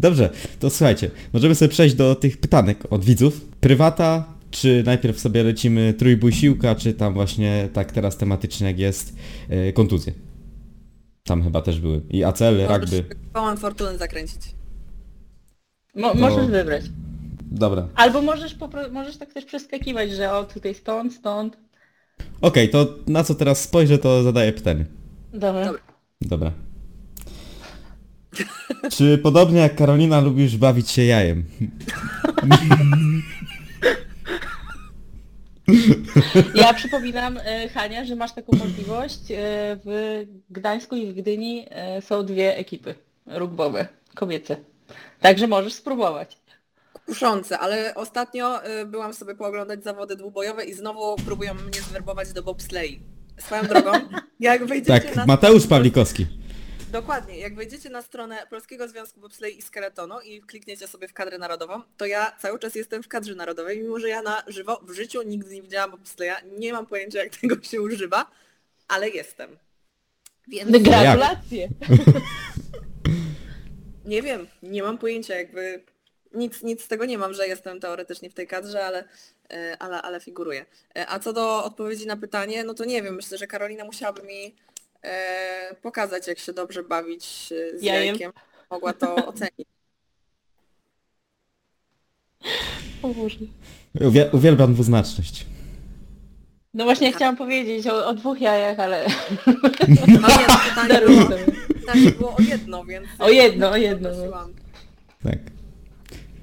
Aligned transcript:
Dobrze, 0.00 0.30
to 0.60 0.70
słuchajcie, 0.70 1.10
możemy 1.32 1.54
sobie 1.54 1.68
przejść 1.68 1.94
do 1.94 2.14
tych 2.14 2.36
pytanek 2.38 2.78
od 2.92 3.04
widzów. 3.04 3.40
Prywata, 3.60 4.24
czy 4.50 4.82
najpierw 4.86 5.20
sobie 5.20 5.42
lecimy 5.42 5.94
trójbój 5.94 6.32
siłka, 6.32 6.74
czy 6.74 6.94
tam 6.94 7.14
właśnie 7.14 7.68
tak 7.72 7.92
teraz 7.92 8.16
tematycznie 8.16 8.66
jak 8.66 8.78
jest 8.78 9.16
e, 9.48 9.72
kontuzje. 9.72 10.12
Tam 11.24 11.42
chyba 11.42 11.62
też 11.62 11.80
były. 11.80 12.00
I 12.10 12.24
ACL, 12.24 12.66
rugby. 12.68 13.04
Kołem 13.32 13.56
fortuny 13.56 13.98
zakręcić. 13.98 14.40
Mo- 15.94 16.14
No. 16.14 16.20
Możesz 16.20 16.46
wybrać. 16.46 16.84
Dobra. 17.50 17.88
Albo 17.94 18.22
możesz, 18.22 18.56
popro- 18.58 18.92
możesz 18.92 19.16
tak 19.16 19.32
też 19.34 19.44
przeskakiwać, 19.44 20.10
że 20.10 20.32
o 20.32 20.44
tutaj 20.44 20.74
stąd, 20.74 21.14
stąd. 21.14 21.56
Okej, 22.40 22.68
to 22.70 22.94
na 23.06 23.24
co 23.24 23.34
teraz 23.34 23.60
spojrzę, 23.62 23.98
to 23.98 24.22
zadaję 24.22 24.52
pytanie. 24.52 24.84
Dobra. 25.32 25.64
Dobra. 25.66 25.80
Dobra. 26.20 26.52
Czy 28.96 29.18
podobnie 29.18 29.60
jak 29.60 29.74
Karolina 29.74 30.20
lubisz 30.20 30.56
bawić 30.56 30.90
się 30.90 31.04
jajem? 31.04 31.44
Ja 36.54 36.74
przypominam, 36.74 37.38
e, 37.44 37.68
Hania, 37.68 38.04
że 38.04 38.16
masz 38.16 38.32
taką 38.32 38.56
możliwość. 38.56 39.30
E, 39.30 39.36
w 39.84 40.24
Gdańsku 40.50 40.96
i 40.96 41.12
w 41.12 41.14
Gdyni 41.14 41.66
e, 41.70 42.02
są 42.02 42.26
dwie 42.26 42.56
ekipy 42.56 42.94
rugbowe, 43.26 43.88
kobiece. 44.14 44.56
Także 45.20 45.46
możesz 45.46 45.72
spróbować. 45.72 46.38
Kuszące, 47.06 47.58
ale 47.58 47.94
ostatnio 47.94 48.66
y, 48.66 48.86
byłam 48.86 49.14
sobie 49.14 49.34
pooglądać 49.34 49.84
zawody 49.84 50.16
dwubojowe 50.16 50.64
i 50.64 50.74
znowu 50.74 51.16
próbują 51.16 51.54
mnie 51.54 51.80
zwerbować 51.88 52.32
do 52.32 52.42
bobslei. 52.42 53.00
Swoją 53.38 53.62
drogą, 53.62 53.92
jak 54.40 54.66
wejdziecie 54.66 55.00
Tak, 55.00 55.16
na... 55.16 55.26
Mateusz 55.26 55.66
Pawlikowski. 55.66 56.26
Dokładnie, 56.92 57.38
jak 57.38 57.54
wejdziecie 57.54 57.90
na 57.90 58.02
stronę 58.02 58.46
Polskiego 58.50 58.88
Związku 58.88 59.20
Bobslei 59.20 59.58
i 59.58 59.62
Skeletonu 59.62 60.20
i 60.20 60.40
klikniecie 60.40 60.88
sobie 60.88 61.08
w 61.08 61.12
kadrę 61.12 61.38
narodową, 61.38 61.82
to 61.96 62.06
ja 62.06 62.32
cały 62.38 62.58
czas 62.58 62.74
jestem 62.74 63.02
w 63.02 63.08
kadrze 63.08 63.34
narodowej, 63.34 63.78
mimo 63.78 63.98
że 63.98 64.08
ja 64.08 64.22
na 64.22 64.42
żywo 64.46 64.80
w 64.82 64.92
życiu 64.92 65.22
nigdy 65.22 65.54
nie 65.54 65.62
widziałam 65.62 65.90
bobsleja, 65.90 66.40
nie 66.58 66.72
mam 66.72 66.86
pojęcia 66.86 67.24
jak 67.24 67.36
tego 67.40 67.62
się 67.62 67.82
używa, 67.82 68.30
ale 68.88 69.08
jestem. 69.08 69.56
Więc 70.48 70.82
Gratulacje! 70.82 71.68
nie 74.04 74.22
wiem, 74.22 74.46
nie 74.62 74.82
mam 74.82 74.98
pojęcia 74.98 75.34
jakby 75.36 75.82
nic, 76.34 76.62
nic 76.62 76.82
z 76.82 76.88
tego 76.88 77.04
nie 77.04 77.18
mam, 77.18 77.34
że 77.34 77.48
jestem 77.48 77.80
teoretycznie 77.80 78.30
w 78.30 78.34
tej 78.34 78.46
kadrze, 78.46 78.84
ale, 78.84 79.04
e, 79.50 79.76
ale, 79.78 80.02
ale 80.02 80.20
figuruję. 80.20 80.66
E, 80.96 81.08
A 81.08 81.18
co 81.18 81.32
do 81.32 81.64
odpowiedzi 81.64 82.06
na 82.06 82.16
pytanie, 82.16 82.64
no 82.64 82.74
to 82.74 82.84
nie 82.84 83.02
wiem, 83.02 83.14
myślę, 83.14 83.38
że 83.38 83.46
Karolina 83.46 83.84
musiałaby 83.84 84.22
mi 84.22 84.54
e, 85.02 85.74
pokazać, 85.82 86.26
jak 86.28 86.38
się 86.38 86.52
dobrze 86.52 86.82
bawić 86.82 87.52
e, 87.74 87.78
z 87.78 87.82
Jajem. 87.82 88.06
jajkiem. 88.06 88.32
Mogła 88.70 88.92
to 88.92 89.14
ocenić. 89.28 89.68
O 93.02 93.08
Boże. 93.08 93.38
Uwie- 94.00 94.28
uwielbiam 94.32 94.74
dwuznaczność. 94.74 95.46
No 96.74 96.84
właśnie 96.84 97.12
chciałam 97.12 97.36
powiedzieć 97.36 97.86
o, 97.86 98.06
o 98.06 98.14
dwóch 98.14 98.40
jajach, 98.40 98.78
ale 98.80 99.06
No 99.88 100.06
nie, 100.08 100.18
no 100.48 100.58
pytanie 100.68 100.88
daruję 100.88 101.16
było, 101.16 101.30
sobie. 101.30 101.44
pytanie 101.80 102.10
było 102.10 102.36
o 102.36 102.40
jedno, 102.42 102.84
więc... 102.84 103.08
O 103.18 103.28
jedno, 103.30 103.70
o 103.70 103.76
jedno, 103.76 104.08
no. 104.30 104.48
Tak. 105.22 105.38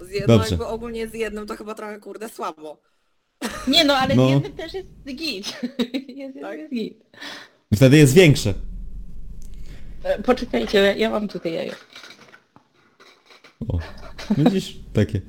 Z 0.01 0.11
jedno, 0.11 0.27
Dobrze. 0.37 0.49
jakby 0.49 0.65
ogólnie 0.65 1.07
z 1.07 1.13
jednym 1.13 1.47
to 1.47 1.55
chyba 1.55 1.75
trochę 1.75 1.99
kurde 1.99 2.29
słabo. 2.29 2.81
Nie 3.67 3.83
no, 3.85 3.95
ale 3.97 4.15
No. 4.15 4.27
z 4.27 4.31
jednym 4.31 4.51
też 4.53 4.73
jest 4.73 4.87
git. 5.05 5.61
Jest, 6.07 6.37
Tak? 6.41 6.59
jest 6.59 6.73
git. 6.73 7.03
Wtedy 7.75 7.97
jest 7.97 8.13
większe. 8.13 8.53
E, 10.03 10.21
Poczekajcie, 10.23 10.77
ja- 10.77 10.93
ja 10.95 11.09
mam 11.09 11.27
tutaj 11.27 11.53
jajo. 11.53 11.73
O. 13.67 13.79
Widzisz? 14.37 14.77
Takie. 14.93 15.21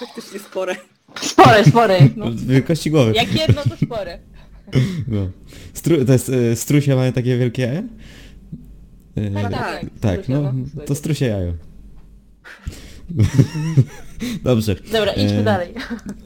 Faktycznie 0.00 0.38
spore. 0.38 0.76
Spore, 1.20 1.64
spore. 1.64 1.98
No. 2.16 2.26
Wielkości 2.34 2.90
głowy. 2.90 3.12
Jak 3.14 3.34
jedno 3.34 3.62
to 3.62 3.76
spore. 3.86 4.18
No. 5.08 5.30
Stru- 5.74 6.06
to 6.06 6.12
jest 6.12 6.28
e, 6.28 6.56
strusie 6.56 6.96
mają 6.96 7.12
takie 7.12 7.38
wielkie 7.38 7.62
jaja? 7.62 7.82
E, 9.16 9.30
Tak, 9.42 9.50
tak, 9.52 9.84
tak, 10.00 10.28
no 10.28 10.52
strusie, 10.52 10.86
to 10.86 10.94
strusie 10.94 11.26
jajo. 11.26 11.52
Dobrze. 14.44 14.74
Dobra, 14.74 15.12
idźmy 15.12 15.38
E, 15.40 15.44
dalej. 15.44 15.74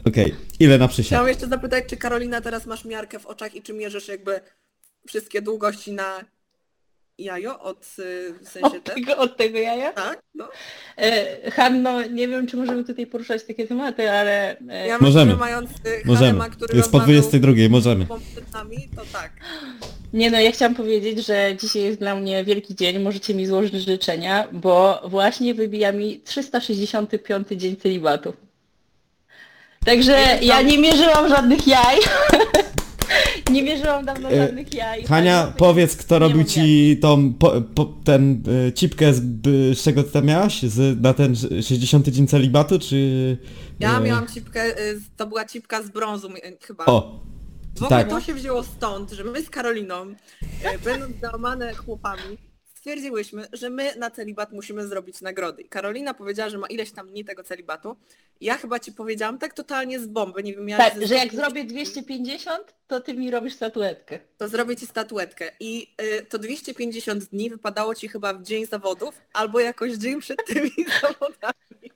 Okej, 0.05 0.35
ile 0.61 0.79
na 0.79 0.89
przysiad? 0.89 1.07
Chciałam 1.09 1.29
jeszcze 1.29 1.49
zapytać, 1.49 1.85
czy 1.87 1.97
Karolina 1.97 2.41
teraz 2.41 2.67
masz 2.67 2.85
miarkę 2.85 3.19
w 3.19 3.27
oczach 3.27 3.55
i 3.55 3.63
czy 3.63 3.73
mierzysz 3.73 4.09
jakby 4.09 4.41
wszystkie 5.07 5.43
długości 5.43 5.93
na 5.93 6.25
jajo 7.19 7.61
od 7.61 7.87
y, 7.99 8.35
w 8.45 8.49
sensie 8.49 8.67
Od 8.77 8.85
te? 8.85 8.95
tego, 8.95 9.17
od 9.17 9.37
tego 9.37 9.59
jaja? 9.59 9.93
Tak? 9.93 10.23
No. 10.35 10.49
E, 10.97 11.51
Hanno, 11.51 12.03
nie 12.03 12.29
wiem, 12.29 12.47
czy 12.47 12.57
możemy 12.57 12.85
tutaj 12.85 13.07
poruszać 13.07 13.45
takie 13.45 13.67
tematy, 13.67 14.11
ale... 14.11 14.57
E, 14.69 14.87
Ja 14.87 14.99
Możemy. 14.99 15.37
mając 15.37 15.71
Możemy. 16.05 16.27
Harema, 16.39 16.49
który 16.49 16.77
Jest 16.77 16.91
po 16.93 16.99
rozmawiał 16.99 17.21
22, 17.23 17.69
możemy. 17.71 18.07
to 18.97 19.03
tak. 19.13 19.33
Nie 20.13 20.31
no, 20.31 20.41
ja 20.41 20.53
chciałam 20.53 20.75
powiedzieć, 20.75 21.27
że 21.27 21.57
dzisiaj 21.61 21.83
jest 21.83 21.99
dla 21.99 22.15
mnie 22.15 22.45
wielki 22.45 22.75
dzień, 22.75 22.99
możecie 22.99 23.35
mi 23.35 23.47
złożyć 23.47 23.75
życzenia, 23.75 24.49
bo 24.53 25.03
właśnie 25.05 25.55
wybija 25.55 25.93
mi 25.93 26.21
365 26.21 27.49
dzień 27.51 27.77
celibatu. 27.77 28.33
Także 29.85 30.39
ja 30.43 30.63
nie 30.63 30.79
mierzyłam 30.79 31.29
żadnych 31.29 31.67
jaj. 31.67 31.97
nie 33.51 33.63
mierzyłam 33.63 34.05
dawno 34.05 34.31
E, 34.31 34.37
żadnych 34.47 34.75
jaj. 34.75 35.05
Hania, 35.05 35.43
Ale- 35.43 35.53
powiedz, 35.53 35.97
kto 35.97 36.19
robił 36.19 36.45
ci 36.45 36.97
tą, 37.01 37.33
po, 37.35 37.61
po, 37.75 37.85
ten 38.05 38.43
y, 38.69 38.73
cipkę, 38.73 39.15
z, 39.15 39.21
by, 39.21 39.75
z 39.75 39.83
czego 39.83 40.03
ty 40.05 40.11
tam 40.11 40.25
miałaś? 40.27 40.63
Z, 40.63 41.03
na 41.03 41.15
ten 41.15 41.37
60 41.37 42.09
dzień 42.09 42.27
celibatu, 42.27 42.79
czy... 42.79 43.37
Ja 43.81 43.99
e, 43.99 44.01
miałam 44.03 44.27
cipkę, 44.29 44.81
y, 44.81 44.99
z- 45.01 45.17
to 45.17 45.27
była 45.27 45.45
cipka 45.45 45.83
z 45.83 45.91
brązu 45.91 46.29
y, 46.31 46.57
chyba. 46.61 46.85
O, 46.87 47.21
w 47.79 47.83
ogóle 47.83 48.01
tak. 48.01 48.11
to 48.11 48.21
się 48.21 48.35
wzięło 48.35 48.63
stąd, 48.63 49.11
że 49.11 49.25
my 49.25 49.43
z 49.43 49.51
Karoliną, 49.51 50.07
y, 50.75 50.79
będąc 50.85 51.21
załamane 51.21 51.75
chłopami, 51.75 52.39
stwierdziłyśmy, 52.83 53.47
że 53.53 53.71
my 53.71 53.95
na 53.97 54.11
celibat 54.11 54.53
musimy 54.53 54.87
zrobić 54.87 55.21
nagrody. 55.21 55.63
I 55.63 55.69
Karolina 55.69 56.15
powiedziała, 56.15 56.51
że 56.51 56.59
ma 56.59 56.67
ileś 56.67 56.93
tam 56.93 57.09
dni 57.09 57.25
tego 57.25 57.43
celibatu. 57.43 57.97
Ja 58.41 58.57
chyba 58.59 58.79
ci 58.79 58.93
powiedziałam 58.93 59.39
tak 59.39 59.55
totalnie 59.55 60.01
z 60.01 60.07
bomby, 60.07 60.43
nie 60.43 60.55
wiem 60.55 60.69
jak... 60.69 60.79
Tak, 60.79 60.93
że 60.95 61.15
jak 61.15 61.29
150 61.29 61.33
zrobię 61.33 61.65
250, 61.65 62.75
to 62.87 63.01
ty 63.01 63.15
mi 63.15 63.31
robisz 63.31 63.55
statuetkę. 63.55 64.19
to 64.39 64.49
zrobię 64.49 64.77
ci 64.77 64.87
statuetkę. 64.87 65.51
I 65.61 65.95
y, 66.21 66.27
to 66.27 66.39
250 66.39 67.25
dni 67.25 67.51
wypadało 67.51 67.95
ci 67.95 68.09
chyba 68.09 68.35
w 68.35 68.43
dzień 68.43 68.67
zawodów, 68.67 69.15
albo 69.33 69.61
jakoś 69.61 69.93
dzień 69.93 70.21
przed 70.21 70.45
tymi 70.55 70.71
zawodami. 71.03 71.93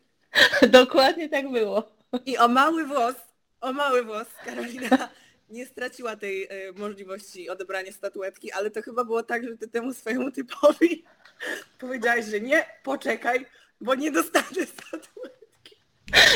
Dokładnie 0.69 1.29
tak 1.29 1.51
było. 1.51 1.93
I 2.27 2.39
o 2.39 2.49
mały 2.49 2.87
włos, 2.87 3.15
o 3.61 3.73
mały 3.73 4.05
włos, 4.05 4.27
Karolina 4.45 5.09
nie 5.51 5.67
straciła 5.67 6.17
tej 6.17 6.45
y, 6.45 6.49
możliwości 6.77 7.49
odebrania 7.51 7.93
statuetki, 7.93 8.53
ale 8.53 8.71
to 8.71 8.83
chyba 8.83 9.05
było 9.05 9.23
tak, 9.23 9.45
że 9.49 9.57
ty 9.57 9.69
temu 9.69 9.93
swojemu 9.95 10.31
typowi 10.31 11.05
powiedziałeś, 11.79 12.27
że 12.27 12.41
nie, 12.41 12.65
poczekaj, 12.83 13.47
bo 13.81 13.95
nie 13.95 14.11
dostanę 14.13 14.67
statuetki. 14.67 15.77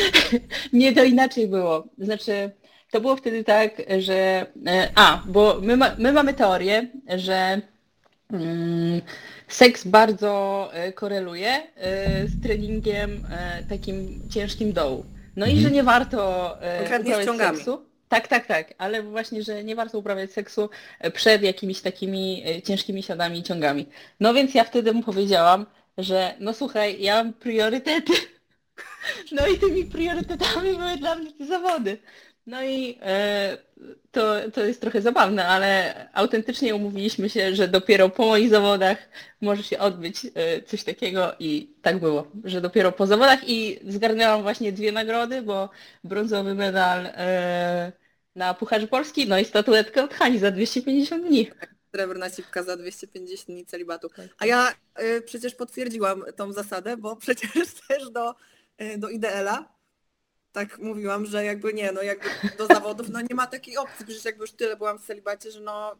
Nie, 0.72 0.92
to 0.94 1.04
inaczej 1.04 1.48
było. 1.48 1.88
Znaczy, 1.98 2.50
to 2.90 3.00
było 3.00 3.16
wtedy 3.16 3.44
tak, 3.44 3.70
że... 3.98 4.46
e, 4.66 4.90
A, 4.94 5.22
bo 5.26 5.58
my, 5.62 5.76
ma, 5.76 5.94
my 5.98 6.12
mamy 6.12 6.34
teorię, 6.34 6.88
że 7.16 7.60
mm, 8.32 9.00
seks 9.48 9.84
bardzo 9.86 10.70
e, 10.72 10.92
koreluje 10.92 11.50
e, 11.76 12.26
z 12.28 12.42
treningiem 12.42 13.24
e, 13.30 13.62
takim 13.68 14.20
ciężkim 14.30 14.72
dołu. 14.72 15.04
No 15.36 15.46
i 15.46 15.50
Mhm. 15.50 15.68
że 15.68 15.74
nie 15.74 15.82
warto 15.82 16.56
e, 16.62 16.78
Konkretnie 16.78 17.06
uprawiać 17.10 17.26
ciągami. 17.26 17.56
seksu. 17.56 17.89
Tak, 18.10 18.28
tak, 18.28 18.46
tak, 18.46 18.74
ale 18.78 19.02
właśnie, 19.02 19.42
że 19.42 19.64
nie 19.64 19.76
warto 19.76 19.98
uprawiać 19.98 20.32
seksu 20.32 20.70
e, 20.98 21.10
przed 21.10 21.42
jakimiś 21.42 21.80
takimi 21.80 22.42
e, 22.46 22.62
ciężkimi 22.62 23.02
siadami 23.02 23.38
i 23.38 23.42
ciągami. 23.42 23.86
No 24.20 24.34
więc 24.34 24.54
ja 24.54 24.64
wtedy 24.64 24.92
mu 24.92 25.02
powiedziałam, 25.02 25.66
że 25.98 26.34
no 26.40 26.54
słuchaj, 26.54 27.02
ja 27.02 27.14
mam 27.14 27.32
priorytety. 27.32 28.12
No 29.32 29.46
i 29.46 29.58
tymi 29.58 29.84
priorytetami 29.84 30.76
były 30.76 30.96
dla 30.96 31.14
mnie 31.14 31.32
te 31.32 31.46
zawody. 31.46 31.98
No 32.46 32.62
i 32.62 32.98
e, 33.02 33.58
to, 34.10 34.50
to 34.54 34.64
jest 34.64 34.80
trochę 34.80 35.02
zabawne, 35.02 35.46
ale 35.46 35.94
autentycznie 36.12 36.74
umówiliśmy 36.74 37.30
się, 37.30 37.54
że 37.54 37.68
dopiero 37.68 38.08
po 38.08 38.26
moich 38.26 38.50
zawodach 38.50 38.98
może 39.40 39.62
się 39.62 39.78
odbyć 39.78 40.26
e, 40.34 40.62
coś 40.62 40.84
takiego 40.84 41.34
i 41.38 41.74
tak 41.82 41.98
było, 41.98 42.26
że 42.44 42.60
dopiero 42.60 42.92
po 42.92 43.06
zawodach 43.06 43.48
i 43.48 43.80
zgarnęłam 43.88 44.42
właśnie 44.42 44.72
dwie 44.72 44.92
nagrody, 44.92 45.42
bo 45.42 45.68
brązowy 46.04 46.54
medal 46.54 47.06
e, 47.06 47.92
na 48.34 48.54
Pucharze 48.54 48.86
Polski, 48.86 49.28
no 49.28 49.38
i 49.38 49.44
statuetkę 49.44 50.04
od 50.04 50.14
Hani 50.14 50.38
za 50.38 50.50
250 50.50 51.26
dni. 51.26 51.50
Srebrna 51.94 52.30
cipka 52.30 52.62
za 52.62 52.76
250 52.76 53.46
dni 53.46 53.66
celibatu. 53.66 54.10
A 54.38 54.46
ja 54.46 54.72
y, 55.02 55.22
przecież 55.22 55.54
potwierdziłam 55.54 56.24
tą 56.36 56.52
zasadę, 56.52 56.96
bo 56.96 57.16
przecież 57.26 57.74
też 57.88 58.10
do, 58.10 58.34
y, 58.82 58.98
do 58.98 59.08
IDL-a 59.08 59.80
tak 60.52 60.78
mówiłam, 60.78 61.26
że 61.26 61.44
jakby 61.44 61.74
nie, 61.74 61.92
no 61.92 62.02
jakby 62.02 62.28
do 62.58 62.66
zawodów, 62.66 63.08
no 63.08 63.20
nie 63.20 63.34
ma 63.34 63.46
takiej 63.46 63.76
opcji, 63.76 64.06
przecież 64.06 64.24
jakby 64.24 64.42
już 64.42 64.52
tyle 64.52 64.76
byłam 64.76 64.98
w 64.98 65.06
celibacie, 65.06 65.50
że 65.50 65.60
no 65.60 65.96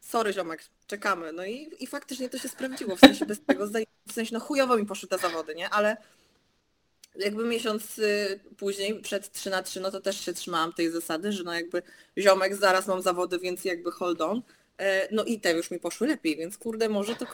sorry 0.00 0.32
ziomek, 0.32 0.64
czekamy. 0.86 1.32
No 1.32 1.44
i, 1.44 1.70
i 1.80 1.86
faktycznie 1.86 2.28
to 2.28 2.38
się 2.38 2.48
sprawdziło, 2.48 2.96
w 2.96 3.00
sensie 3.00 3.26
bez 3.26 3.44
tego, 3.44 3.66
w 4.06 4.12
sensie 4.12 4.34
no 4.34 4.40
chujowo 4.40 4.76
mi 4.76 4.86
poszły 4.86 5.08
te 5.08 5.18
zawody, 5.18 5.54
nie? 5.54 5.70
Ale 5.70 5.96
jakby 7.18 7.44
miesiąc 7.44 7.98
y, 7.98 8.40
później, 8.56 9.00
przed 9.00 9.32
3 9.32 9.50
na 9.50 9.62
3, 9.62 9.80
no 9.80 9.90
to 9.90 10.00
też 10.00 10.20
się 10.24 10.32
trzymałam 10.32 10.72
tej 10.72 10.90
zasady, 10.90 11.32
że 11.32 11.44
no 11.44 11.54
jakby 11.54 11.82
ziomek, 12.18 12.56
zaraz 12.56 12.86
mam 12.86 13.02
zawody, 13.02 13.38
więc 13.38 13.64
jakby 13.64 13.90
hold 13.92 14.20
on. 14.20 14.42
E, 14.78 15.08
No 15.14 15.24
i 15.24 15.40
te 15.40 15.52
już 15.52 15.70
mi 15.70 15.78
poszły 15.78 16.06
lepiej, 16.06 16.36
więc 16.36 16.58
kurde, 16.58 16.88
może 16.88 17.16
to 17.16 17.26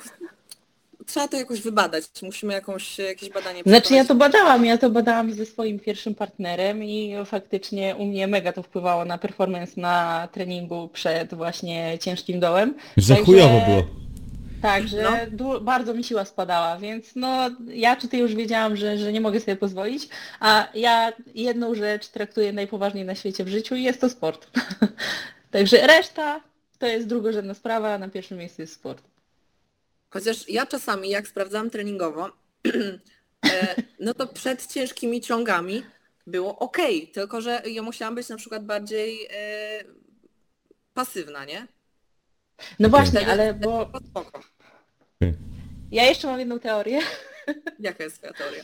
trzeba 1.07 1.29
to 1.29 1.37
jakoś 1.37 1.61
wybadać. 1.61 2.05
Musimy 2.23 2.53
jakąś, 2.53 2.99
jakieś 2.99 3.31
badanie 3.31 3.63
Znaczy 3.67 3.95
ja 3.95 4.05
to 4.05 4.15
badałam, 4.15 4.65
ja 4.65 4.79
to 4.79 4.91
badałam 4.91 5.33
ze 5.33 5.47
swoim 5.47 5.79
pierwszym 5.81 6.15
partnerem 6.15 6.85
i 6.85 7.15
faktycznie 7.27 7.97
u 7.97 8.05
mnie 8.05 8.27
mega 8.27 8.53
to 8.53 8.63
wpływało 8.63 9.05
na 9.05 9.19
performance 9.19 9.81
na 9.81 10.29
treningu 10.33 10.89
przed 10.93 11.35
właśnie 11.35 11.99
ciężkim 12.01 12.41
dołem. 12.41 12.75
Że 12.97 13.15
Także- 13.15 13.25
chujowo 13.27 13.61
było. 13.67 13.83
Tak, 14.63 14.89
że 14.89 15.27
No. 15.39 15.61
bardzo 15.61 15.95
mi 15.95 16.05
siła 16.05 16.25
spadała, 16.25 16.79
więc 16.79 17.17
no 17.17 17.51
ja 17.67 17.97
tutaj 17.97 18.21
już 18.21 18.35
wiedziałam, 18.35 18.77
że, 18.77 18.99
że 18.99 19.13
nie 19.13 19.21
mogę 19.21 19.41
sobie 19.41 19.57
pozwolić, 19.57 20.09
a 20.41 20.69
ja 20.75 21.13
jedną 21.35 21.75
rzecz 21.75 22.09
traktuję 22.09 22.53
najpoważniej 22.53 23.05
na 23.05 23.15
świecie 23.15 23.45
w 23.45 23.49
życiu 23.49 23.75
i 23.75 23.83
jest 23.83 24.01
to 24.01 24.09
sport. 24.09 24.51
Także 25.51 25.87
reszta 25.87 26.41
to 26.79 26.87
jest 26.87 27.07
drugorzędna 27.07 27.55
sprawa, 27.55 27.95
a 27.95 27.99
na 27.99 28.09
pierwszym 28.09 28.39
miejscu 28.39 28.63
jest 28.63 28.75
sport. 28.75 29.03
Chociaż 30.11 30.49
ja 30.49 30.67
czasami, 30.67 31.11
jak 31.11 31.29
sprawdzałam 31.29 31.71
treningowo, 31.71 32.29
e, 33.53 33.75
no 34.01 34.15
to 34.15 34.27
przed 34.27 34.67
ciężkimi 34.67 35.21
ciągami 35.21 35.83
było 36.27 36.59
ok, 36.59 36.79
tylko 37.13 37.41
że 37.41 37.63
ja 37.67 37.83
musiałam 37.83 38.15
być 38.15 38.29
na 38.29 38.37
przykład 38.37 38.65
bardziej 38.65 39.29
e, 39.31 39.85
pasywna, 40.95 41.45
nie? 41.45 41.67
No 42.79 42.89
właśnie, 42.89 43.27
ale 43.27 43.55
bo 43.55 43.91
spoko. 44.11 44.41
ja 45.93 46.05
jeszcze 46.05 46.27
mam 46.29 46.39
jedną 46.39 46.59
teorię. 46.59 47.01
Jaka 47.81 48.05
jest 48.05 48.17
twoja 48.17 48.33
teoria? 48.33 48.63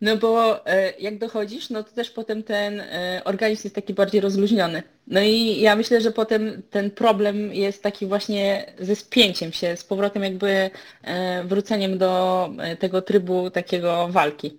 No 0.00 0.16
bo 0.16 0.66
e, 0.66 0.92
jak 1.00 1.18
dochodzisz, 1.18 1.70
no 1.70 1.82
to 1.82 1.90
też 1.90 2.10
potem 2.10 2.42
ten 2.42 2.80
e, 2.80 3.22
organizm 3.24 3.62
jest 3.64 3.74
taki 3.74 3.94
bardziej 3.94 4.20
rozluźniony. 4.20 4.82
No 5.06 5.20
i 5.20 5.60
ja 5.60 5.76
myślę, 5.76 6.00
że 6.00 6.10
potem 6.10 6.62
ten 6.70 6.90
problem 6.90 7.54
jest 7.54 7.82
taki 7.82 8.06
właśnie 8.06 8.72
ze 8.78 8.96
spięciem 8.96 9.52
się, 9.52 9.76
z 9.76 9.84
powrotem 9.84 10.22
jakby 10.22 10.70
e, 11.02 11.44
wróceniem 11.44 11.98
do 11.98 12.50
tego 12.78 13.02
trybu 13.02 13.50
takiego 13.50 14.08
walki. 14.08 14.58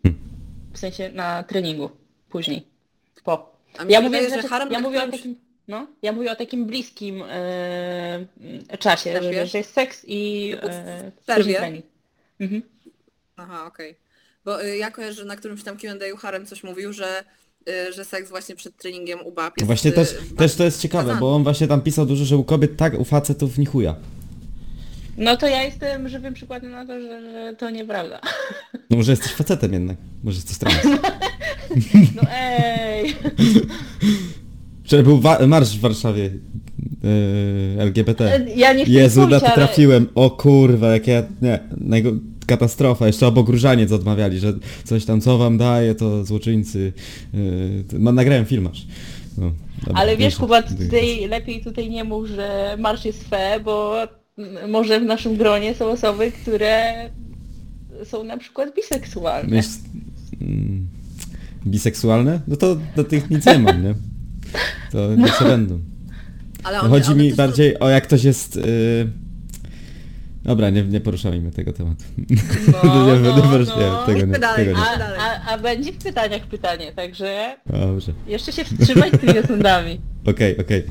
W 0.74 0.78
sensie 0.78 1.10
na 1.10 1.44
treningu 1.44 1.90
później. 2.30 2.68
Po. 3.24 3.56
Ja 3.90 4.02
mówię, 4.02 4.18
wydaje, 4.18 4.24
że 4.24 4.34
znaczy, 4.34 4.48
harem 4.48 4.72
ja 4.72 4.80
mówię 4.80 5.04
o 5.04 5.08
takim, 5.12 5.36
no, 5.68 5.88
ja 6.02 6.12
mówię 6.12 6.32
o 6.32 6.36
takim 6.36 6.66
bliskim 6.66 7.24
e, 7.30 8.28
czasie, 8.80 9.14
Tempie? 9.14 9.34
że, 9.34 9.48
że 9.48 9.58
jest 9.58 9.74
seks 9.74 10.06
i 10.08 10.54
e, 10.62 11.12
trening. 11.26 11.86
Mhm. 12.40 12.62
Aha, 13.38 13.66
okej. 13.66 13.96
Bo 14.46 14.66
y, 14.66 14.78
ja 14.78 14.92
kojarzę, 14.92 15.14
że 15.14 15.26
na 15.26 15.36
którymś 15.36 15.64
tam 15.64 15.78
Q&A 15.78 16.18
Harem 16.18 16.46
coś 16.46 16.64
mówił, 16.64 16.94
że, 16.94 17.24
y, 17.70 17.94
że 17.94 18.06
seks 18.06 18.30
właśnie 18.30 18.56
przed 18.56 18.78
treningiem 18.78 19.20
u 19.26 19.32
bab 19.32 19.58
jest... 19.58 19.66
Właśnie 19.66 19.92
y, 19.92 19.94
też, 19.94 20.14
bardzo 20.14 20.36
też 20.36 20.56
to 20.56 20.64
jest 20.64 20.82
ciekawe, 20.82 21.04
wskazany. 21.04 21.22
bo 21.22 21.36
on 21.36 21.44
właśnie 21.44 21.68
tam 21.68 21.82
pisał 21.82 22.06
dużo, 22.06 22.26
że 22.26 22.38
u 22.38 22.44
kobiet 22.44 22.78
tak, 22.78 23.00
u 23.00 23.04
facetów 23.04 23.58
ni 23.58 23.66
chuja. 23.66 23.96
No 25.18 25.38
to 25.38 25.48
ja 25.48 25.64
jestem 25.64 26.10
żywym 26.10 26.34
przykładem 26.34 26.72
na 26.72 26.86
to, 26.86 27.02
że, 27.02 27.22
że 27.22 27.56
to 27.58 27.70
nieprawda. 27.70 28.22
No 28.90 28.98
może 28.98 29.12
jesteś 29.12 29.34
facetem 29.34 29.74
jednak, 29.74 29.98
może 30.24 30.38
jesteś 30.38 30.58
trans. 30.58 30.78
No 32.16 32.22
ej! 32.32 33.16
Wczoraj 34.86 35.04
był 35.04 35.20
wa- 35.20 35.48
marsz 35.48 35.78
w 35.78 35.80
Warszawie 35.80 36.24
yy, 36.24 37.82
LGBT. 37.82 38.46
Ja 38.56 38.74
nie 38.74 38.84
chcę 38.86 38.94
Jezu, 38.94 39.22
mówić, 39.22 39.34
na 39.34 39.40
to 39.40 39.46
ale... 39.46 39.56
trafiłem. 39.56 40.08
O 40.16 40.30
kurwa, 40.30 40.88
jak 40.94 41.08
ja... 41.08 41.24
Nie, 41.42 41.60
najgo- 41.78 42.20
katastrofa. 42.48 43.08
Jeszcze 43.08 43.28
obok 43.28 43.50
Różaniec 43.50 43.92
odmawiali, 43.92 44.40
że 44.40 44.54
coś 44.84 45.06
tam, 45.06 45.22
co 45.22 45.38
wam 45.38 45.58
daje, 45.58 45.96
to 45.96 46.26
złoczyńcy. 46.26 46.94
Yy, 47.34 47.84
to- 47.90 48.12
nagrałem 48.12 48.46
film 48.46 48.68
aż. 48.68 48.86
No, 49.38 49.52
dobra, 49.86 50.02
Ale 50.02 50.12
wiesz, 50.12 50.18
mniejsza. 50.20 50.40
Kuba, 50.40 50.62
tutaj 50.64 51.28
lepiej 51.28 51.62
tutaj 51.64 51.90
nie 51.90 52.04
mów, 52.04 52.28
że 52.28 52.78
marsz 52.80 53.06
jest 53.06 53.24
fe, 53.30 53.60
bo 53.66 53.98
mm, 54.38 54.72
może 54.72 55.00
w 55.00 55.04
naszym 55.04 55.38
gronie 55.38 55.76
są 55.76 55.86
osoby, 55.86 56.32
które 56.42 56.94
są 58.04 58.24
na 58.24 58.38
przykład 58.38 58.76
biseksualne. 58.76 59.56
Myśl, 59.56 59.70
mm, 60.42 60.88
biseksualne? 61.68 62.40
No 62.48 62.56
to 62.56 62.78
do 62.96 63.04
tych 63.04 63.30
nic 63.30 63.46
nie 63.46 63.60
mam, 63.60 63.84
nie? 63.84 63.94
To 64.92 64.98
No. 65.18 65.28
będą. 65.50 65.80
Ale 66.64 66.78
No 66.78 66.84
one- 66.84 66.90
chodzi 66.90 67.12
one 67.12 67.24
mi 67.24 67.34
bardziej 67.34 67.80
o 67.80 67.90
jak 67.90 68.04
ktoś 68.04 68.24
jest... 68.24 68.56
Yy... 68.56 68.64
Dobra, 70.44 70.70
nie, 70.70 70.84
nie 70.84 71.02
poruszajmy 71.02 71.52
tego 71.52 71.74
tematu. 71.74 72.04
No, 72.84 73.06
nie, 73.06 73.22
nie, 73.22 73.30
no, 73.30 73.36
porusz- 73.42 73.68
no. 73.78 74.08
nie, 74.08 74.14
tego 74.14 74.26
nie, 74.34 74.40
dalej. 74.40 74.66
tego 74.66 74.80
nie. 74.80 74.86
A, 74.86 75.42
a, 75.50 75.54
a 75.54 75.58
będzie 75.58 75.92
w 75.94 75.98
pytaniach 75.98 76.42
pytanie, 76.42 76.92
także 76.96 77.56
Dobrze. 77.70 78.14
jeszcze 78.28 78.52
się 78.52 78.64
wstrzymać 78.64 79.14
z 79.14 79.20
tymi 79.20 79.40
osądami. 79.40 80.00
Okej, 80.32 80.58
okej. 80.58 80.84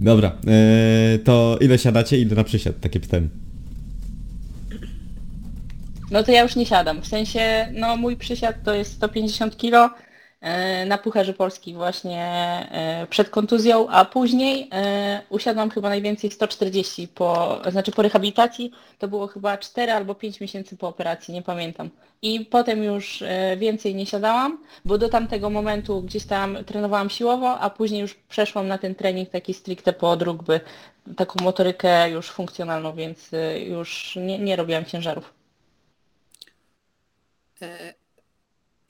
Dobra, 0.00 0.32
yy, 1.12 1.18
to 1.18 1.58
ile 1.60 1.78
siadacie, 1.78 2.18
ile 2.18 2.36
na 2.36 2.44
przysiad? 2.44 2.80
Takie 2.80 3.00
pytanie. 3.00 3.28
No 6.10 6.22
to 6.22 6.32
ja 6.32 6.42
już 6.42 6.56
nie 6.56 6.66
siadam. 6.66 7.02
W 7.02 7.06
sensie, 7.06 7.68
no 7.74 7.96
mój 7.96 8.16
przysiad 8.16 8.62
to 8.64 8.74
jest 8.74 8.92
150 8.92 9.56
kg 9.56 9.94
na 10.86 10.98
Pucharze 10.98 11.32
Polski 11.32 11.74
właśnie 11.74 12.24
e, 12.70 13.06
przed 13.10 13.30
kontuzją, 13.30 13.88
a 13.88 14.04
później 14.04 14.68
e, 14.72 15.22
usiadłam 15.28 15.70
chyba 15.70 15.88
najwięcej 15.88 16.30
140 16.30 17.08
po, 17.08 17.60
znaczy 17.70 17.92
po 17.92 18.02
rehabilitacji, 18.02 18.72
to 18.98 19.08
było 19.08 19.26
chyba 19.26 19.58
4 19.58 19.92
albo 19.92 20.14
5 20.14 20.40
miesięcy 20.40 20.76
po 20.76 20.88
operacji, 20.88 21.34
nie 21.34 21.42
pamiętam. 21.42 21.90
I 22.22 22.40
potem 22.40 22.82
już 22.82 23.22
e, 23.22 23.56
więcej 23.56 23.94
nie 23.94 24.06
siadałam, 24.06 24.58
bo 24.84 24.98
do 24.98 25.08
tamtego 25.08 25.50
momentu 25.50 26.02
gdzieś 26.02 26.24
tam 26.24 26.64
trenowałam 26.64 27.10
siłowo, 27.10 27.58
a 27.60 27.70
później 27.70 28.00
już 28.00 28.14
przeszłam 28.14 28.68
na 28.68 28.78
ten 28.78 28.94
trening 28.94 29.30
taki 29.30 29.54
stricte 29.54 29.92
pod 29.92 30.22
rugby, 30.22 30.60
taką 31.16 31.44
motorykę 31.44 32.10
już 32.10 32.30
funkcjonalną, 32.30 32.94
więc 32.94 33.34
e, 33.34 33.60
już 33.60 34.16
nie, 34.16 34.38
nie 34.38 34.56
robiłam 34.56 34.84
ciężarów. 34.84 35.32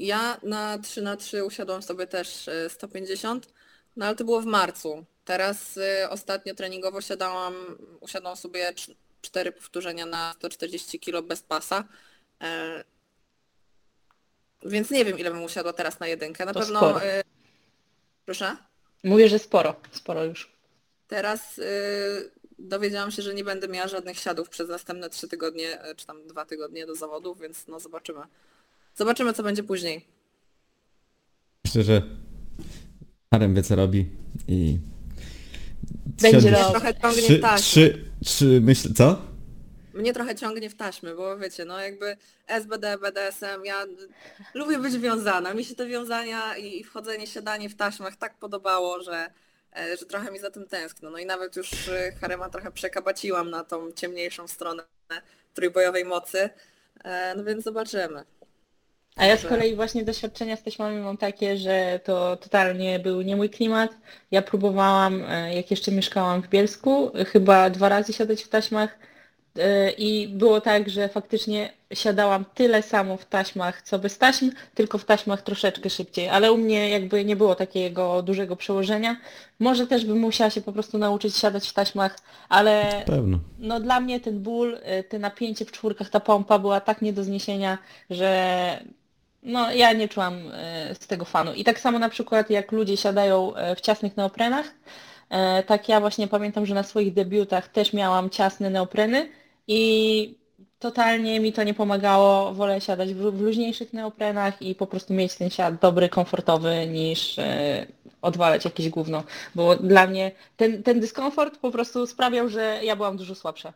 E, 0.02 0.04
Ja 0.04 0.37
na 0.43 0.78
3 0.78 1.02
na 1.02 1.16
3 1.16 1.44
usiadłam 1.44 1.82
sobie 1.82 2.06
też 2.06 2.49
e, 2.49 2.70
150, 2.70 3.52
no 3.96 4.06
ale 4.06 4.16
to 4.16 4.25
było 4.25 4.40
w 4.40 4.46
marcu. 4.46 5.04
Teraz 5.25 5.78
e, 5.78 6.10
ostatnio 6.10 6.54
treningowo 6.54 7.00
siadałam, 7.00 7.54
usiadłam 8.00 8.37
sobie 8.37 8.72
4 9.22 9.52
powtórzenia 9.52 10.06
na 10.06 10.32
140 10.38 11.00
kg 11.00 11.28
bez 11.28 11.42
pasa. 11.42 11.85
E, 12.42 12.85
Więc 14.64 14.90
nie 14.90 15.04
wiem 15.04 15.18
ile 15.18 15.30
bym 15.30 15.42
usiadła 15.42 15.73
teraz 15.73 16.00
na 16.00 16.06
jedynkę. 16.06 16.44
Na 16.44 16.52
To 16.52 16.61
pewno... 16.61 16.78
sporo. 16.80 17.02
e, 17.04 17.23
Proszę? 18.26 18.56
Mówię, 19.04 19.28
że 19.28 19.38
sporo, 19.38 19.75
sporo 19.92 20.25
już. 20.25 20.52
Teraz 21.09 21.61
dowiedziałam 22.59 23.11
się, 23.11 23.23
że 23.23 23.35
nie 23.35 23.44
będę 23.44 23.68
miała 23.68 23.88
żadnych 23.88 24.18
siadów 24.18 24.49
przez 24.49 24.68
następne 24.68 25.11
trzy 25.11 25.28
tygodnie, 25.28 25.78
czy 25.97 26.06
tam 26.06 26.26
dwa 26.26 26.44
tygodnie 26.44 26.87
do 26.87 26.94
zawodów, 26.94 27.40
więc 27.40 27.66
no 27.66 27.80
zobaczymy. 27.80 28.21
Zobaczymy, 28.94 29.32
co 29.32 29.42
będzie 29.42 29.62
później. 29.62 30.06
Myślę, 31.64 31.82
że 31.82 32.02
Harem 33.30 33.54
wie 33.54 33.62
co 33.62 33.76
robi 33.76 34.06
i... 34.49 34.78
Będzie 36.22 36.50
robił. 36.50 36.70
Trochę 36.70 36.94
ciągnie 36.94 37.22
Trzy, 37.22 37.38
w 37.38 37.40
taśmy. 37.42 37.62
trzy, 37.62 38.11
trzy, 38.25 38.61
myślę, 38.62 38.90
co? 38.96 39.22
Mnie 39.94 40.12
trochę 40.14 40.34
ciągnie 40.34 40.70
w 40.70 40.75
taśmy, 40.75 41.14
bo 41.14 41.38
wiecie, 41.38 41.64
no 41.64 41.80
jakby 41.80 42.16
SBD, 42.46 42.99
BDSM, 42.99 43.64
ja 43.64 43.87
lubię 44.54 44.78
być 44.78 44.99
wiązana. 44.99 45.54
Mi 45.54 45.64
się 45.64 45.75
te 45.75 45.87
wiązania 45.87 46.56
i 46.56 46.80
i 46.80 46.84
wchodzenie, 46.84 47.26
siadanie 47.26 47.68
w 47.68 47.75
taśmach 47.76 48.16
tak 48.16 48.38
podobało, 48.38 49.02
że, 49.02 49.30
e, 49.76 49.96
że 49.96 50.06
trochę 50.06 50.32
mi 50.32 50.38
za 50.38 50.50
tym 50.50 50.66
tęskno. 50.68 51.11
No 51.11 51.18
i 51.18 51.26
nawet 51.26 51.56
już 51.56 51.88
y, 51.88 52.12
Harema 52.20 52.49
trochę 52.49 52.72
przekabaciłam 52.72 53.50
na 53.50 53.64
tą 53.64 53.92
ciemniejszą 53.92 54.49
stronę 54.49 54.82
trójbojowej 55.54 56.04
mocy. 56.04 56.50
E, 57.04 57.34
No 57.37 57.44
więc 57.44 57.64
zobaczymy. 57.64 58.25
A 59.16 59.26
ja 59.26 59.37
z 59.37 59.47
kolei 59.47 59.76
właśnie 59.76 60.04
doświadczenia 60.04 60.57
z 60.57 60.62
taśmami 60.62 61.00
mam 61.00 61.16
takie, 61.16 61.57
że 61.57 62.00
to 62.04 62.37
totalnie 62.37 62.99
był 62.99 63.23
nie 63.23 63.37
mój 63.37 63.50
klimat. 63.50 63.90
Ja 64.31 64.42
próbowałam, 64.42 65.25
e, 65.28 65.54
jak 65.54 65.71
jeszcze 65.71 65.92
mieszkałam 65.92 66.42
w 66.42 66.49
Bielsku, 66.49 67.11
e, 67.14 67.25
chyba 67.25 67.71
dwa 67.71 67.88
razy 67.88 68.12
siadać 68.12 68.42
w 68.42 68.49
taśmach 68.49 68.99
e, 69.59 69.90
i 69.90 70.28
było 70.28 70.61
tak, 70.61 70.90
że 70.90 71.09
faktycznie 71.09 71.73
siadałam 71.95 72.45
tyle 72.54 72.83
samo 72.83 73.16
w 73.16 73.25
taśmach, 73.25 73.83
co 73.83 73.99
bez 73.99 74.19
taśm, 74.19 74.50
tylko 74.75 74.99
w 74.99 75.04
taśmach 75.04 75.42
troszeczkę 75.42 75.90
szybciej, 75.90 76.28
ale 76.28 76.52
u 76.52 76.59
mnie 76.59 76.90
jakby 76.90 77.25
nie 77.25 77.37
było 77.37 77.54
takiego 77.54 78.23
dużego 78.23 78.57
przełożenia. 78.57 79.16
Może 79.59 79.87
też 79.87 80.04
bym 80.04 80.19
musiała 80.19 80.50
się 80.50 80.61
po 80.61 80.73
prostu 80.73 80.99
nauczyć 80.99 81.37
siadać 81.37 81.69
w 81.69 81.73
taśmach, 81.73 82.19
ale 82.49 83.02
Pewno. 83.07 83.38
no 83.59 83.81
dla 83.81 84.00
mnie 84.00 84.21
ten 84.21 84.42
ból, 84.42 84.78
te 85.09 85.19
napięcie 85.19 85.64
w 85.64 85.73
czwórkach, 85.73 86.11
ta 86.11 86.21
pompa 86.21 86.59
była 86.59 86.81
tak 86.81 87.02
nie 87.02 87.12
do 87.12 87.25
zniesienia, 87.25 87.78
że 88.11 89.01
no 89.42 89.72
ja 89.72 89.92
nie 89.92 90.08
czułam 90.08 90.34
y, 90.34 90.94
z 90.94 91.06
tego 91.06 91.25
fanu. 91.25 91.52
I 91.52 91.64
tak 91.64 91.80
samo 91.80 91.99
na 91.99 92.08
przykład 92.08 92.50
jak 92.50 92.72
ludzie 92.72 92.96
siadają 92.96 93.56
y, 93.56 93.76
w 93.76 93.80
ciasnych 93.80 94.16
neoprenach, 94.16 94.66
E, 95.32 95.62
tak 95.62 95.88
ja 95.88 96.00
właśnie 96.00 96.28
pamiętam, 96.28 96.66
że 96.66 96.75
na 96.75 96.82
swoich 96.82 97.14
debiutach 97.14 97.68
też 97.68 97.92
miałam 97.92 98.30
ciasne 98.30 98.70
neopreny 98.70 99.28
i 99.68 100.38
totalnie 100.78 101.40
mi 101.40 101.52
to 101.52 101.62
nie 101.62 101.75
pomagało. 101.75 102.54
Wolę 102.54 102.80
siadać 102.80 103.14
w, 103.14 103.40
luźniejszych 103.40 103.92
neoprenach 103.92 104.62
i 104.62 104.75
po 104.75 104.87
prostu 104.87 105.14
mieć 105.14 105.34
ten 105.34 105.50
siad 105.50 105.80
dobry, 105.80 106.08
komfortowy 106.08 106.87
niż 106.87 107.38
e, 107.38 107.87
odwalać 108.22 108.64
jakieś 108.64 108.88
gówno. 108.88 109.25
Bo 109.54 109.76
dla 109.76 110.06
mnie 110.06 110.32
ten, 110.56 110.82
ten 110.82 111.00
dyskomfort 111.00 111.58
po 111.58 111.70
prostu 111.70 112.06
sprawiał, 112.06 112.49
że 112.49 112.80
ja 112.82 112.96
byłam 112.96 113.16
dużo 113.16 113.34
słabsza. 113.34 113.72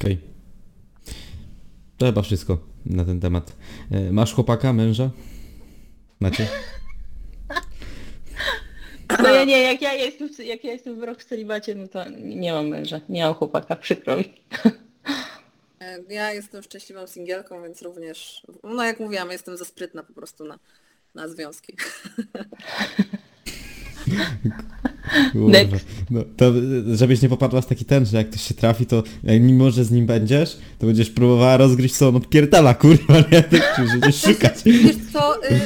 Okej. 0.00 0.20
To 1.98 2.06
chyba 2.06 2.22
wszystko 2.22 2.73
na 2.86 3.04
ten 3.04 3.20
temat. 3.20 3.56
E, 3.90 4.12
Masz 4.12 4.34
chłopaka, 4.34 4.72
męża? 4.72 5.10
Macie? 6.20 6.48
No 9.22 9.28
ja 9.34 9.44
nie, 9.44 9.62
jak 9.62 9.82
ja 9.82 9.92
jestem, 9.92 10.28
w- 10.28 10.38
jak 10.38 10.64
ja 10.64 10.72
jestem 10.72 11.00
w 11.00 11.02
rok 11.02 11.20
w 11.20 11.24
celibacie, 11.24 11.74
no 11.74 11.88
to 11.88 12.04
nie 12.10 12.52
mam 12.52 12.68
męża, 12.68 13.00
nie 13.08 13.24
mam 13.24 13.34
chłopaka, 13.34 13.76
przykro 13.76 14.16
mi. 14.16 14.34
E, 15.80 15.98
Ja 16.08 16.32
jestem 16.32 16.62
szczęśliwą 16.62 17.06
singielką, 17.06 17.62
więc 17.62 17.82
również, 17.82 18.42
no 18.64 18.84
jak 18.84 19.00
mówiłam, 19.00 19.30
jestem 19.30 19.56
za 19.56 19.64
sprytna 19.64 20.02
po 20.02 20.12
prostu 20.12 20.44
na, 20.44 20.58
na 21.14 21.28
związki. 21.28 21.76
Kurwa. 25.32 25.58
No, 26.10 26.24
to 26.36 26.52
żebyś 26.94 27.22
nie 27.22 27.28
popadła 27.28 27.60
w 27.60 27.66
taki 27.66 27.84
ten, 27.84 28.06
że 28.06 28.16
jak 28.16 28.30
ktoś 28.30 28.42
się 28.42 28.54
trafi, 28.54 28.86
to 28.86 29.02
jak 29.22 29.40
mimo, 29.40 29.70
że 29.70 29.84
z 29.84 29.90
nim 29.90 30.06
będziesz, 30.06 30.58
to 30.78 30.86
będziesz 30.86 31.10
próbowała 31.10 31.56
rozgryźć 31.56 31.96
co 31.96 32.08
on 32.08 32.16
odpierdala, 32.16 32.74
kurwa, 32.74 33.14
nie? 33.32 33.42
Tak, 33.42 33.76
że 33.76 33.84
będziesz 33.98 34.22
szukać. 34.22 34.62
Wiesz 34.64 34.96
co, 35.12 35.44
y, 35.44 35.60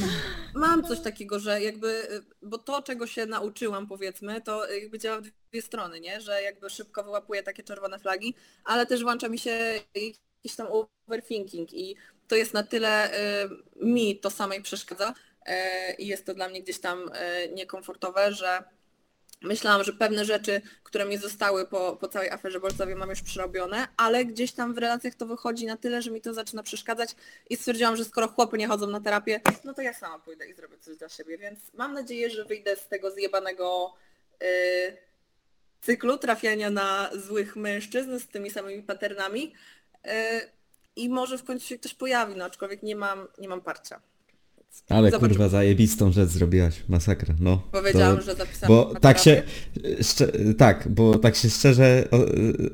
mam 0.55 0.85
coś 0.85 1.01
takiego, 1.01 1.39
że 1.39 1.63
jakby, 1.63 1.89
y, 1.89 2.23
bo 2.43 2.59
to 2.59 2.83
czego 2.83 3.07
się 3.07 3.27
nauczyłam 3.27 3.87
powiedzmy, 3.87 4.41
to 4.41 4.73
jakby 4.73 4.99
działa 4.99 5.21
w 5.21 5.31
dwie 5.51 5.63
strony, 5.63 6.01
nie? 6.01 6.21
Że 6.21 6.43
jakby 6.43 6.71
szybko 6.71 7.05
wyłapuję 7.05 7.43
takie 7.43 7.63
czerwone 7.63 7.99
flagi, 7.99 8.35
ale 8.65 8.87
też 8.87 9.03
włącza 9.03 9.29
mi 9.29 9.39
się 9.39 9.51
jakiś 9.95 10.57
tam 10.57 10.67
overthinking 11.07 11.75
i 11.75 11.97
to 12.29 12.37
jest 12.37 12.55
na 12.55 12.63
tyle 12.63 13.11
y, 13.45 13.49
mi 13.83 14.19
to 14.19 14.31
samej 14.31 14.63
przeszkadza 14.63 15.15
i 15.99 16.07
jest 16.07 16.27
to 16.27 16.35
dla 16.35 16.49
mnie 16.49 16.63
gdzieś 16.63 16.81
tam 16.81 17.11
niekomfortowe, 17.55 18.33
że 18.33 18.63
myślałam, 19.43 19.85
że 19.85 19.93
pewne 19.93 20.25
rzeczy, 20.25 20.61
które 20.83 21.05
mi 21.05 21.19
zostały 21.19 21.67
po, 21.67 21.97
po 22.01 22.09
całej 22.09 22.31
aferze 22.31 22.61
bolcowej 22.61 22.95
mam 22.95 23.11
już 23.11 23.23
przerobione, 23.23 23.89
ale 23.97 24.25
gdzieś 24.25 24.53
tam 24.53 24.75
w 24.75 24.79
relacjach 24.79 25.15
to 25.15 25.27
wychodzi 25.27 25.67
na 25.67 25.77
tyle, 25.77 26.03
że 26.03 26.11
mi 26.11 26.21
to 26.21 26.35
zaczyna 26.35 26.63
przeszkadzać 26.63 27.17
i 27.51 27.57
stwierdziłam, 27.57 27.97
że 27.97 28.05
skoro 28.05 28.29
chłopy 28.29 28.59
nie 28.59 28.69
chodzą 28.69 28.87
na 28.87 29.01
terapię, 29.01 29.41
no 29.65 29.75
to 29.75 29.83
ja 29.83 29.95
sama 29.95 30.19
pójdę 30.19 30.49
i 30.49 30.55
zrobię 30.55 30.79
coś 30.79 30.97
dla 30.97 31.09
siebie, 31.09 31.39
więc 31.39 31.59
mam 31.75 31.95
nadzieję, 31.95 32.31
że 32.31 32.45
wyjdę 32.45 32.77
z 32.77 32.89
tego 32.89 33.11
zjebanego 33.11 33.95
y, 34.43 34.97
cyklu 35.81 36.19
trafiania 36.19 36.71
na 36.71 37.11
złych 37.15 37.57
mężczyzn 37.57 38.19
z 38.19 38.27
tymi 38.27 38.51
samymi 38.51 38.83
patternami 38.83 39.55
y, 40.07 40.11
i 40.97 41.09
może 41.09 41.39
w 41.39 41.45
końcu 41.45 41.67
się 41.67 41.79
ktoś 41.79 41.95
pojawi, 41.95 42.37
no 42.37 42.45
aczkolwiek 42.45 42.83
nie 42.83 42.97
mam, 42.97 43.29
nie 43.39 43.49
mam 43.49 43.61
parcia. 43.61 44.01
Ale 44.89 45.11
Zobaczymy. 45.11 45.29
kurwa 45.29 45.49
zajebistą 45.49 46.13
rzecz 46.13 46.29
zrobiłaś, 46.29 46.75
masakra, 46.89 47.35
no. 47.41 47.63
Powiedziałam, 47.73 48.17
To- 48.17 48.23
że 48.23 48.35
zapisałam 48.35 48.69
Bo 48.77 48.91
na 48.95 49.01
tak 49.01 49.19
się, 49.19 49.43
tak, 50.59 50.89
bo 50.91 51.19
tak 51.19 51.37
się 51.37 51.51
szczerze, 51.51 52.09
o, 52.11 52.19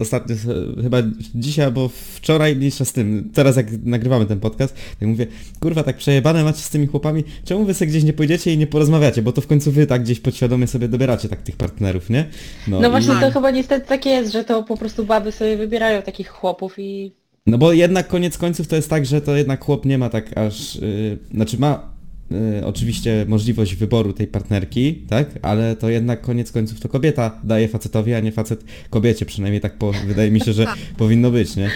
ostatnio, 0.00 0.36
chyba 0.82 0.98
dzisiaj 1.34 1.64
albo 1.64 1.88
wczoraj, 2.14 2.56
mniejsza 2.56 2.84
z 2.84 2.92
tym, 2.92 3.30
teraz 3.34 3.56
jak 3.56 3.66
nagrywamy 3.84 4.26
ten 4.26 4.40
podcast, 4.40 4.74
tak 5.00 5.08
mówię, 5.08 5.26
kurwa, 5.60 5.82
tak 5.82 5.96
przejebane 5.96 6.44
macie 6.44 6.58
z 6.60 6.70
tymi 6.70 6.86
chłopami, 6.86 7.24
czemu 7.44 7.64
wy 7.64 7.74
sobie 7.74 7.88
gdzieś 7.90 8.04
nie 8.04 8.12
pójdziecie 8.12 8.52
i 8.52 8.58
nie 8.58 8.66
porozmawiacie, 8.66 9.22
bo 9.22 9.32
to 9.32 9.40
w 9.40 9.46
końcu 9.46 9.72
wy 9.72 9.86
tak 9.86 10.02
gdzieś 10.02 10.20
podświadomie 10.20 10.66
sobie 10.66 10.88
dobieracie 10.88 11.28
tak 11.28 11.42
tych 11.42 11.56
partnerów, 11.56 12.10
nie? 12.10 12.28
No 12.68 12.90
właśnie 12.90 13.14
i- 13.14 13.20
to 13.20 13.30
chyba 13.30 13.50
niestety 13.50 13.86
tak 13.86 14.06
jest, 14.06 14.32
że 14.32 14.44
to 14.44 14.62
po 14.62 14.76
prostu 14.76 15.04
baby 15.04 15.32
sobie 15.32 15.56
wybierają 15.56 16.02
takich 16.02 16.28
chłopów 16.28 16.74
i 16.78 17.12
No 17.46 17.58
bo 17.58 17.72
jednak 17.72 18.08
koniec 18.08 18.38
końców 18.38 18.68
to 18.68 18.76
jest 18.76 18.90
tak, 18.90 19.06
że 19.06 19.20
to 19.20 19.36
jednak 19.36 19.64
chłop 19.64 19.84
nie 19.86 19.98
ma 19.98 20.10
tak 20.10 20.38
aż, 20.38 20.74
yy, 20.74 21.18
znaczy 21.34 21.58
ma 21.58 21.90
yy, 22.30 22.66
oczywiście 22.66 23.24
możliwość 23.28 23.74
wyboru 23.74 24.12
tej 24.12 24.26
partnerki, 24.26 24.94
tak? 24.94 25.26
Ale 25.42 25.76
to 25.76 25.88
jednak 25.88 26.20
koniec 26.20 26.52
końców 26.52 26.80
to 26.80 26.88
kobieta 26.88 27.40
daje 27.44 27.68
facetowi, 27.68 28.14
a 28.14 28.20
nie 28.20 28.32
facet 28.32 28.64
kobiecie, 28.90 29.26
przynajmniej 29.26 29.60
tak 29.60 29.78
po, 29.78 29.92
wydaje 29.92 30.30
mi 30.30 30.40
się, 30.40 30.52
że 30.52 30.64
Tak. 30.74 30.78
powinno 30.96 31.30
być, 31.30 31.56
nie? 31.56 31.70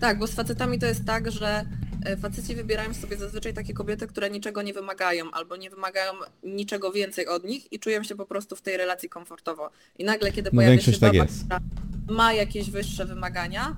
Tak, 0.00 0.18
bo 0.18 0.26
z 0.26 0.30
facetami 0.30 0.78
to 0.78 0.86
jest 0.86 1.04
tak, 1.04 1.30
że 1.32 1.64
e, 2.04 2.16
faceci 2.16 2.54
wybierają 2.54 2.94
sobie 2.94 3.16
zazwyczaj 3.16 3.54
takie 3.54 3.74
kobiety, 3.74 4.06
które 4.06 4.30
niczego 4.30 4.62
nie 4.62 4.74
wymagają 4.74 5.30
albo 5.32 5.56
nie 5.56 5.70
wymagają 5.70 6.12
niczego 6.44 6.92
więcej 6.92 7.26
od 7.26 7.44
nich 7.44 7.72
i 7.72 7.78
czują 7.78 8.02
się 8.02 8.14
po 8.14 8.26
prostu 8.26 8.56
w 8.56 8.60
tej 8.62 8.76
relacji 8.76 9.08
komfortowo. 9.08 9.70
I 9.98 10.04
nagle, 10.04 10.32
kiedy 10.32 10.50
No, 10.52 10.56
pojawia 10.56 10.80
się 10.80 10.92
tak 10.92 11.00
baba, 11.00 11.24
jest. 11.24 11.38
która 11.44 11.60
ma 12.10 12.32
jakieś 12.32 12.70
wyższe 12.70 13.06
wymagania, 13.06 13.76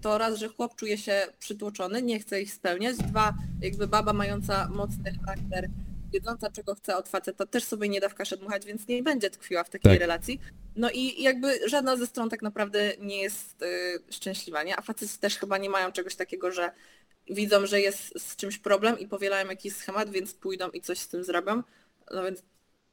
to 0.00 0.18
raz, 0.18 0.38
że 0.38 0.48
chłop 0.48 0.74
czuje 0.76 0.98
się 0.98 1.26
przytłoczony, 1.38 2.02
nie 2.02 2.20
chce 2.20 2.42
ich 2.42 2.52
spełniać, 2.54 2.96
dwa, 2.96 3.34
jakby 3.60 3.86
baba 3.86 4.12
mająca 4.12 4.68
mocny 4.68 5.12
charakter, 5.26 5.68
wiedząca 6.12 6.50
czego 6.50 6.74
chce 6.74 6.96
od 6.96 7.08
faceta, 7.08 7.46
też 7.46 7.64
sobie 7.64 7.88
nie 7.88 8.00
da 8.00 8.08
w 8.08 8.14
kaszę 8.14 8.36
dmuchać, 8.36 8.66
więc 8.66 8.88
nie 8.88 9.02
będzie 9.02 9.30
tkwiła 9.30 9.64
w 9.64 9.70
takiej 9.70 9.92
Tak. 9.92 10.00
relacji. 10.00 10.40
No 10.76 10.90
i 10.90 11.22
jakby 11.22 11.68
żadna 11.68 11.96
ze 11.96 12.06
stron 12.06 12.30
tak 12.30 12.42
naprawdę 12.42 12.92
nie 12.98 13.22
jest 13.22 13.62
y, 13.62 14.12
szczęśliwa, 14.12 14.62
nie? 14.62 14.76
A 14.76 14.82
faceci 14.82 15.18
też 15.18 15.36
chyba 15.38 15.58
nie 15.58 15.70
mają 15.70 15.92
czegoś 15.92 16.16
takiego, 16.16 16.52
że 16.52 16.70
widzą, 17.30 17.66
że 17.66 17.80
jest 17.80 18.20
z 18.20 18.36
czymś 18.36 18.58
problem 18.58 18.98
i 18.98 19.08
powielają 19.08 19.48
jakiś 19.48 19.74
schemat, 19.76 20.10
więc 20.10 20.34
pójdą 20.34 20.70
i 20.70 20.80
coś 20.80 20.98
z 20.98 21.08
tym 21.08 21.24
zrobią. 21.24 21.62
No 22.10 22.24
więc 22.24 22.42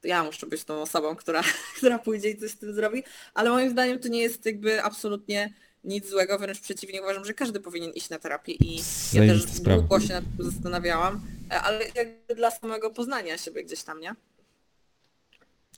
ja 0.04 0.24
muszę 0.24 0.48
być 0.48 0.64
tą 0.64 0.82
osobą, 0.82 1.16
która, 1.16 1.44
która 1.78 2.00
pójdzie 2.00 2.30
i 2.30 2.38
coś 2.38 2.52
z 2.52 2.58
tym 2.58 2.74
zrobi, 2.74 3.04
ale 3.34 3.50
moim 3.50 3.70
zdaniem 3.70 4.00
to 4.00 4.08
nie 4.08 4.22
jest 4.22 4.46
jakby 4.46 4.84
absolutnie 4.84 5.54
nic 5.84 6.10
złego, 6.10 6.40
wręcz 6.40 6.60
przeciwnie, 6.60 7.02
uważam, 7.02 7.26
że 7.26 7.34
każdy 7.34 7.60
powinien 7.60 7.92
iść 7.92 8.10
na 8.10 8.20
terapię 8.20 8.52
i 8.54 8.76
ja 9.14 9.22
też 9.22 9.44
sprawa. 9.44 9.80
długo 9.80 10.00
się 10.00 10.14
nad 10.14 10.24
tym 10.38 10.52
zastanawiałam, 10.52 11.22
e, 11.52 11.62
ale 11.62 11.86
jakby 11.96 12.36
dla 12.36 12.52
samego 12.52 12.90
poznania 12.90 13.38
siebie 13.38 13.64
gdzieś 13.64 13.84
tam, 13.84 14.00
nie? 14.02 14.16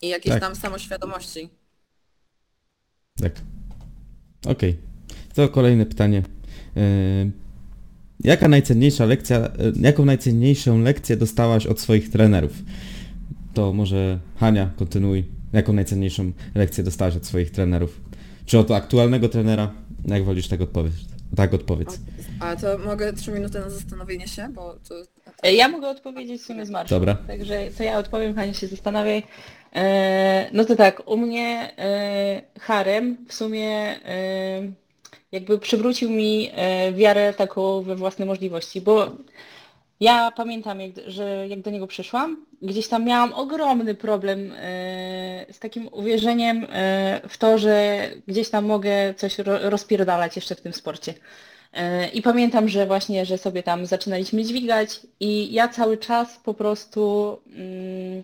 I 0.01 0.09
jakiejś 0.09 0.33
Tak. 0.33 0.41
tam 0.41 0.55
samoświadomości. 0.55 1.49
Tak. 3.21 3.33
Okej. 4.47 4.77
To 5.33 5.49
kolejne 5.49 5.85
pytanie. 5.85 6.23
Yy, 6.75 7.31
jaka 8.23 8.47
najcenniejsza 8.47 9.05
lekcja, 9.05 9.39
yy, 9.39 9.73
jaką 9.79 10.05
najcenniejszą 10.05 10.79
lekcję 10.81 11.17
dostałaś 11.17 11.67
od 11.67 11.79
swoich 11.79 12.09
trenerów? 12.09 12.51
To 13.53 13.73
może 13.73 14.19
Hania, 14.37 14.71
kontynuuj. 14.77 15.25
Jaką 15.53 15.73
najcenniejszą 15.73 16.31
lekcję 16.55 16.83
dostałaś 16.83 17.15
od 17.15 17.25
swoich 17.25 17.51
trenerów? 17.51 18.01
Czy 18.45 18.59
od 18.59 18.71
aktualnego 18.71 19.29
trenera? 19.29 19.73
Jak 20.05 20.23
wolisz 20.23 20.47
tak 20.47 20.61
odpowiedź? 20.61 20.93
Tak 21.35 21.53
odpowiedz. 21.53 21.99
A 22.39 22.55
to 22.55 22.77
mogę 22.77 23.13
trzy 23.13 23.31
minuty 23.31 23.59
na 23.59 23.69
zastanowienie 23.69 24.27
się, 24.27 24.49
bo 24.49 24.75
to... 24.89 24.95
E, 25.43 25.53
Ja 25.53 25.67
mogę 25.67 25.89
odpowiedzieć 25.89 26.41
w 26.41 26.45
sumie 26.45 26.65
z 26.65 26.69
marszu. 26.69 26.95
Dobra. 26.95 27.15
Także 27.27 27.67
to 27.77 27.83
ja 27.83 27.97
odpowiem, 27.97 28.35
Hania 28.35 28.53
się 28.53 28.67
zastanawiaj. 28.67 29.23
E, 29.75 30.49
no 30.53 30.65
to 30.65 30.75
tak, 30.75 31.01
u 31.05 31.17
mnie 31.17 31.71
e, 31.77 32.41
harem 32.59 33.17
w 33.27 33.33
sumie 33.33 33.69
e, 34.05 34.61
jakby 35.31 35.59
przywrócił 35.59 36.09
mi 36.09 36.49
e, 36.53 36.93
wiarę 36.93 37.33
taką 37.33 37.81
we 37.81 37.95
własne 37.95 38.25
możliwości, 38.25 38.81
bo 38.81 39.11
ja 39.99 40.31
pamiętam, 40.31 40.81
jak, 40.81 40.91
że 41.07 41.47
jak 41.47 41.61
do 41.61 41.71
niego 41.71 41.87
przyszłam, 41.87 42.45
gdzieś 42.61 42.87
tam 42.87 43.05
miałam 43.05 43.33
ogromny 43.33 43.95
problem 43.95 44.51
e, 44.55 45.45
z 45.51 45.59
takim 45.59 45.89
uwierzeniem 45.91 46.67
e, 46.69 47.21
w 47.29 47.37
to, 47.37 47.57
że 47.57 48.03
gdzieś 48.27 48.49
tam 48.49 48.65
mogę 48.65 49.13
coś 49.13 49.37
ro, 49.37 49.69
rozpierdalać 49.69 50.35
jeszcze 50.35 50.55
w 50.55 50.61
tym 50.61 50.73
sporcie. 50.73 51.13
E, 51.73 52.09
I 52.09 52.21
pamiętam, 52.21 52.69
że 52.69 52.85
właśnie, 52.85 53.25
że 53.25 53.37
sobie 53.37 53.63
tam 53.63 53.85
zaczynaliśmy 53.85 54.43
dźwigać 54.43 54.99
i 55.19 55.53
ja 55.53 55.67
cały 55.67 55.97
czas 55.97 56.37
po 56.37 56.53
prostu 56.53 57.37
mm, 57.55 58.23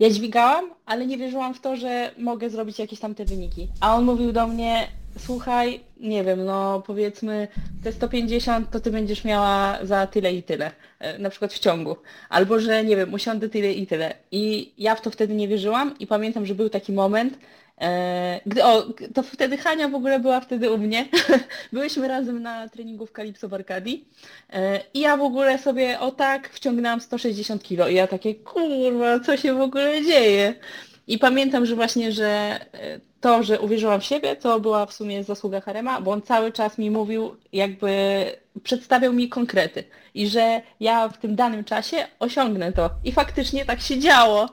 ja 0.00 0.10
dźwigałam, 0.10 0.70
ale 0.86 1.06
nie 1.06 1.18
wierzyłam 1.18 1.54
w 1.54 1.60
to, 1.60 1.76
że 1.76 2.10
mogę 2.18 2.50
zrobić 2.50 2.78
jakieś 2.78 3.00
tam 3.00 3.14
te 3.14 3.24
wyniki. 3.24 3.68
A 3.80 3.96
on 3.96 4.04
mówił 4.04 4.32
do 4.32 4.46
mnie, 4.46 4.88
słuchaj, 5.18 5.80
nie 6.00 6.24
wiem, 6.24 6.44
no 6.44 6.82
powiedzmy 6.86 7.48
te 7.84 7.92
150 7.92 8.70
to 8.70 8.80
ty 8.80 8.90
będziesz 8.90 9.24
miała 9.24 9.78
za 9.82 10.06
tyle 10.06 10.32
i 10.32 10.42
tyle, 10.42 10.70
e, 10.98 11.18
na 11.18 11.30
przykład 11.30 11.52
w 11.52 11.58
ciągu. 11.58 11.96
Albo, 12.28 12.60
że 12.60 12.84
nie 12.84 12.96
wiem, 12.96 13.14
usiądę 13.14 13.48
tyle 13.48 13.72
i 13.72 13.86
tyle. 13.86 14.14
I 14.30 14.72
ja 14.78 14.94
w 14.94 15.00
to 15.00 15.10
wtedy 15.10 15.34
nie 15.34 15.48
wierzyłam 15.48 15.98
i 15.98 16.06
pamiętam, 16.06 16.46
że 16.46 16.54
był 16.54 16.70
taki 16.70 16.92
moment, 16.92 17.38
e, 17.80 18.40
gdy, 18.46 18.64
o, 18.64 18.82
to 19.14 19.22
wtedy 19.22 19.56
Hania 19.56 19.88
w 19.88 19.94
ogóle 19.94 20.20
była 20.20 20.40
wtedy 20.40 20.70
u 20.70 20.78
mnie. 20.78 21.08
Byłyśmy 21.72 22.08
razem 22.08 22.42
na 22.42 22.68
treningu 22.68 23.06
w 23.06 23.12
Calypso 23.12 23.48
w 23.48 23.54
Arkadii 23.54 24.04
e, 24.52 24.80
i 24.94 25.00
ja 25.00 25.16
w 25.16 25.22
ogóle 25.22 25.58
sobie 25.58 26.00
o 26.00 26.10
tak 26.10 26.48
wciągnęłam 26.48 27.00
160 27.00 27.62
kilo 27.62 27.88
i 27.88 27.94
ja 27.94 28.06
takie 28.06 28.34
kurwa, 28.34 29.20
co 29.20 29.36
się 29.36 29.54
w 29.54 29.60
ogóle 29.60 30.04
dzieje? 30.04 30.54
I 31.06 31.18
pamiętam, 31.18 31.66
że 31.66 31.74
właśnie, 31.74 32.12
że 32.12 32.60
e, 32.72 33.09
to, 33.20 33.42
że 33.42 33.60
uwierzyłam 33.60 34.00
w 34.00 34.04
siebie, 34.04 34.36
to 34.36 34.60
była 34.60 34.86
w 34.86 34.92
sumie 34.92 35.24
zasługa 35.24 35.60
Harema, 35.60 36.00
bo 36.00 36.10
on 36.10 36.22
cały 36.22 36.52
czas 36.52 36.78
mi 36.78 36.90
mówił, 36.90 37.36
jakby 37.52 38.24
przedstawiał 38.62 39.12
mi 39.12 39.28
konkrety 39.28 39.84
i 40.14 40.28
że 40.28 40.62
ja 40.80 41.08
w 41.08 41.18
tym 41.18 41.36
danym 41.36 41.64
czasie 41.64 42.06
osiągnę 42.18 42.72
to. 42.72 42.90
I 43.04 43.12
faktycznie 43.12 43.64
tak 43.64 43.80
się 43.80 43.98
działo. 43.98 44.48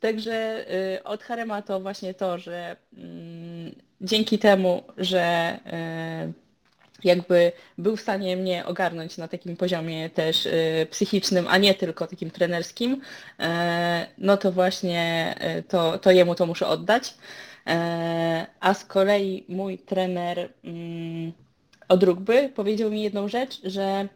Także 0.00 0.64
y, 0.96 1.04
od 1.04 1.22
Harema 1.22 1.62
to 1.62 1.80
właśnie 1.80 2.14
to, 2.14 2.38
że 2.38 2.76
mm, 2.96 3.74
dzięki 4.00 4.38
temu, 4.38 4.82
że 4.96 5.58
y, 6.30 6.44
jakby 7.04 7.52
był 7.78 7.96
w 7.96 8.00
stanie 8.00 8.36
mnie 8.36 8.66
ogarnąć 8.66 9.18
na 9.18 9.28
takim 9.28 9.56
poziomie 9.56 10.10
też 10.10 10.46
y, 10.46 10.86
psychicznym, 10.90 11.46
a 11.48 11.58
nie 11.58 11.74
tylko 11.74 12.06
takim 12.06 12.30
trenerskim, 12.30 13.00
e, 13.40 14.06
no 14.18 14.36
to 14.36 14.52
właśnie 14.52 15.34
e, 15.38 15.62
to, 15.62 15.98
to 15.98 16.10
jemu 16.10 16.34
to 16.34 16.46
muszę 16.46 16.66
oddać. 16.66 17.14
E, 17.66 18.46
A 18.60 18.74
z 18.74 18.84
kolei 18.84 19.44
mój 19.48 19.78
trener 19.78 20.52
mm, 20.64 21.32
od 21.88 22.02
rugby 22.02 22.48
powiedział 22.54 22.90
mi 22.90 23.02
jedną 23.02 23.28
rzecz, 23.28 23.60
że 23.64 24.08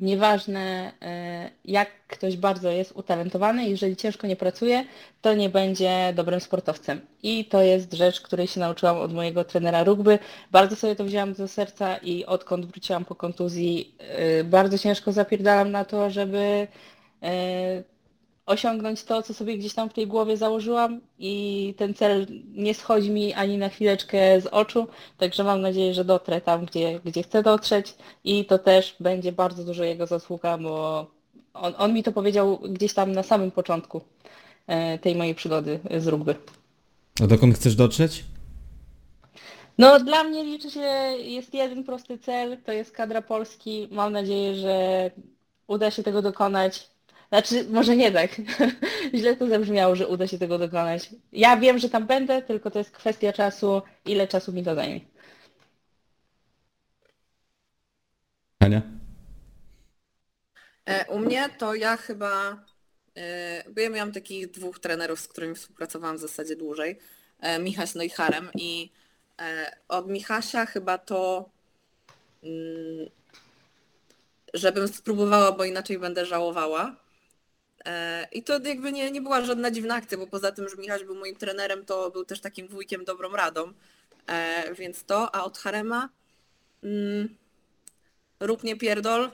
nieważne 0.00 0.92
e, 1.02 1.50
jak 1.64 1.88
ktoś 2.06 2.36
bardzo 2.36 2.70
jest 2.70 2.92
utalentowany, 2.96 3.68
jeżeli 3.68 3.96
ciężko 3.96 4.26
nie 4.26 4.36
pracuje, 4.36 4.84
to 5.20 5.34
nie 5.34 5.48
będzie 5.48 6.12
dobrym 6.14 6.40
sportowcem. 6.40 7.00
I 7.22 7.44
to 7.44 7.62
jest 7.62 7.92
rzecz, 7.92 8.20
której 8.20 8.46
się 8.46 8.60
nauczyłam 8.60 8.96
od 8.96 9.12
mojego 9.12 9.44
trenera 9.44 9.84
rugby. 9.84 10.18
Bardzo 10.50 10.76
sobie 10.76 10.96
to 10.96 11.04
wzięłam 11.04 11.32
do 11.32 11.48
serca 11.48 11.96
i 11.96 12.24
odkąd 12.24 12.66
wróciłam 12.66 13.04
po 13.04 13.14
kontuzji, 13.14 13.94
e, 13.98 14.44
bardzo 14.44 14.78
ciężko 14.78 15.12
zapierdalam 15.12 15.70
na 15.70 15.84
to, 15.84 16.10
żeby 16.10 16.66
osiągnąć 18.46 19.04
to, 19.04 19.22
co 19.22 19.34
sobie 19.34 19.58
gdzieś 19.58 19.74
tam 19.74 19.90
w 19.90 19.92
tej 19.92 20.06
głowie 20.06 20.36
założyłam 20.36 21.00
i 21.18 21.74
ten 21.76 21.94
cel 21.94 22.26
nie 22.54 22.74
schodzi 22.74 23.10
mi 23.10 23.32
ani 23.32 23.58
na 23.58 23.68
chwileczkę 23.68 24.40
z 24.40 24.46
oczu, 24.46 24.86
także 25.18 25.44
mam 25.44 25.60
nadzieję, 25.60 25.94
że 25.94 26.04
dotrę 26.04 26.40
tam, 26.40 26.64
gdzie, 26.64 27.00
gdzie 27.04 27.22
chcę 27.22 27.42
dotrzeć 27.42 27.94
i 28.24 28.44
to 28.44 28.58
też 28.58 28.96
będzie 29.00 29.32
bardzo 29.32 29.64
dużo 29.64 29.84
jego 29.84 30.06
zasługa, 30.06 30.58
bo 30.58 31.06
on, 31.54 31.74
on 31.78 31.94
mi 31.94 32.02
to 32.02 32.12
powiedział 32.12 32.58
gdzieś 32.58 32.94
tam 32.94 33.12
na 33.12 33.22
samym 33.22 33.50
początku 33.50 34.00
e, 34.66 34.98
tej 34.98 35.16
mojej 35.16 35.34
przygody 35.34 35.80
z 35.98 36.06
rugby. 36.06 36.34
A 37.22 37.26
dokąd 37.26 37.54
chcesz 37.54 37.74
dotrzeć? 37.74 38.24
No 39.78 40.00
dla 40.00 40.24
mnie 40.24 40.44
liczy 40.44 40.70
się, 40.70 40.80
jest 41.18 41.54
jeden 41.54 41.84
prosty 41.84 42.18
cel, 42.18 42.58
to 42.66 42.72
jest 42.72 42.90
kadra 42.90 43.22
Polski. 43.22 43.88
Mam 43.90 44.12
nadzieję, 44.12 44.54
że 44.54 45.10
uda 45.66 45.90
się 45.90 46.02
tego 46.02 46.22
dokonać. 46.22 46.91
Znaczy, 47.32 47.64
może 47.70 47.96
nie 47.96 48.12
tak. 48.12 48.30
Źle 49.14 49.36
to 49.36 49.48
zabrzmiało, 49.48 49.96
że 49.96 50.08
uda 50.08 50.26
się 50.26 50.38
tego 50.38 50.58
dokonać. 50.58 51.10
Ja 51.32 51.56
wiem, 51.56 51.78
że 51.78 51.88
tam 51.88 52.06
będę, 52.06 52.42
tylko 52.42 52.70
to 52.70 52.78
jest 52.78 52.90
kwestia 52.90 53.32
czasu, 53.32 53.82
ile 54.04 54.28
czasu 54.28 54.52
mi 54.52 54.64
to 54.64 54.74
zajmie. 54.74 55.00
Ania? 58.60 58.82
E, 60.86 61.06
U 61.06 61.18
mnie 61.18 61.48
to 61.58 61.74
ja 61.74 61.96
chyba, 61.96 62.64
e, 63.16 63.64
bo 63.70 63.80
ja 63.80 63.90
miałam 63.90 64.12
takich 64.12 64.50
dwóch 64.50 64.78
trenerów, 64.78 65.20
z 65.20 65.28
którymi 65.28 65.54
współpracowałam 65.54 66.16
w 66.16 66.20
zasadzie 66.20 66.56
dłużej, 66.56 66.98
e, 67.40 67.58
Michaś 67.58 67.94
no 67.94 68.02
i 68.02 68.10
Harem 68.10 68.50
i 68.54 68.90
e, 69.40 69.76
od 69.88 70.08
Michasia 70.08 70.66
chyba 70.66 70.98
to, 70.98 71.50
mm, 72.42 73.08
żebym 74.54 74.88
spróbowała, 74.88 75.52
bo 75.52 75.64
inaczej 75.64 75.98
będę 75.98 76.26
żałowała. 76.26 77.01
E, 77.84 78.26
I 78.32 78.42
to 78.42 78.60
jakby 78.60 78.92
nie, 78.92 79.10
nie 79.10 79.22
była 79.22 79.44
żadna 79.44 79.70
dziwna 79.70 79.94
akcja, 79.94 80.18
bo 80.18 80.26
poza 80.26 80.52
tym, 80.52 80.68
że 80.68 80.76
Michaś 80.76 81.04
był 81.04 81.14
moim 81.14 81.36
trenerem, 81.36 81.84
to 81.84 82.10
był 82.10 82.24
też 82.24 82.40
takim 82.40 82.68
wujkiem 82.68 83.04
dobrą 83.04 83.32
radą. 83.32 83.72
E, 84.26 84.74
Więc 84.74 85.04
to, 85.04 85.34
a 85.34 85.44
od 85.44 85.58
Harema 85.58 86.08
mm, 86.84 87.28
rób 88.40 88.64
nie 88.64 88.76
pierdol, 88.76 89.30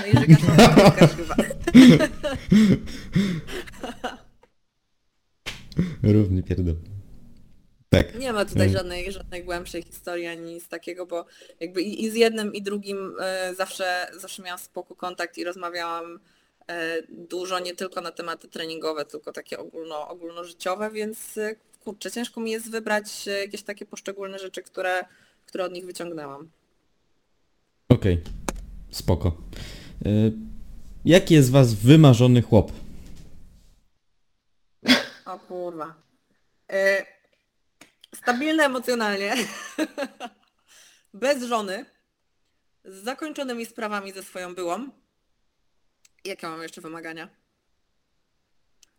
no 0.00 0.06
i 0.06 0.18
Żygasz 0.18 0.40
chyba. 1.16 1.34
Równie 6.12 6.42
pierdol. 6.42 6.74
Tak. 7.88 8.18
Nie 8.18 8.32
ma 8.32 8.44
tutaj 8.44 8.62
Mm. 8.66 8.72
żadnej, 8.78 9.12
żadnej 9.12 9.44
głębszej 9.44 9.82
historii 9.82 10.26
ani 10.26 10.54
nic 10.54 10.68
takiego, 10.68 11.06
bo 11.06 11.26
jakby 11.60 11.82
i, 11.82 12.04
i 12.04 12.10
z 12.10 12.14
jednym 12.14 12.54
i 12.54 12.62
drugim 12.62 13.16
e, 13.20 13.54
zawsze, 13.54 14.06
zawsze 14.16 14.42
miałam 14.42 14.58
spoko 14.58 14.94
kontakt 14.94 15.38
i 15.38 15.44
rozmawiałam 15.44 16.04
e, 16.14 16.18
dużo 17.08 17.58
nie 17.58 17.74
tylko 17.74 18.00
na 18.00 18.10
tematy 18.12 18.48
treningowe, 18.48 19.04
tylko 19.04 19.32
takie 19.32 19.58
ogólno, 19.58 20.08
ogólnożyciowe, 20.08 20.90
więc 20.90 21.38
e, 21.38 21.54
kurczę, 21.84 22.10
ciężko 22.10 22.40
mi 22.40 22.50
jest 22.50 22.70
wybrać 22.70 23.28
e, 23.28 23.30
jakieś 23.30 23.62
takie 23.62 23.86
poszczególne 23.86 24.38
rzeczy, 24.38 24.62
które, 24.62 25.04
które 25.46 25.64
od 25.64 25.72
nich 25.72 25.86
wyciągnęłam. 25.86 26.50
Okej. 27.88 28.20
Spoko. 28.90 29.36
Y, 30.06 30.32
Jaki 31.04 31.34
jest 31.34 31.50
was 31.50 31.74
wymarzony 31.74 32.42
chłop? 32.42 32.72
O 35.26 35.38
kurwa. 35.38 35.94
E, 36.72 37.06
stabilny 38.14 38.64
emocjonalnie, 38.64 39.34
bez 41.14 41.42
żony, 41.42 41.86
z 42.84 43.04
zakończonymi 43.04 43.66
sprawami 43.66 44.12
ze 44.12 44.22
swoją 44.22 44.54
byłą. 44.54 44.88
Jakie 46.24 46.46
mam 46.46 46.62
jeszcze 46.62 46.80
wymagania? 46.80 47.28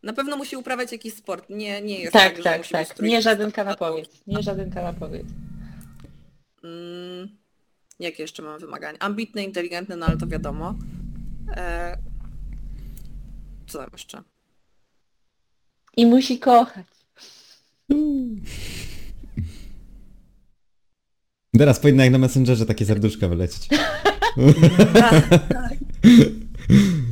Na 0.04 0.14
pewno 0.14 0.38
musi 0.38 0.56
uprawiać 0.56 0.92
jakiś 0.92 1.14
sport. 1.14 1.50
Nie, 1.50 1.82
nie 1.82 2.00
jest 2.00 2.14
tak, 2.14 2.24
Tak, 2.24 2.38
że 2.38 2.44
tak, 2.44 2.58
musi 2.58 2.74
być 2.74 2.88
tak. 2.88 2.98
trójką 2.98 3.12
Nie 3.14 3.22
żaden 3.22 3.52
kanapowiec. 3.52 4.10
Nie 4.28 4.44
żaden 4.44 4.72
kanapowiec. 4.72 5.26
Mm, 6.64 7.38
jakie 8.00 8.24
jeszcze 8.24 8.44
mam 8.44 8.60
wymagania? 8.60 9.00
Ambitny, 9.00 9.44
inteligentny, 9.44 9.96
no 9.96 10.06
ale 10.06 10.18
to 10.18 10.28
wiadomo. 10.28 10.76
E, 11.52 11.98
co 13.68 13.78
tam 13.78 13.90
jeszcze? 13.94 14.24
I 15.98 16.06
musi 16.06 16.40
kochać. 16.40 16.86
Teraz 21.58 21.80
powinna 21.80 22.04
jak 22.04 22.12
na 22.12 22.18
Messengerze 22.18 22.66
takie 22.66 22.86
serduszka 22.86 23.28
wylecieć. 23.28 23.68
tak. 25.50 25.74
E, 25.74 25.76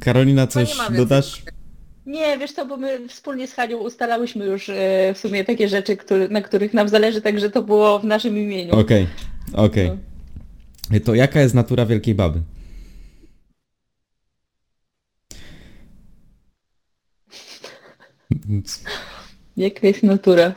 Karolina, 0.00 0.46
Chyba 0.46 0.60
nie 0.60 0.66
coś 0.66 0.78
ma 0.78 0.82
więcej 0.84 0.96
dodasz? 0.96 1.42
Nie, 2.06 2.38
wiesz 2.38 2.52
co, 2.52 2.66
bo 2.66 2.76
my 2.76 3.08
wspólnie 3.08 3.48
z 3.48 3.54
Hanią 3.54 3.78
ustalałyśmy 3.78 4.44
już 4.46 4.68
e, 4.68 4.74
w 5.14 5.18
sumie 5.18 5.44
takie 5.44 5.68
rzeczy, 5.68 5.96
który, 5.96 6.28
na 6.28 6.40
których 6.40 6.74
nam 6.74 6.88
zależy, 6.88 7.20
także 7.20 7.50
to 7.50 7.62
było 7.62 7.98
w 7.98 8.04
naszym 8.04 8.38
imieniu. 8.38 8.72
Okej, 8.72 9.06
okej. 9.52 9.90
No. 10.90 11.00
To 11.04 11.14
jaka 11.14 11.40
jest 11.40 11.54
natura 11.54 11.86
Wielkiej 11.86 12.14
Baby? 12.14 12.40
Jaka 19.56 19.86
jest 19.86 20.02
natura? 20.02 20.54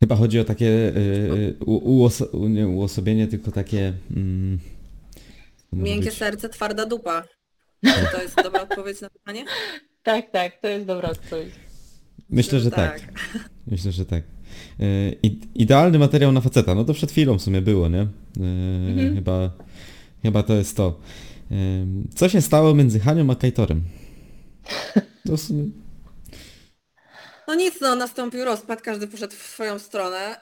Chyba 0.00 0.16
chodzi 0.16 0.40
o 0.40 0.44
takie 0.44 0.66
y, 0.66 1.56
uoso, 1.64 2.28
nie 2.34 2.68
uosobienie, 2.68 3.26
tylko 3.26 3.50
takie... 3.50 3.92
Mm, 4.16 4.58
to 4.58 4.79
Miękkie 5.72 6.10
być- 6.10 6.18
serce, 6.18 6.48
twarda 6.48 6.86
dupa. 6.86 7.24
Czy 7.84 8.06
to 8.16 8.22
jest 8.22 8.36
dobra 8.42 8.62
odpowiedź 8.62 9.00
na 9.00 9.10
pytanie? 9.10 9.44
Tak, 10.02 10.30
tak, 10.30 10.60
to 10.60 10.68
jest 10.68 10.86
dobra 10.86 11.08
odpowiedź. 11.10 11.54
Myślę, 12.30 12.60
że 12.60 12.70
tak. 12.70 13.00
Myślę, 13.70 13.92
że 13.92 14.04
tak. 14.06 14.22
I- 15.22 15.40
idealny 15.54 15.98
materiał 15.98 16.32
na 16.32 16.40
faceta. 16.40 16.74
No 16.74 16.84
to 16.84 16.94
przed 16.94 17.10
chwilą 17.10 17.38
w 17.38 17.42
sumie 17.42 17.62
było, 17.62 17.88
nie? 17.88 18.00
Y, 18.02 18.06
Mhm. 18.90 19.14
Chyba, 19.14 19.50
chyba 20.22 20.42
to 20.42 20.54
jest 20.54 20.76
to. 20.76 21.00
Y, 21.52 21.54
co 22.14 22.28
się 22.28 22.40
stało 22.40 22.74
między 22.74 23.00
Hanią 23.00 23.30
a 23.30 23.34
Kajtorem? 23.36 23.82
To 25.26 25.36
w 25.36 25.40
sumie... 25.40 25.64
No 27.48 27.54
nic, 27.54 27.74
no 27.80 27.96
nastąpił 27.96 28.44
rozpad, 28.44 28.82
każdy 28.82 29.06
poszedł 29.06 29.34
w 29.36 29.42
swoją 29.42 29.78
stronę. 29.78 30.36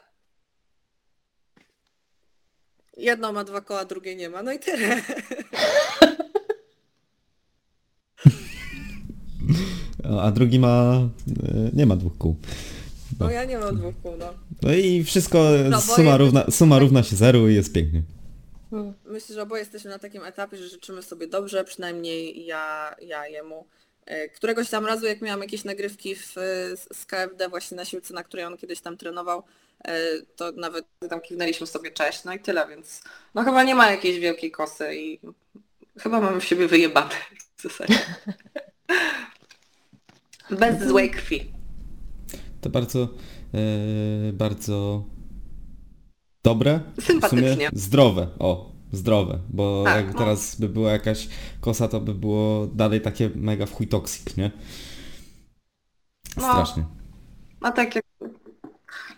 Jedno 2.99 3.33
ma 3.33 3.45
dwa 3.45 3.61
koła, 3.61 3.85
drugie 3.85 4.17
nie 4.17 4.29
ma, 4.29 4.43
no 4.43 4.53
i 4.53 4.59
tyle. 4.59 5.03
A 10.21 10.31
drugi 10.31 10.59
ma... 10.59 11.09
y, 11.29 11.71
nie 11.73 11.87
ma 11.87 11.97
dwóch 11.97 12.19
kół. 12.19 12.37
No 13.21 13.31
ja 13.31 13.45
nie 13.45 13.59
mam 13.59 13.77
dwóch 13.77 13.95
kół, 14.03 14.17
no. 14.19 14.35
No 14.63 14.73
i 14.73 15.05
wszystko, 15.05 15.45
No, 15.71 15.81
suma, 15.81 16.17
równa, 16.17 16.45
suma 16.51 16.79
równa 16.79 17.03
się 17.03 17.17
zeru 17.17 17.49
i 17.49 17.55
jest 17.55 17.73
pięknie. 17.73 18.03
Myślę, 19.05 19.35
że 19.35 19.43
oboje 19.43 19.61
jesteśmy 19.63 19.91
na 19.91 19.99
takim 19.99 20.25
etapie, 20.25 20.57
że 20.57 20.69
życzymy 20.69 21.03
sobie 21.03 21.27
dobrze, 21.27 21.65
przynajmniej 21.65 22.47
ja, 22.47 22.95
ja 23.03 23.27
jemu. 23.29 23.67
E, 24.07 24.29
Któregoś 24.29 24.71
tam 24.71 24.87
razu, 24.87 25.07
jak 25.07 25.23
miałam 25.23 25.41
jakieś 25.41 25.65
nagrywki 25.65 26.15
w, 26.17 26.35
z 26.93 27.07
KFD 27.07 27.49
właśnie 27.49 27.77
na 27.77 27.85
siłce, 27.85 28.15
na 28.15 28.25
której 28.25 28.45
on 28.47 28.57
kiedyś 28.57 28.81
tam 28.81 28.97
trenował, 28.97 29.39
e, 29.39 29.43
to 30.37 30.53
nawet 30.53 30.87
tam 31.11 31.21
kiwnęliśmy 31.21 31.67
sobie 31.67 31.91
cześć, 31.91 32.25
no 32.25 32.33
i 32.35 32.41
tyle, 32.41 32.69
więc 32.69 33.03
no 33.35 33.45
chyba 33.45 33.63
nie 33.63 33.75
ma 33.75 33.91
jakiejś 33.91 34.19
wielkiej 34.19 34.51
kosy 34.51 34.95
i 34.97 35.21
chyba 35.99 36.21
mamy 36.21 36.41
w 36.41 36.45
siebie 36.45 36.69
wyjebane 36.69 37.15
w 37.57 37.63
zasadzie. 37.63 37.99
Bez 40.51 40.89
złej 40.89 41.11
krwi. 41.11 41.53
To 42.61 42.71
bardzo, 42.71 43.09
e, 43.55 44.33
bardzo 44.33 45.05
dobre. 46.45 46.81
W 47.01 47.05
Sympatycznie. 47.05 47.53
sumie 47.53 47.69
zdrowe, 47.73 48.29
o, 48.39 48.73
zdrowe, 48.93 49.39
bo 49.49 49.83
Tak, 49.85 49.97
jak 49.97 50.15
no. 50.15 50.19
teraz 50.19 50.61
by 50.61 50.69
była 50.69 50.91
jakaś 50.93 51.29
kosa, 51.61 51.89
to 51.89 52.01
by 52.01 52.15
było 52.15 52.67
dalej 52.67 53.01
takie 53.01 53.31
mega 53.35 53.67
w 53.67 53.73
chuj 53.73 53.89
toksik, 53.89 54.37
nie? 54.37 54.51
No. 56.37 56.43
Strasznie. 56.43 56.85
A 57.61 57.73
tak 57.73 57.95
jak... 57.95 58.08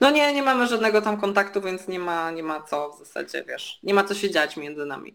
No 0.00 0.10
nie, 0.10 0.32
nie 0.34 0.42
mamy 0.42 0.66
żadnego 0.66 1.02
tam 1.02 1.20
kontaktu, 1.20 1.60
więc 1.60 1.88
nie 1.88 1.98
ma, 1.98 2.30
nie 2.30 2.42
ma 2.42 2.62
co 2.62 2.90
w 2.92 2.98
zasadzie, 2.98 3.44
wiesz, 3.48 3.78
nie 3.82 3.94
ma 3.94 4.04
co 4.04 4.14
się 4.14 4.30
dziać 4.30 4.56
między 4.56 4.86
nami. 4.86 5.14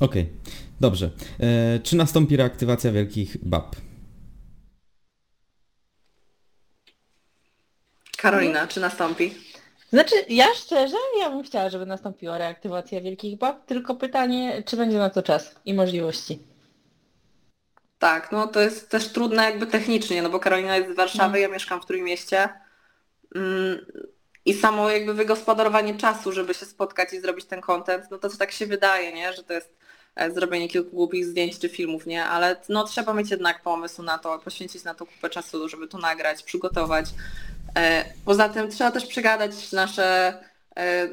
Okej, 0.00 0.32
dobrze. 0.80 1.10
E, 1.40 1.78
czy 1.80 1.96
nastąpi 1.96 2.36
reaktywacja 2.36 2.92
wielkich 2.92 3.36
bab? 3.44 3.76
Karolina, 8.16 8.66
czy 8.66 8.80
nastąpi? 8.80 9.34
Znaczy, 9.90 10.14
ja 10.28 10.46
szczerze, 10.54 10.96
ja 11.20 11.30
bym 11.30 11.42
chciała, 11.42 11.70
żeby 11.70 11.86
nastąpiła 11.86 12.38
reaktywacja 12.38 13.00
Wielkich 13.00 13.38
Bab, 13.38 13.66
tylko 13.66 13.94
pytanie, 13.94 14.62
czy 14.66 14.76
będzie 14.76 14.98
na 14.98 15.10
to 15.10 15.22
czas 15.22 15.54
i 15.64 15.74
możliwości. 15.74 16.38
Tak, 17.98 18.32
no 18.32 18.46
to 18.46 18.60
jest 18.60 18.90
też 18.90 19.08
trudne 19.08 19.44
jakby 19.44 19.66
technicznie, 19.66 20.22
no 20.22 20.30
bo 20.30 20.40
Karolina 20.40 20.76
jest 20.76 20.92
z 20.92 20.96
Warszawy, 20.96 21.32
No. 21.32 21.38
ja 21.38 21.48
mieszkam 21.48 21.82
w 21.82 21.86
Trójmieście. 21.86 22.38
Mm, 22.38 22.58
I 24.44 24.54
samo 24.54 24.90
jakby 24.90 25.14
wygospodarowanie 25.14 25.94
czasu, 25.94 26.32
żeby 26.32 26.54
się 26.54 26.66
spotkać 26.66 27.12
i 27.12 27.20
zrobić 27.20 27.44
ten 27.44 27.60
content, 27.60 28.04
no 28.10 28.18
to 28.18 28.28
tak 28.28 28.52
się 28.52 28.66
wydaje, 28.66 29.12
nie? 29.12 29.32
Że 29.32 29.42
to 29.42 29.52
jest 29.52 29.76
e, 30.16 30.30
zrobienie 30.30 30.68
kilku 30.68 30.90
głupich 30.90 31.26
zdjęć 31.26 31.58
czy 31.58 31.68
filmów, 31.68 32.06
nie? 32.06 32.24
Ale 32.24 32.56
no 32.68 32.84
trzeba 32.84 33.14
mieć 33.14 33.30
jednak 33.30 33.62
pomysł 33.62 34.02
na 34.02 34.18
to, 34.18 34.38
poświęcić 34.38 34.84
na 34.84 34.94
to 34.94 35.06
kupę 35.06 35.30
czasu, 35.30 35.68
żeby 35.68 35.88
to 35.88 35.98
nagrać, 35.98 36.42
przygotować. 36.42 37.06
E, 37.76 38.04
Poza 38.24 38.48
tym 38.48 38.70
trzeba 38.70 38.90
też 38.90 39.06
przegadać 39.06 39.72
nasze 39.72 40.34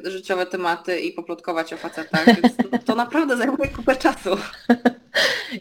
życiowe 0.04 0.46
tematy 0.46 1.00
i 1.00 1.12
poplotkować 1.12 1.72
o 1.72 1.76
facetach, 1.76 2.26
więc 2.26 2.56
to, 2.56 2.78
to 2.78 2.94
naprawdę 2.94 3.36
zajmuje 3.36 3.68
kupę 3.68 3.96
czasu. 3.96 4.30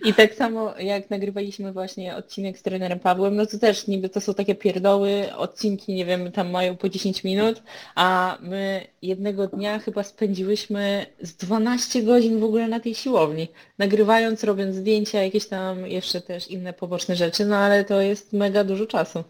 I 0.06 0.14
tak 0.14 0.34
samo 0.34 0.74
jak 0.80 1.10
nagrywaliśmy 1.10 1.74
właśnie 1.74 2.16
odcinek 2.16 2.58
z 2.58 2.62
trenerem 2.62 3.00
Pawłem, 3.00 3.36
no 3.36 3.46
to 3.46 3.60
też 3.60 3.88
niby 3.88 4.10
to 4.10 4.22
są 4.22 4.34
takie 4.34 4.56
pierdoły, 4.56 5.36
odcinki, 5.36 5.94
nie 5.94 6.06
wiem, 6.06 6.32
tam 6.32 6.50
mają 6.50 6.78
po 6.78 6.90
10 6.90 7.24
minut, 7.24 7.64
a 7.96 8.38
my 8.42 8.88
jednego 9.02 9.48
dnia 9.48 9.80
chyba 9.80 10.04
spędziłyśmy 10.04 11.06
z 11.22 11.36
12 11.36 12.04
godzin 12.04 12.40
w 12.40 12.44
ogóle 12.44 12.68
na 12.68 12.80
tej 12.80 12.96
siłowni, 12.96 13.48
nagrywając, 13.78 14.44
robiąc 14.44 14.76
zdjęcia, 14.76 15.24
jakieś 15.24 15.48
tam 15.48 15.88
jeszcze 15.88 16.22
też 16.22 16.48
inne 16.48 16.74
poboczne 16.74 17.16
rzeczy, 17.16 17.46
no 17.46 17.58
ale 17.58 17.86
to 17.86 18.02
jest 18.02 18.34
mega 18.34 18.64
dużo 18.64 18.86
czasu. 18.86 19.24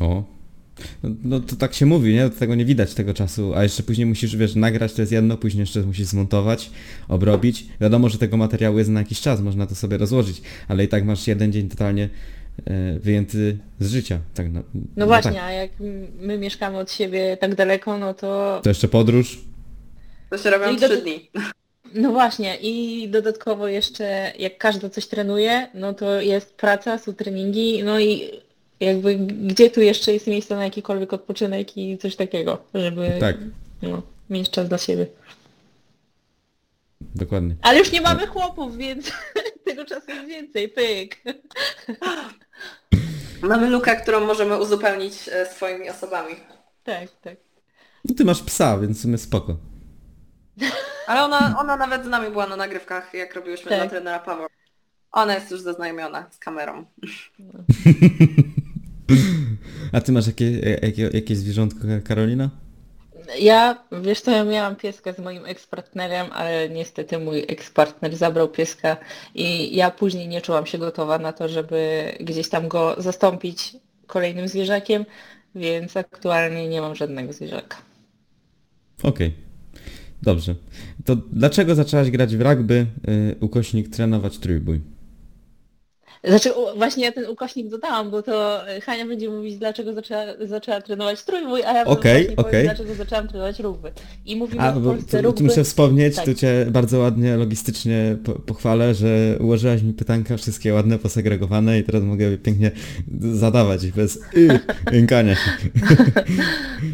No. 0.00 0.33
No, 1.02 1.10
no 1.24 1.40
to 1.40 1.56
tak 1.56 1.74
się 1.74 1.86
mówi, 1.86 2.14
nie? 2.14 2.30
Tego 2.30 2.54
nie 2.54 2.64
widać 2.64 2.94
tego 2.94 3.14
czasu, 3.14 3.54
a 3.54 3.62
jeszcze 3.62 3.82
później 3.82 4.06
musisz, 4.06 4.36
wiesz, 4.36 4.54
nagrać 4.54 4.92
to 4.92 5.02
jest 5.02 5.12
jedno, 5.12 5.36
później 5.36 5.60
jeszcze 5.60 5.80
musisz 5.80 6.06
zmontować, 6.06 6.70
obrobić. 7.08 7.66
Wiadomo, 7.80 8.08
że 8.08 8.18
tego 8.18 8.36
materiału 8.36 8.78
jest 8.78 8.90
na 8.90 9.00
jakiś 9.00 9.20
czas, 9.20 9.40
można 9.40 9.66
to 9.66 9.74
sobie 9.74 9.98
rozłożyć, 9.98 10.42
ale 10.68 10.84
i 10.84 10.88
tak 10.88 11.04
masz 11.04 11.26
jeden 11.26 11.52
dzień 11.52 11.68
totalnie 11.68 12.08
e, 12.66 12.98
wyjęty 12.98 13.58
z 13.80 13.90
życia. 13.90 14.18
Tak, 14.34 14.52
no, 14.52 14.62
No 14.96 15.06
właśnie, 15.06 15.32
tak. 15.32 15.42
a 15.42 15.50
jak 15.52 15.70
my 16.20 16.38
mieszkamy 16.38 16.78
od 16.78 16.92
siebie 16.92 17.36
tak 17.40 17.54
daleko, 17.54 17.98
no 17.98 18.14
to 18.14 18.60
To 18.62 18.70
jeszcze 18.70 18.88
podróż. 18.88 19.40
To 20.30 20.38
się 20.38 20.50
robią 20.50 20.72
No 20.72 20.78
do- 20.80 20.88
trzy 20.88 21.02
dni. 21.02 21.30
No 21.94 22.10
właśnie 22.12 22.56
i 22.56 23.08
dodatkowo 23.08 23.68
jeszcze 23.68 24.32
jak 24.38 24.58
każdy 24.58 24.90
coś 24.90 25.06
trenuje, 25.06 25.68
no 25.74 25.94
to 25.94 26.20
jest 26.20 26.54
praca, 26.54 26.98
są 26.98 27.12
treningi, 27.12 27.82
no 27.84 28.00
i 28.00 28.30
jakby 28.84 29.16
gdzie 29.16 29.70
tu 29.70 29.80
jeszcze 29.80 30.12
jest 30.12 30.26
miejsce 30.26 30.56
na 30.56 30.64
jakikolwiek 30.64 31.12
odpoczynek 31.12 31.76
i 31.76 31.98
coś 31.98 32.16
takiego, 32.16 32.58
żeby 32.74 33.12
Tak, 33.20 33.36
no, 33.82 34.02
mieć 34.30 34.50
czas 34.50 34.68
dla 34.68 34.78
siebie. 34.78 35.06
dokładnie. 37.14 37.54
Ale 37.62 37.78
już 37.78 37.92
nie 37.92 38.00
mamy 38.00 38.26
chłopów, 38.26 38.76
więc 38.76 39.12
tego 39.66 39.84
czasu 39.84 40.10
jest 40.10 40.26
więcej, 40.28 40.68
pyk. 40.68 41.16
Mamy 43.42 43.70
lukę, 43.70 43.96
którą 43.96 44.20
możemy 44.20 44.58
uzupełnić 44.60 45.28
e, 45.32 45.46
swoimi 45.46 45.90
osobami. 45.90 46.34
Tak, 46.84 47.08
tak. 47.22 47.36
No 48.04 48.14
ty 48.14 48.24
masz 48.24 48.42
psa, 48.42 48.78
więc 48.78 48.98
w 48.98 49.02
sumie 49.02 49.18
spoko. 49.18 49.56
Ale 51.06 51.24
ona, 51.24 51.56
ona 51.60 51.76
nawet 51.76 52.04
z 52.04 52.08
nami 52.08 52.30
była 52.30 52.46
na 52.46 52.56
nagrywkach, 52.56 53.14
jak 53.14 53.34
robiłyśmy 53.34 53.70
Tak. 53.70 53.80
dla 53.80 53.88
trenera 53.88 54.18
Pawła. 54.18 54.46
Ona 55.12 55.34
jest 55.34 55.50
już 55.50 55.60
zaznajomiona 55.60 56.26
z 56.30 56.38
kamerą. 56.38 56.84
A 59.92 60.00
ty 60.00 60.12
masz 60.12 60.26
jakie, 60.26 60.50
jakie, 60.82 61.10
jakieś 61.12 61.38
zwierzątko, 61.38 61.80
Karolina? 62.04 62.50
Ja, 63.40 63.84
wiesz 64.02 64.20
co, 64.20 64.30
ja 64.30 64.44
miałam 64.44 64.76
pieska 64.76 65.12
z 65.12 65.18
moim 65.18 65.46
ekspartnerem, 65.46 66.26
ale 66.32 66.68
niestety 66.68 67.18
mój 67.18 67.44
ekspartner 67.48 68.16
zabrał 68.16 68.48
pieska 68.48 68.96
i 69.34 69.76
ja 69.76 69.90
później 69.90 70.28
nie 70.28 70.40
czułam 70.40 70.66
się 70.66 70.78
gotowa 70.78 71.18
na 71.18 71.32
to, 71.32 71.48
żeby 71.48 72.12
gdzieś 72.20 72.48
tam 72.48 72.68
go 72.68 72.94
zastąpić 72.98 73.76
kolejnym 74.06 74.48
zwierzakiem, 74.48 75.04
więc 75.54 75.96
aktualnie 75.96 76.68
nie 76.68 76.80
mam 76.80 76.94
żadnego 76.94 77.32
zwierzaka. 77.32 77.76
Okej. 79.02 79.34
Dobrze. 80.22 80.54
To 81.04 81.16
dlaczego 81.16 81.74
zaczęłaś 81.74 82.10
grać 82.10 82.36
w 82.36 82.40
rugby, 82.40 82.86
y, 83.08 83.36
ukośnik 83.40 83.88
trenować 83.88 84.38
trójbój? 84.38 84.80
Znaczy 86.28 86.50
właśnie 86.76 87.04
ja 87.04 87.12
ten 87.12 87.26
ukośnik 87.26 87.68
dodałam, 87.68 88.10
bo 88.10 88.22
to 88.22 88.62
y, 88.76 88.80
Hania 88.80 89.06
będzie 89.06 89.30
mówić 89.30 89.56
dlaczego 89.56 89.94
zaczęła, 89.94 90.22
zaczęła 90.40 90.80
trenować 90.80 91.22
trójbój, 91.22 91.62
a 91.62 91.72
ja 91.72 91.84
Okej, 91.84 92.14
właśnie 92.14 92.36
powiem, 92.36 92.48
okej. 92.48 92.64
dlaczego 92.64 92.94
zaczęłam 92.94 93.28
trenować 93.28 93.60
rugby. 93.60 93.92
I 94.26 94.36
mówimy 94.36 94.62
A, 94.62 94.72
w 94.72 94.84
Polsce 94.84 95.18
tu, 95.18 95.24
rugby... 95.24 95.38
tu 95.38 95.44
muszę 95.44 95.64
wspomnieć, 95.64 96.16
tak. 96.16 96.24
tu 96.24 96.34
cię 96.34 96.66
bardzo 96.70 96.98
ładnie, 96.98 97.36
logistycznie 97.36 98.16
po, 98.24 98.32
pochwalę, 98.32 98.94
że 98.94 99.36
ułożyłaś 99.40 99.82
mi 99.82 99.92
pytanka 99.92 100.36
wszystkie 100.36 100.74
ładne, 100.74 100.98
posegregowane 100.98 101.78
i 101.78 101.84
teraz 101.84 102.02
mogę 102.02 102.24
je 102.24 102.38
pięknie 102.38 102.70
zadawać 103.20 103.86
bez 103.86 104.16
y, 104.16 104.60
jękania 104.92 105.34
się. 105.34 105.50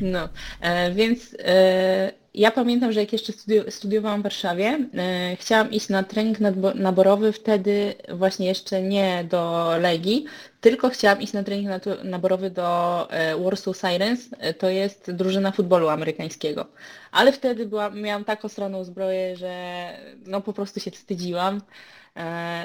No, 0.03 0.29
e, 0.61 0.95
więc 0.95 1.37
e, 1.39 2.20
ja 2.35 2.51
pamiętam, 2.51 2.93
że 2.93 3.01
jak 3.01 3.13
jeszcze 3.13 3.33
studi- 3.33 3.71
studiowałam 3.71 4.21
w 4.21 4.23
Warszawie, 4.23 4.79
e, 4.95 5.37
chciałam 5.37 5.71
iść 5.71 5.89
na 5.89 6.03
trening 6.03 6.39
naborowy, 6.75 7.33
wtedy 7.33 7.95
właśnie 8.09 8.47
jeszcze 8.47 8.83
nie 8.83 9.25
do 9.31 9.73
Legii, 9.81 10.25
tylko 10.61 10.89
chciałam 10.89 11.21
iść 11.23 11.33
na 11.33 11.43
trening 11.43 11.71
naborowy 12.05 12.51
do 12.51 13.09
e, 13.11 13.37
Warsaw 13.37 13.77
Sirens, 13.77 14.29
e, 14.39 14.55
to 14.55 14.69
jest 14.69 15.11
drużyna 15.11 15.53
futbolu 15.53 15.89
amerykańskiego. 15.89 16.67
Ale 17.13 17.33
wtedy 17.33 17.67
byłam, 17.67 18.01
miałam 18.01 18.25
tak 18.25 18.45
ostroną 18.45 18.85
zbroję, 18.85 19.37
że 19.37 19.87
no 20.27 20.41
po 20.41 20.53
prostu 20.53 20.81
się 20.81 20.91
wstydziłam. 20.91 21.61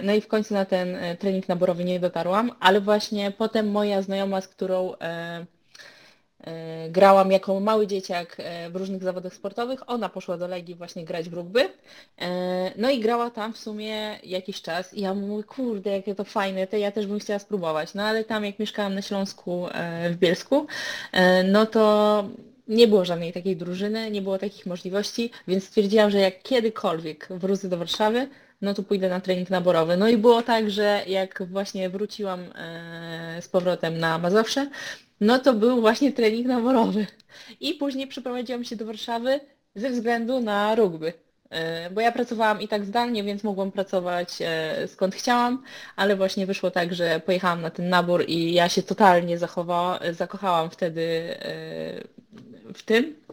No 0.04 0.14
i 0.14 0.22
w 0.22 0.28
końcu 0.28 0.54
na 0.54 0.66
ten 0.66 0.98
trening 1.20 1.48
naborowy 1.48 1.84
nie 1.84 2.00
dotarłam, 2.00 2.52
ale 2.60 2.82
właśnie 2.82 3.32
potem 3.32 3.72
moja 3.72 4.02
znajoma, 4.02 4.42
z 4.42 4.48
którą 4.48 4.94
grałam 6.90 7.32
jako 7.32 7.60
mały 7.60 7.88
dzieciak 7.88 8.36
e, 8.40 8.70
w 8.70 8.76
różnych 8.76 9.04
zawodach 9.04 9.34
sportowych. 9.34 9.90
Ona 9.90 10.10
poszła 10.10 10.38
do 10.38 10.48
Legii 10.48 10.76
właśnie 10.76 11.06
grać 11.06 11.30
w 11.30 11.34
rugby. 11.34 11.70
E, 12.22 12.72
No 12.78 12.90
i 12.90 13.00
grała 13.00 13.30
tam 13.30 13.54
w 13.54 13.58
sumie 13.58 14.20
jakiś 14.24 14.62
czas. 14.62 14.94
I 14.94 15.02
ja 15.02 15.14
mówię, 15.14 15.44
kurde, 15.44 15.90
jakie 15.90 16.16
to 16.16 16.24
fajne, 16.24 16.68
to 16.68 16.78
ja 16.78 16.92
też 16.92 17.08
bym 17.08 17.20
chciała 17.20 17.40
spróbować. 17.40 17.94
No 17.94 18.04
ale 18.04 18.24
tam 18.24 18.46
jak 18.46 18.60
mieszkałam 18.60 18.96
na 18.96 19.02
Śląsku 19.02 19.68
e, 19.72 20.10
w 20.10 20.16
Bielsku, 20.18 20.68
e, 21.12 21.44
no 21.44 21.66
to 21.66 22.26
nie 22.68 22.88
było 22.88 23.06
żadnej 23.06 23.34
takiej 23.34 23.58
drużyny, 23.58 24.12
nie 24.12 24.22
było 24.22 24.38
takich 24.38 24.66
możliwości, 24.66 25.32
więc 25.48 25.64
stwierdziłam, 25.64 26.12
że 26.12 26.20
jak 26.20 26.42
kiedykolwiek 26.44 27.28
wrócę 27.30 27.70
do 27.70 27.78
Warszawy, 27.78 28.28
no 28.62 28.74
to 28.74 28.84
pójdę 28.84 29.10
na 29.10 29.20
trening 29.22 29.50
naborowy. 29.50 29.98
No 29.98 30.08
i 30.08 30.18
było 30.18 30.42
tak, 30.42 30.72
że 30.72 31.02
jak 31.08 31.44
właśnie 31.48 31.90
wróciłam 31.90 32.40
e, 32.56 33.42
z 33.42 33.48
powrotem 33.48 33.98
na 33.98 34.18
Mazowsze, 34.18 34.70
no 35.22 35.40
to 35.40 35.54
był 35.54 35.82
właśnie 35.82 36.14
trening 36.14 36.48
naborowy. 36.48 37.08
I 37.60 37.74
później 37.74 38.08
przeprowadziłam 38.08 38.64
się 38.64 38.76
do 38.76 38.86
Warszawy 38.86 39.40
ze 39.76 39.90
względu 39.90 40.40
na 40.40 40.76
rugby. 40.76 41.14
E, 41.50 41.90
Bo 41.90 42.02
ja 42.02 42.12
pracowałam 42.12 42.62
i 42.62 42.68
tak 42.68 42.86
zdalnie, 42.86 43.24
więc 43.24 43.44
mogłam 43.44 43.72
pracować 43.72 44.30
e, 44.42 44.88
skąd 44.88 45.16
chciałam, 45.16 45.64
ale 45.96 46.16
właśnie 46.16 46.46
wyszło 46.46 46.72
tak, 46.72 46.94
że 46.94 47.20
pojechałam 47.20 47.62
na 47.62 47.70
ten 47.70 47.90
nabór 47.90 48.26
i 48.28 48.54
ja 48.54 48.70
się 48.70 48.84
totalnie 48.84 49.38
zachowała, 49.38 50.00
zakochałam 50.12 50.70
wtedy 50.70 51.02
e, 51.40 52.04
w 52.74 52.84
tym. 52.84 53.26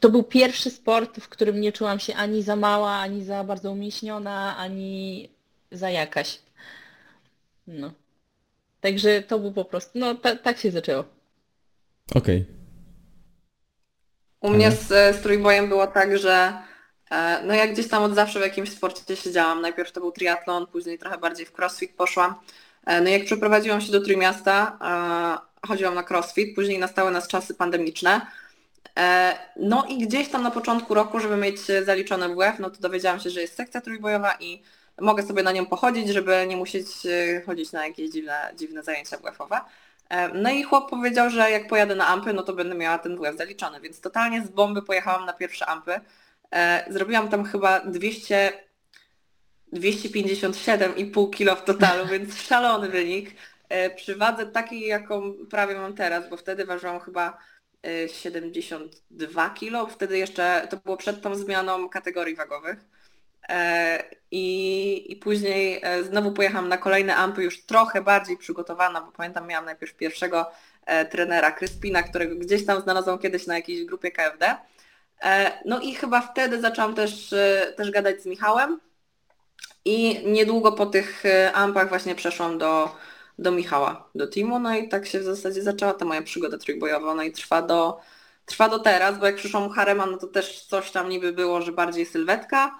To 0.00 0.08
był 0.10 0.22
pierwszy 0.22 0.70
sport, 0.70 1.20
w 1.20 1.28
którym 1.28 1.60
nie 1.60 1.72
czułam 1.72 2.00
się 2.00 2.14
ani 2.14 2.42
za 2.42 2.56
mała, 2.56 2.92
ani 2.92 3.24
za 3.24 3.44
bardzo 3.44 3.72
umieśniona, 3.72 4.56
ani 4.56 5.28
za 5.72 5.90
jakaś. 5.90 6.38
No. 7.66 7.92
Także 8.80 9.22
to 9.22 9.38
był 9.38 9.52
po 9.52 9.64
prostu, 9.64 9.98
no 9.98 10.14
ta, 10.14 10.36
tak 10.36 10.58
się 10.58 10.70
zaczęło. 10.70 11.04
Okej. 12.14 12.46
U 14.40 14.50
mnie 14.50 14.70
z, 14.70 14.88
z 14.88 15.20
trójbojem 15.22 15.68
było 15.68 15.86
tak, 15.86 16.18
że 16.18 16.52
E, 17.10 17.42
No 17.44 17.54
ja 17.54 17.66
gdzieś 17.66 17.88
tam 17.88 18.02
od 18.02 18.14
zawsze 18.14 18.38
w 18.38 18.42
jakimś 18.42 18.70
sporcie 18.70 19.16
siedziałam. 19.16 19.60
Najpierw 19.60 19.92
to 19.92 20.00
był 20.00 20.12
triatlon, 20.12 20.66
później 20.66 20.98
trochę 20.98 21.18
bardziej 21.18 21.46
w 21.46 21.58
crossfit 21.58 21.92
poszłam. 21.96 22.34
E, 22.86 23.00
No 23.00 23.08
i 23.08 23.12
jak 23.12 23.24
przeprowadziłam 23.24 23.80
się 23.80 23.92
do 23.92 24.00
Trójmiasta, 24.00 24.78
e, 25.64 25.66
chodziłam 25.68 25.94
na 25.94 26.04
crossfit, 26.10 26.54
później 26.54 26.78
nastały 26.78 27.10
nas 27.10 27.28
czasy 27.28 27.54
pandemiczne. 27.54 28.26
E, 28.98 29.38
No 29.56 29.86
i 29.88 29.98
gdzieś 29.98 30.28
tam 30.28 30.42
na 30.42 30.50
początku 30.50 30.94
roku, 30.94 31.20
żeby 31.20 31.36
mieć 31.36 31.60
zaliczone 31.84 32.28
WF, 32.28 32.58
no 32.58 32.70
to 32.70 32.80
dowiedziałam 32.80 33.20
się, 33.20 33.30
że 33.30 33.40
jest 33.40 33.56
sekcja 33.56 33.80
trójbojowa 33.80 34.34
i 34.40 34.62
mogę 35.00 35.22
sobie 35.22 35.42
na 35.42 35.52
nią 35.52 35.66
pochodzić, 35.66 36.08
żeby 36.08 36.46
nie 36.48 36.56
musieć 36.56 36.86
e, 37.06 37.42
chodzić 37.46 37.72
na 37.72 37.86
jakieś 37.86 38.10
dziwne, 38.10 38.52
dziwne 38.56 38.82
zajęcia 38.82 39.16
WF-owe. 39.16 39.60
No 40.34 40.50
i 40.50 40.62
chłop 40.62 40.90
powiedział, 40.90 41.30
że 41.30 41.50
jak 41.50 41.68
pojadę 41.68 41.94
na 41.94 42.06
ampy, 42.06 42.32
no 42.32 42.42
to 42.42 42.52
będę 42.52 42.74
miała 42.74 42.98
ten 42.98 43.16
WF 43.16 43.36
zaliczony, 43.36 43.80
więc 43.80 44.00
totalnie 44.00 44.42
z 44.42 44.48
bomby 44.48 44.82
pojechałam 44.82 45.26
na 45.26 45.32
pierwsze 45.32 45.66
ampy. 45.66 46.00
E, 46.52 46.84
Zrobiłam 46.92 47.28
tam 47.28 47.44
chyba 47.44 47.80
200, 47.80 48.52
257,5 49.72 51.30
kg 51.30 51.62
w 51.62 51.64
totalu, 51.64 52.06
więc 52.12 52.42
szalony 52.42 52.88
wynik. 52.88 53.30
E, 53.68 53.90
Przy 53.90 54.16
wadze 54.16 54.46
takiej, 54.46 54.86
jaką 54.86 55.34
prawie 55.50 55.74
mam 55.74 55.94
teraz, 55.94 56.30
bo 56.30 56.36
wtedy 56.36 56.64
ważyłam 56.64 57.00
chyba 57.00 57.38
e, 57.86 58.08
72 58.08 59.50
kg, 59.50 59.92
wtedy 59.94 60.18
jeszcze 60.18 60.66
to 60.70 60.76
było 60.76 60.96
przed 60.96 61.22
tą 61.22 61.34
zmianą 61.34 61.88
kategorii 61.88 62.36
wagowych. 62.36 62.78
E, 63.50 64.04
I, 64.30 65.12
I 65.12 65.16
później 65.16 65.80
e, 65.82 66.04
znowu 66.04 66.32
pojechałam 66.32 66.68
na 66.68 66.78
kolejne 66.78 67.16
ampy 67.16 67.42
już 67.42 67.62
trochę 67.62 68.02
bardziej 68.02 68.36
przygotowana, 68.36 69.00
bo 69.00 69.12
pamiętam 69.12 69.46
miałam 69.46 69.64
najpierw 69.64 69.94
pierwszego 69.94 70.50
e, 70.86 71.04
trenera 71.04 71.52
Kryspina, 71.52 72.02
którego 72.02 72.36
gdzieś 72.36 72.66
tam 72.66 72.82
znalazłam 72.82 73.18
kiedyś 73.18 73.46
na 73.46 73.54
jakiejś 73.54 73.84
grupie 73.84 74.10
KFD. 74.10 74.56
No 75.64 75.80
i 75.80 75.94
chyba 75.94 76.20
wtedy 76.20 76.60
zaczęłam 76.60 76.94
też, 76.94 77.34
też 77.76 77.90
gadać 77.90 78.22
z 78.22 78.26
Michałem. 78.26 78.80
I 79.84 80.24
niedługo 80.26 80.72
po 80.72 80.86
tych 80.86 81.22
ampach 81.54 81.88
właśnie 81.88 82.14
przeszłam 82.14 82.58
do, 82.58 82.96
do 83.38 83.52
Michała, 83.52 84.08
do 84.14 84.26
teamu, 84.26 84.58
no 84.58 84.76
i 84.76 84.88
tak 84.88 85.06
się 85.06 85.20
w 85.20 85.24
zasadzie 85.24 85.62
zaczęła 85.62 85.94
ta 85.94 86.04
moja 86.04 86.22
przygoda 86.22 86.58
trójbojowa, 86.58 87.14
no 87.14 87.22
i 87.22 87.32
trwa 87.32 87.62
do, 87.62 88.00
trwa 88.46 88.68
do 88.68 88.78
teraz, 88.78 89.18
bo 89.18 89.26
jak 89.26 89.36
przyszłam 89.36 89.70
Harema, 89.70 90.06
no 90.06 90.16
to 90.16 90.26
też 90.26 90.64
coś 90.64 90.90
tam 90.90 91.08
niby 91.08 91.32
było, 91.32 91.62
że 91.62 91.72
bardziej 91.72 92.06
sylwetka, 92.06 92.74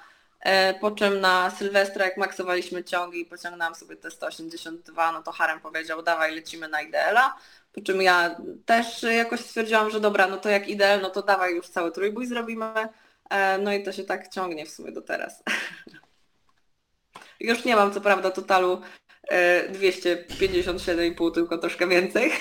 po 0.80 0.90
czym 0.90 1.20
na 1.20 1.50
Sylwestra, 1.50 2.04
jak 2.04 2.16
maksowaliśmy 2.16 2.84
ciągi 2.84 3.20
i 3.20 3.24
pociągnęłam 3.24 3.74
sobie 3.74 3.96
te 3.96 4.10
182, 4.10 5.12
no 5.12 5.22
to 5.22 5.32
Harem 5.32 5.60
powiedział, 5.60 6.02
dawaj 6.02 6.34
lecimy 6.34 6.68
na 6.68 6.82
Ideela. 6.82 7.36
Po 7.72 7.80
czym 7.80 8.02
ja 8.02 8.36
też 8.66 9.02
jakoś 9.02 9.40
stwierdziłam, 9.40 9.90
że 9.90 10.00
dobra, 10.00 10.26
no 10.26 10.36
to 10.36 10.48
jak 10.48 10.68
Ideal, 10.68 11.00
no 11.00 11.10
to 11.10 11.22
dawaj 11.22 11.54
już 11.54 11.68
cały 11.68 11.92
trójbój 11.92 12.26
zrobimy. 12.26 12.88
E, 13.30 13.58
No 13.58 13.72
i 13.72 13.82
to 13.82 13.92
się 13.92 14.04
tak 14.04 14.28
ciągnie 14.28 14.66
w 14.66 14.70
sumie 14.70 14.92
do 14.92 15.02
teraz. 15.02 15.42
Już 17.40 17.64
nie 17.64 17.76
mam 17.76 17.92
co 17.92 18.00
prawda 18.00 18.30
totalu 18.30 18.82
e, 19.28 19.72
257,5, 19.72 21.34
tylko 21.34 21.58
troszkę 21.58 21.88
więcej. 21.88 22.32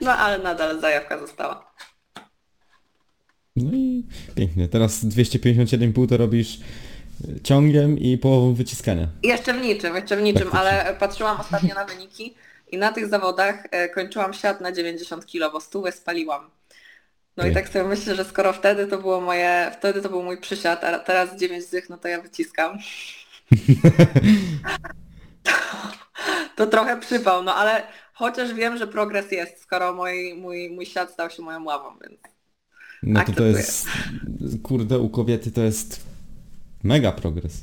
No 0.00 0.12
ale 0.12 0.38
nadal 0.38 0.80
zajawka 0.80 1.18
została. 1.18 1.74
No 3.56 3.70
i 3.72 4.04
pięknie. 4.34 4.68
Teraz 4.68 5.04
257,5 5.04 6.08
to 6.08 6.16
robisz 6.16 6.58
ciągiem 7.42 7.98
i 7.98 8.18
połową 8.18 8.54
wyciskania. 8.54 9.08
Jeszcze 9.22 9.54
w 9.54 9.62
niczym, 9.62 9.96
jeszcze 9.96 10.16
w 10.16 10.22
niczym, 10.22 10.50
Faktycznie. 10.50 10.70
ale 10.70 10.94
patrzyłam 10.94 11.40
ostatnio 11.40 11.74
na 11.74 11.84
wyniki 11.84 12.34
i 12.72 12.78
na 12.78 12.92
tych 12.92 13.06
zawodach 13.08 13.66
e, 13.70 13.88
kończyłam 13.88 14.32
siat 14.32 14.60
na 14.60 14.72
90 14.72 15.26
kg, 15.26 15.52
bo 15.52 15.60
stówę 15.60 15.92
spaliłam. 15.92 16.50
No 17.36 17.46
i 17.46 17.54
tak 17.54 17.68
sobie 17.68 17.84
myślę, 17.84 18.14
że 18.14 18.24
skoro 18.24 18.52
wtedy 18.52 18.86
to 18.86 18.98
było 18.98 19.20
moje, 19.20 19.70
wtedy 19.78 20.02
to 20.02 20.08
był 20.08 20.22
mój 20.22 20.40
przysiad, 20.40 20.84
a 20.84 20.98
teraz 20.98 21.36
9 21.36 21.64
zych, 21.64 21.90
no 21.90 21.98
to 21.98 22.08
ja 22.08 22.20
wyciskam. 22.20 22.78
To, 25.42 25.50
to 26.56 26.66
trochę 26.66 27.00
przypał, 27.00 27.42
no 27.42 27.54
ale 27.54 27.82
chociaż 28.14 28.54
wiem, 28.54 28.76
że 28.76 28.86
progres 28.86 29.32
jest, 29.32 29.60
skoro 29.62 29.94
mój, 29.94 30.34
mój, 30.34 30.70
mój 30.70 30.86
siat 30.86 31.10
stał 31.10 31.30
się 31.30 31.42
moją 31.42 31.64
ławą, 31.64 31.88
więc 32.02 32.33
No 33.06 33.24
to 33.24 33.32
to 33.32 33.44
jest, 33.44 33.86
kurde, 34.62 34.98
u 34.98 35.08
kobiety 35.08 35.50
to 35.50 35.60
jest 35.60 36.04
mega 36.82 37.12
progres. 37.12 37.62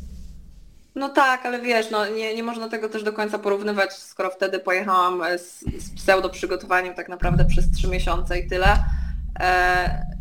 No 0.96 1.10
tak, 1.10 1.46
ale 1.46 1.62
wiesz, 1.62 1.92
no 1.92 2.08
nie, 2.10 2.36
nie 2.36 2.44
można 2.44 2.70
tego 2.70 2.90
też 2.90 3.04
do 3.04 3.14
końca 3.14 3.40
porównywać, 3.40 3.94
skoro 3.94 4.30
wtedy 4.30 4.60
pojechałam 4.60 5.24
e, 5.24 5.40
z, 5.40 5.60
z 5.60 5.90
pseudo 5.96 6.30
przygotowaniem 6.30 6.94
tak 6.94 7.10
naprawdę 7.10 7.46
przez 7.46 7.72
trzy 7.72 7.88
miesiące 7.88 8.40
i 8.40 8.48
tyle. 8.48 8.84
E, 9.40 10.21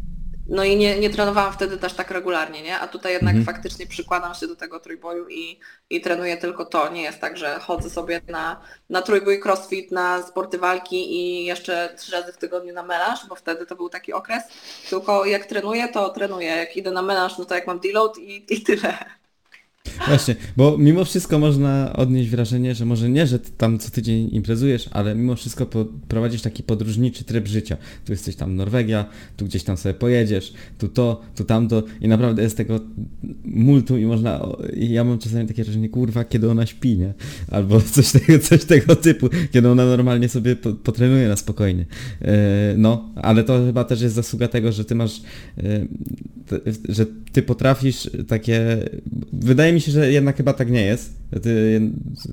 no 0.51 0.65
i 0.65 0.77
nie, 0.77 1.01
nie 1.01 1.11
trenowałam 1.11 1.53
wtedy 1.53 1.77
też 1.77 1.93
tak 1.93 2.11
regularnie, 2.11 2.63
nie? 2.63 2.79
A 2.79 2.89
tutaj 2.89 3.13
jednak 3.13 3.37
Mhm. 3.37 3.55
faktycznie 3.57 3.87
przykładam 3.87 4.35
się 4.35 4.47
do 4.47 4.57
tego 4.57 4.81
trójboju 4.81 5.29
i, 5.29 5.61
i 5.91 6.01
trenuję 6.01 6.37
tylko 6.37 6.65
to. 6.65 6.89
Nie 6.89 7.03
jest 7.03 7.21
tak, 7.21 7.37
że 7.37 7.59
chodzę 7.61 7.91
sobie 7.91 8.21
na, 8.29 8.61
na 8.91 9.03
trójbój 9.03 9.41
crossfit, 9.41 9.93
na 9.93 10.23
sporty 10.23 10.59
walki 10.59 11.17
i 11.17 11.45
jeszcze 11.45 11.95
trzy 11.99 12.13
razy 12.13 12.33
w 12.33 12.37
tygodniu 12.37 12.75
na 12.75 12.83
melanż, 12.83 13.21
bo 13.29 13.35
wtedy 13.35 13.67
to 13.67 13.77
był 13.77 13.89
taki 13.89 14.13
okres. 14.13 14.43
Tylko 14.91 15.25
jak 15.25 15.47
trenuję, 15.47 15.89
to 15.89 16.09
trenuję. 16.09 16.49
Jak 16.49 16.77
idę 16.77 16.91
na 16.91 17.03
melanż, 17.03 17.39
no 17.39 17.45
to 17.45 17.55
jak 17.55 17.67
mam 17.67 17.81
deload 17.81 18.19
i, 18.19 18.55
i 18.55 18.63
tyle. 18.63 18.99
Właśnie, 20.09 20.37
bo 20.57 20.79
mimo 20.79 21.05
wszystko 21.05 21.39
można 21.39 21.93
odnieść 21.97 22.31
wrażenie, 22.31 22.75
że 22.75 22.87
może 22.87 23.09
nie, 23.09 23.27
że 23.27 23.39
tam 23.39 23.79
co 23.79 23.91
tydzień 23.91 24.29
imprezujesz, 24.33 24.89
ale 24.93 25.15
mimo 25.15 25.35
wszystko 25.37 25.67
prowadzisz 26.09 26.43
taki 26.43 26.63
podróżniczy 26.63 27.25
tryb 27.25 27.49
życia. 27.49 27.77
Tu 28.05 28.13
jesteś 28.13 28.37
tam 28.37 28.57
Norwegia, 28.57 29.05
tu 29.37 29.45
gdzieś 29.45 29.63
tam 29.65 29.77
sobie 29.77 29.95
pojedziesz, 29.95 30.53
tu 30.79 30.89
to, 30.89 31.21
tu 31.37 31.45
tamto 31.45 31.83
i 32.01 32.09
naprawdę 32.09 32.43
jest 32.43 32.57
tego 32.57 32.81
multum 33.45 34.01
i 34.01 34.05
można, 34.07 34.49
i 34.77 34.91
ja 34.91 35.05
mam 35.05 35.19
czasami 35.19 35.49
takie 35.49 35.65
wrażenie, 35.65 35.89
kurwa, 35.89 36.25
kiedy 36.25 36.51
ona 36.51 36.67
śpi, 36.67 36.99
nie? 36.99 37.15
Albo 37.51 37.81
coś 37.81 38.13
tego, 38.13 38.39
coś 38.39 38.65
tego 38.65 38.97
typu, 38.97 39.29
kiedy 39.53 39.69
ona 39.69 39.87
normalnie 39.87 40.29
sobie 40.29 40.57
po, 40.57 40.73
potrenuje 40.73 41.29
na 41.29 41.37
spokojnie. 41.37 41.87
E, 42.23 42.75
no, 42.77 43.13
ale 43.17 43.45
to 43.45 43.67
chyba 43.67 43.85
też 43.85 44.01
jest 44.01 44.15
zasługa 44.15 44.49
tego, 44.49 44.73
że 44.73 44.85
ty 44.85 44.95
masz, 44.95 45.23
e, 45.59 45.63
t- 46.47 46.61
że 46.89 47.07
ty 47.33 47.43
potrafisz 47.43 48.11
takie, 48.29 48.79
wydaje 49.33 49.70
mi 49.73 49.81
się, 49.81 49.93
że 49.93 50.13
jednak 50.13 50.37
chyba 50.37 50.53
tak 50.53 50.71
nie 50.71 50.83
jest, 50.83 51.15
ty, 51.43 51.81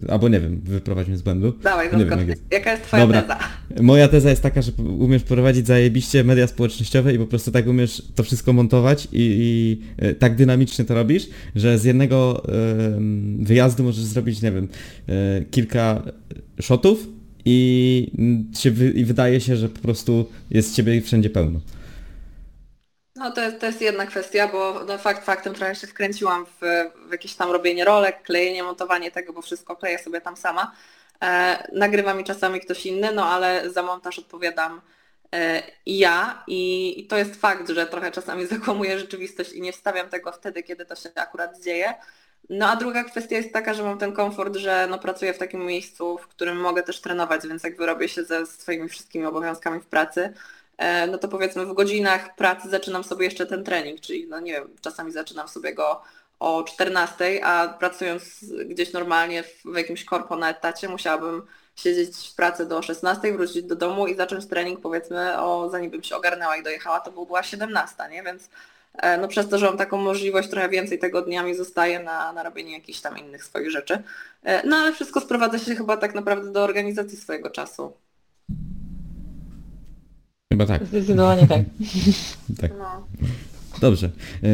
albo 0.08 0.30
nie 0.30 0.40
wiem, 0.40 0.62
wyprowadź 0.64 1.08
mnie 1.08 1.18
z 1.18 1.22
błędu. 1.22 1.54
Dawaj, 1.64 1.98
Nie 1.98 2.06
wiem, 2.06 2.20
jak 2.20 2.28
jest. 2.28 2.44
Jaka 2.52 2.72
jest 2.72 2.84
twoja 2.84 3.04
Dobra. 3.04 3.22
teza? 3.22 3.40
Moja 3.82 4.08
teza 4.08 4.30
jest 4.30 4.42
taka, 4.42 4.62
że 4.62 4.72
umiesz 5.00 5.24
prowadzić 5.24 5.68
zajebiście 5.68 6.24
media 6.24 6.48
społecznościowe 6.48 7.14
i 7.14 7.18
po 7.18 7.28
prostu 7.28 7.52
tak 7.52 7.68
umiesz 7.68 8.04
to 8.16 8.24
wszystko 8.24 8.54
montować 8.54 9.06
i, 9.06 9.08
i 9.14 9.82
e, 9.98 10.14
tak 10.14 10.36
dynamicznie 10.36 10.86
to 10.86 10.94
robisz, 10.94 11.30
że 11.56 11.80
z 11.80 11.84
jednego 11.84 12.44
em, 12.48 13.46
wyjazdu 13.46 13.84
możesz 13.84 14.04
zrobić, 14.04 14.42
nie 14.42 14.52
wiem, 14.52 14.68
e, 15.10 15.42
kilka 15.52 16.04
shotów 16.62 17.08
i, 17.46 18.12
się 18.58 18.72
i 18.96 19.06
wydaje 19.06 19.42
się, 19.42 19.56
że 19.56 19.70
po 19.70 19.80
prostu 19.80 20.26
jest 20.52 20.76
ciebie 20.76 21.02
wszędzie 21.02 21.30
pełno. 21.30 21.62
No 23.18 23.32
to 23.32 23.42
jest, 23.42 23.60
to 23.60 23.66
jest 23.66 23.82
jedna 23.82 24.06
kwestia, 24.06 24.48
bo 24.48 24.84
no, 24.88 24.98
fakt 24.98 25.26
faktem 25.26 25.54
trochę 25.54 25.76
się 25.76 25.88
wkręciłam 25.88 26.46
w, 26.46 26.60
w 27.08 27.12
jakieś 27.12 27.36
tam 27.36 27.52
robienie 27.52 27.86
rolek, 27.86 28.24
klejenie, 28.24 28.64
montowanie 28.64 29.12
tego, 29.12 29.34
bo 29.34 29.42
wszystko 29.42 29.76
kleję 29.76 30.00
sobie 30.00 30.22
tam 30.22 30.38
sama. 30.38 30.72
E, 31.24 31.68
nagrywa 31.74 32.14
mi 32.14 32.24
czasami 32.24 32.60
ktoś 32.60 32.86
inny, 32.86 33.12
no 33.12 33.26
ale 33.26 33.70
za 33.70 33.84
montaż 33.84 34.20
odpowiadam 34.20 34.82
e, 35.34 35.64
ja 35.86 36.44
i, 36.48 36.94
i 37.00 37.08
to 37.08 37.18
jest 37.18 37.36
fakt, 37.36 37.70
że 37.70 37.86
trochę 37.86 38.12
czasami 38.12 38.46
zakłamuję 38.56 39.00
rzeczywistość 39.00 39.54
i 39.54 39.62
nie 39.62 39.74
wstawiam 39.74 40.10
tego 40.10 40.32
wtedy, 40.32 40.64
kiedy 40.64 40.86
to 40.86 40.96
się 40.96 41.10
akurat 41.16 41.60
dzieje. 41.60 41.94
No 42.50 42.70
a 42.70 42.76
druga 42.76 43.04
kwestia 43.04 43.36
jest 43.36 43.54
taka, 43.54 43.74
że 43.74 43.84
mam 43.84 43.98
ten 43.98 44.14
komfort, 44.14 44.56
że 44.56 44.88
no, 44.90 45.00
pracuję 45.00 45.34
w 45.34 45.38
takim 45.38 45.66
miejscu, 45.66 46.18
w 46.18 46.28
którym 46.28 46.58
mogę 46.58 46.84
też 46.84 47.02
trenować, 47.02 47.48
więc 47.48 47.64
jak 47.64 47.78
wyrobię 47.78 48.10
się 48.10 48.24
ze 48.24 48.46
swoimi 48.46 48.90
wszystkimi 48.90 49.26
obowiązkami 49.26 49.80
w 49.80 49.86
pracy, 49.86 50.34
no 51.12 51.18
to 51.18 51.28
powiedzmy 51.28 51.66
w 51.66 51.74
godzinach 51.74 52.36
pracy 52.36 52.70
zaczynam 52.70 53.04
sobie 53.04 53.26
jeszcze 53.26 53.46
ten 53.46 53.64
trening, 53.64 54.02
czyli 54.02 54.28
no 54.28 54.40
nie 54.40 54.54
wiem, 54.54 54.68
czasami 54.82 55.12
zaczynam 55.12 55.48
sobie 55.48 55.74
go 55.74 56.02
o 56.40 56.64
14, 56.64 57.46
a 57.46 57.68
pracując 57.68 58.46
gdzieś 58.66 58.94
normalnie 58.94 59.44
w, 59.44 59.64
w 59.66 59.76
jakimś 59.76 60.06
korpo 60.06 60.36
na 60.36 60.50
etacie 60.50 60.90
musiałabym 60.90 61.48
siedzieć 61.76 62.30
w 62.32 62.36
pracy 62.36 62.66
do 62.66 62.82
16, 62.82 63.34
wrócić 63.34 63.64
do 63.64 63.76
domu 63.76 64.08
i 64.08 64.16
zacząć 64.16 64.46
trening 64.48 64.82
powiedzmy 64.82 65.42
o, 65.42 65.70
zanim 65.70 65.92
bym 65.92 66.04
się 66.04 66.16
ogarnęła 66.16 66.58
i 66.58 66.64
dojechała, 66.64 67.00
to 67.00 67.12
była 67.12 67.44
17, 67.44 67.96
nie? 68.12 68.24
Więc 68.24 68.50
e, 68.94 69.18
no 69.18 69.28
przez 69.28 69.50
to, 69.50 69.58
że 69.58 69.66
mam 69.66 69.78
taką 69.78 69.98
możliwość, 69.98 70.50
trochę 70.50 70.70
więcej 70.70 71.00
tego 71.00 71.22
dnia 71.22 71.44
mi 71.44 71.56
zostaje 71.56 72.00
na, 72.00 72.34
na 72.34 72.44
robienie 72.44 72.74
jakichś 72.74 73.02
tam 73.02 73.18
innych 73.18 73.44
swoich 73.44 73.72
rzeczy. 73.72 74.04
E, 74.44 74.68
No 74.68 74.78
ale 74.78 74.94
wszystko 74.94 75.22
sprowadza 75.22 75.60
się 75.60 75.76
chyba 75.76 75.98
tak 75.98 76.16
naprawdę 76.16 76.52
do 76.52 76.64
organizacji 76.64 77.18
swojego 77.18 77.50
czasu. 77.50 77.94
Chyba 80.58 80.66
tak. 80.80 80.88
Zdecydowanie 80.88 81.48
tak. 81.48 81.62
tak. 82.62 82.72
No. 82.80 83.08
Dobrze. 83.82 84.10
E, 84.44 84.50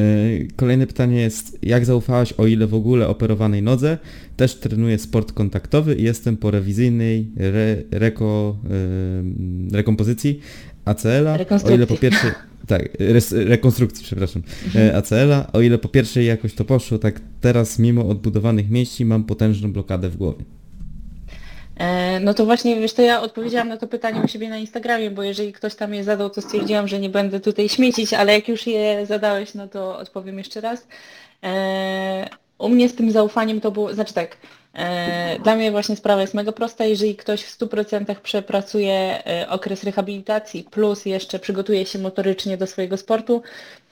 Kolejne 0.55 0.87
pytanie 0.87 1.21
jest, 1.21 1.57
jak 1.61 1.85
zaufałaś, 1.85 2.33
o 2.33 2.47
ile 2.47 2.67
w 2.67 2.73
ogóle 2.73 3.07
operowanej 3.07 3.61
nodze? 3.61 3.97
Też 4.37 4.55
trenuję 4.55 4.99
sport 4.99 5.31
kontaktowy 5.31 5.95
i 5.95 6.03
jestem 6.03 6.37
po 6.37 6.51
rewizyjnej 6.51 7.27
re, 7.37 7.75
reko, 7.91 8.57
em, 9.19 9.67
rekompozycji 9.71 10.39
ACL-a. 10.85 11.33
O 11.33 11.35
ile 11.35 11.37
po 11.37 11.37
Rekonstrukcji. 11.37 11.97
pierwszej... 11.97 12.31
Tak, 12.67 12.89
rekonstrukcji, 13.31 14.03
przepraszam, 14.05 14.41
e, 14.75 14.95
ACL-a. 14.97 15.51
O 15.53 15.61
ile 15.61 15.77
po 15.77 15.89
pierwszej 15.89 16.25
jakoś 16.25 16.53
to 16.53 16.65
poszło, 16.65 16.97
tak 16.97 17.21
teraz 17.41 17.79
mimo 17.79 18.07
odbudowanych 18.09 18.69
mięśni 18.69 19.05
mam 19.05 19.23
potężną 19.23 19.73
blokadę 19.73 20.09
w 20.09 20.17
głowie. 20.17 20.43
E, 21.77 22.19
No 22.19 22.33
to 22.33 22.45
właśnie, 22.45 22.75
wiesz, 22.79 22.93
to 22.93 23.01
ja 23.01 23.21
odpowiedziałam 23.21 23.67
na 23.67 23.77
to 23.77 23.87
pytanie 23.87 24.21
u 24.25 24.27
siebie 24.27 24.49
na 24.49 24.57
Instagramie, 24.57 25.11
bo 25.11 25.23
jeżeli 25.23 25.53
ktoś 25.53 25.75
tam 25.75 25.93
je 25.93 26.03
zadał, 26.03 26.29
to 26.29 26.41
stwierdziłam, 26.41 26.87
że 26.87 26.99
nie 26.99 27.09
będę 27.09 27.39
tutaj 27.39 27.69
śmiecić, 27.69 28.13
ale 28.13 28.33
jak 28.33 28.47
już 28.47 28.67
je 28.67 29.05
zadałeś, 29.05 29.53
no 29.53 29.67
to 29.67 29.97
odpowiem 29.97 30.37
jeszcze 30.37 30.61
raz. 30.61 30.87
E, 31.43 32.29
U 32.57 32.69
mnie 32.69 32.89
z 32.89 32.95
tym 32.95 33.11
zaufaniem 33.11 33.61
to 33.61 33.71
było, 33.71 33.93
znaczy 33.93 34.13
tak, 34.13 34.37
e, 34.73 35.39
dla 35.39 35.55
mnie 35.55 35.71
właśnie 35.71 35.95
sprawa 35.95 36.21
jest 36.21 36.33
mega 36.33 36.51
prosta, 36.51 36.85
jeżeli 36.85 37.15
ktoś 37.15 37.43
w 37.43 37.49
100% 37.59 38.15
przepracuje 38.21 39.23
okres 39.49 39.83
rehabilitacji 39.83 40.63
plus 40.71 41.05
jeszcze 41.05 41.39
przygotuje 41.39 41.85
się 41.85 41.99
motorycznie 41.99 42.57
do 42.57 42.67
swojego 42.67 42.97
sportu, 42.97 43.41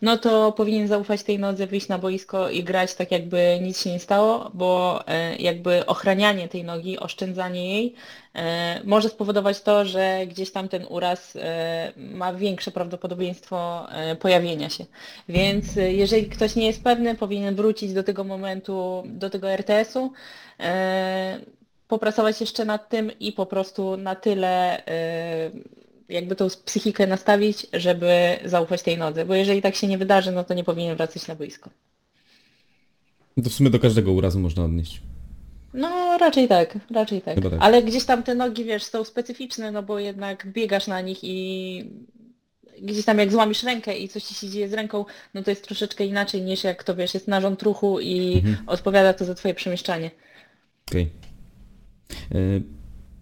no 0.01 0.17
to 0.17 0.51
powinien 0.51 0.87
zaufać 0.87 1.23
tej 1.23 1.39
nodze, 1.39 1.67
wyjść 1.67 1.87
na 1.87 1.97
boisko 1.97 2.49
i 2.49 2.63
grać 2.63 2.93
tak 2.93 3.11
jakby 3.11 3.59
nic 3.61 3.81
się 3.83 3.91
nie 3.91 3.99
stało, 3.99 4.51
bo 4.53 4.99
e, 5.07 5.35
jakby 5.35 5.85
ochranianie 5.85 6.47
tej 6.47 6.63
nogi, 6.63 6.99
oszczędzanie 6.99 7.73
jej 7.73 7.95
e, 8.35 8.81
może 8.83 9.09
spowodować 9.09 9.61
to, 9.61 9.85
że 9.85 10.27
gdzieś 10.27 10.51
tam 10.51 10.69
ten 10.69 10.85
uraz 10.89 11.35
e, 11.35 11.91
ma 11.97 12.33
większe 12.33 12.71
prawdopodobieństwo 12.71 13.87
pojawienia 14.19 14.69
się. 14.69 14.85
Więc 15.29 15.75
jeżeli 15.75 16.25
ktoś 16.25 16.55
nie 16.55 16.67
jest 16.67 16.83
pewny, 16.83 17.15
powinien 17.15 17.55
wrócić 17.55 17.93
do 17.93 18.03
tego 18.03 18.23
momentu, 18.23 19.03
do 19.05 19.29
tego 19.29 19.49
RTS-u, 19.49 20.11
popracować 21.87 22.41
jeszcze 22.41 22.65
nad 22.65 22.89
tym 22.89 23.11
i 23.19 23.31
po 23.31 23.45
prostu 23.45 23.97
na 23.97 24.15
tyle 24.15 24.83
jakby 26.12 26.36
tą 26.36 26.47
psychikę 26.65 27.08
nastawić, 27.08 27.67
żeby 27.74 28.39
zaufać 28.45 28.82
tej 28.82 28.97
nodze, 28.97 29.26
bo 29.26 29.36
jeżeli 29.36 29.62
tak 29.62 29.76
się 29.76 29.88
nie 29.88 29.97
wydarzy, 29.97 30.32
no 30.32 30.43
to 30.43 30.54
nie 30.54 30.63
powinien 30.63 30.95
wracać 30.97 31.28
na 31.28 31.36
boisko. 31.36 31.69
To 33.43 33.50
w 33.50 33.54
sumie 33.54 33.69
do 33.69 33.80
każdego 33.80 34.12
urazu 34.12 34.39
można 34.39 34.63
odnieść. 34.63 35.02
No 35.74 36.17
raczej 36.17 36.47
tak, 36.47 36.78
raczej 36.91 37.21
tak. 37.21 37.41
Tak. 37.41 37.54
Ale 37.60 37.84
gdzieś 37.84 38.06
tam 38.06 38.24
te 38.24 38.36
nogi, 38.36 38.63
wiesz, 38.65 38.84
są 38.84 39.04
specyficzne, 39.04 39.71
no 39.71 39.84
bo 39.84 40.00
jednak 40.00 40.47
biegasz 40.47 40.88
na 40.88 41.02
nich 41.02 41.19
i 41.24 41.86
gdzieś 42.82 43.06
tam 43.06 43.19
jak 43.19 43.32
złamisz 43.32 43.63
rękę 43.63 43.97
i 43.97 44.10
coś 44.10 44.24
ci 44.24 44.34
się 44.36 44.50
dzieje 44.50 44.69
z 44.69 44.74
ręką, 44.74 45.06
no 45.34 45.43
to 45.43 45.50
jest 45.52 45.63
troszeczkę 45.65 46.06
inaczej 46.06 46.41
niż 46.41 46.63
jak 46.63 46.84
to, 46.84 46.95
wiesz, 46.95 47.13
jest 47.13 47.28
narząd 47.28 47.63
ruchu 47.63 48.00
i 48.00 48.34
Mhm. 48.38 48.58
odpowiada 48.67 49.13
to 49.13 49.26
za 49.26 49.36
twoje 49.36 49.54
przemieszczanie. 49.54 50.12
Okej. 50.88 51.10
E, 52.32 52.36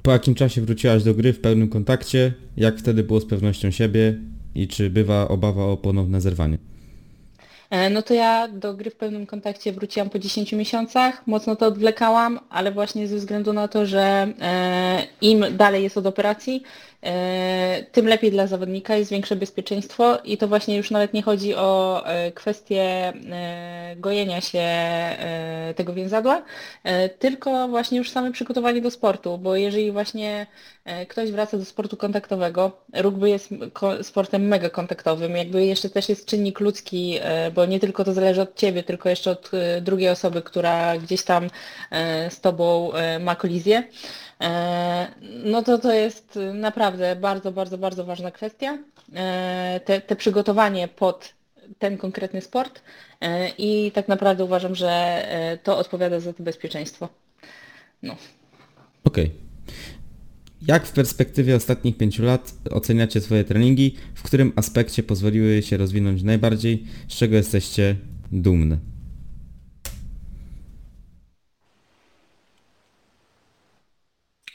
Po 0.01 0.11
jakim 0.11 0.35
czasie 0.35 0.61
wróciłaś 0.61 1.03
do 1.03 1.13
gry 1.13 1.33
w 1.33 1.39
pełnym 1.39 1.69
kontakcie? 1.69 2.33
Jak 2.57 2.79
wtedy 2.79 3.03
było 3.03 3.19
z 3.19 3.25
pewnością 3.25 3.71
siebie? 3.71 4.19
I 4.55 4.67
czy 4.67 4.89
bywa 4.89 5.27
obawa 5.27 5.65
o 5.65 5.77
ponowne 5.77 6.21
zerwanie? 6.21 6.57
E, 7.69 7.89
No 7.89 8.01
to 8.01 8.13
ja 8.13 8.47
do 8.47 8.73
gry 8.73 8.89
w 8.91 8.95
pełnym 8.95 9.25
kontakcie 9.25 9.71
wróciłam 9.73 10.09
po 10.09 10.19
10 10.19 10.53
miesiącach, 10.53 11.27
mocno 11.27 11.55
to 11.55 11.65
odwlekałam, 11.65 12.39
ale 12.49 12.71
właśnie 12.71 13.07
ze 13.07 13.15
względu 13.15 13.53
na 13.53 13.67
to, 13.67 13.85
że 13.85 14.27
e, 14.41 15.07
im 15.21 15.45
dalej 15.57 15.83
jest 15.83 15.97
od 15.97 16.05
operacji, 16.05 16.63
e, 17.03 17.83
tym 17.91 18.07
lepiej 18.07 18.31
dla 18.31 18.47
zawodnika, 18.47 18.95
jest 18.95 19.11
większe 19.11 19.35
bezpieczeństwo 19.35 20.17
i 20.23 20.37
to 20.37 20.47
właśnie 20.47 20.77
już 20.77 20.91
nawet 20.91 21.13
nie 21.13 21.21
chodzi 21.21 21.55
o 21.55 22.03
kwestię 22.33 23.13
gojenia 23.97 24.41
się 24.41 24.65
tego 25.75 25.93
więzadła, 25.93 26.41
tylko 27.19 27.67
właśnie 27.67 27.97
już 27.97 28.09
same 28.09 28.31
przygotowanie 28.31 28.81
do 28.81 28.91
sportu, 28.91 29.37
bo 29.37 29.55
jeżeli 29.55 29.91
właśnie 29.91 30.47
ktoś 31.09 31.31
wraca 31.31 31.57
do 31.57 31.65
sportu 31.65 31.97
kontaktowego, 31.97 32.71
rugby 32.93 33.29
jest 33.29 33.49
sportem 34.01 34.47
mega 34.47 34.69
kontaktowym, 34.69 35.35
jakby 35.35 35.65
jeszcze 35.65 35.89
też 35.89 36.09
jest 36.09 36.25
czynnik 36.25 36.59
ludzki, 36.59 37.17
e, 37.21 37.51
bo 37.59 37.65
nie 37.65 37.79
tylko 37.79 38.03
to 38.03 38.13
zależy 38.13 38.41
od 38.41 38.55
Ciebie, 38.55 38.83
tylko 38.83 39.09
jeszcze 39.09 39.31
od 39.31 39.51
e, 39.53 39.81
drugiej 39.81 40.09
osoby, 40.09 40.41
która 40.41 40.97
gdzieś 40.97 41.23
tam 41.23 41.49
e, 41.91 42.31
z 42.31 42.41
Tobą 42.41 42.93
e, 42.93 43.19
ma 43.19 43.35
kolizję. 43.35 43.83
No 45.43 45.63
to 45.63 45.77
to 45.77 45.93
jest 45.93 46.39
naprawdę 46.53 47.15
bardzo, 47.15 47.51
bardzo, 47.51 47.77
bardzo 47.77 48.05
ważna 48.05 48.31
kwestia. 48.31 48.77
Te, 49.85 50.01
te 50.01 50.15
przygotowanie 50.15 50.87
pod 50.87 51.33
ten 51.79 51.97
konkretny 51.97 52.41
sport 52.41 52.81
i 53.57 53.91
tak 53.93 54.07
naprawdę 54.07 54.43
uważam, 54.43 54.75
że 54.75 55.23
to 55.63 55.77
odpowiada 55.77 56.19
za 56.19 56.33
to 56.33 56.43
bezpieczeństwo. 56.43 57.09
No. 58.03 58.15
Okej. 59.03 59.48
Jak 60.61 60.85
w 60.87 60.91
perspektywie 60.91 61.55
ostatnich 61.55 61.97
pięciu 61.97 62.23
lat 62.23 62.53
oceniacie 62.71 63.21
swoje 63.21 63.43
treningi? 63.43 63.95
W 64.15 64.23
którym 64.23 64.53
aspekcie 64.55 65.03
pozwoliły 65.03 65.61
się 65.61 65.77
rozwinąć 65.77 66.23
najbardziej? 66.23 66.85
Z 67.07 67.15
czego 67.15 67.35
jesteście 67.35 67.95
dumne? 68.31 68.77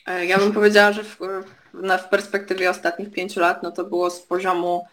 E, 0.06 0.26
Ja 0.26 0.38
bym 0.38 0.52
powiedziała, 0.52 0.92
że 0.92 1.04
w, 1.04 1.18
na, 1.74 1.98
w 1.98 2.08
perspektywie 2.08 2.70
ostatnich 2.70 3.10
pięciu 3.10 3.40
lat, 3.40 3.62
no 3.62 3.72
to 3.72 3.84
było 3.84 4.10
z 4.10 4.20
poziomu 4.20 4.86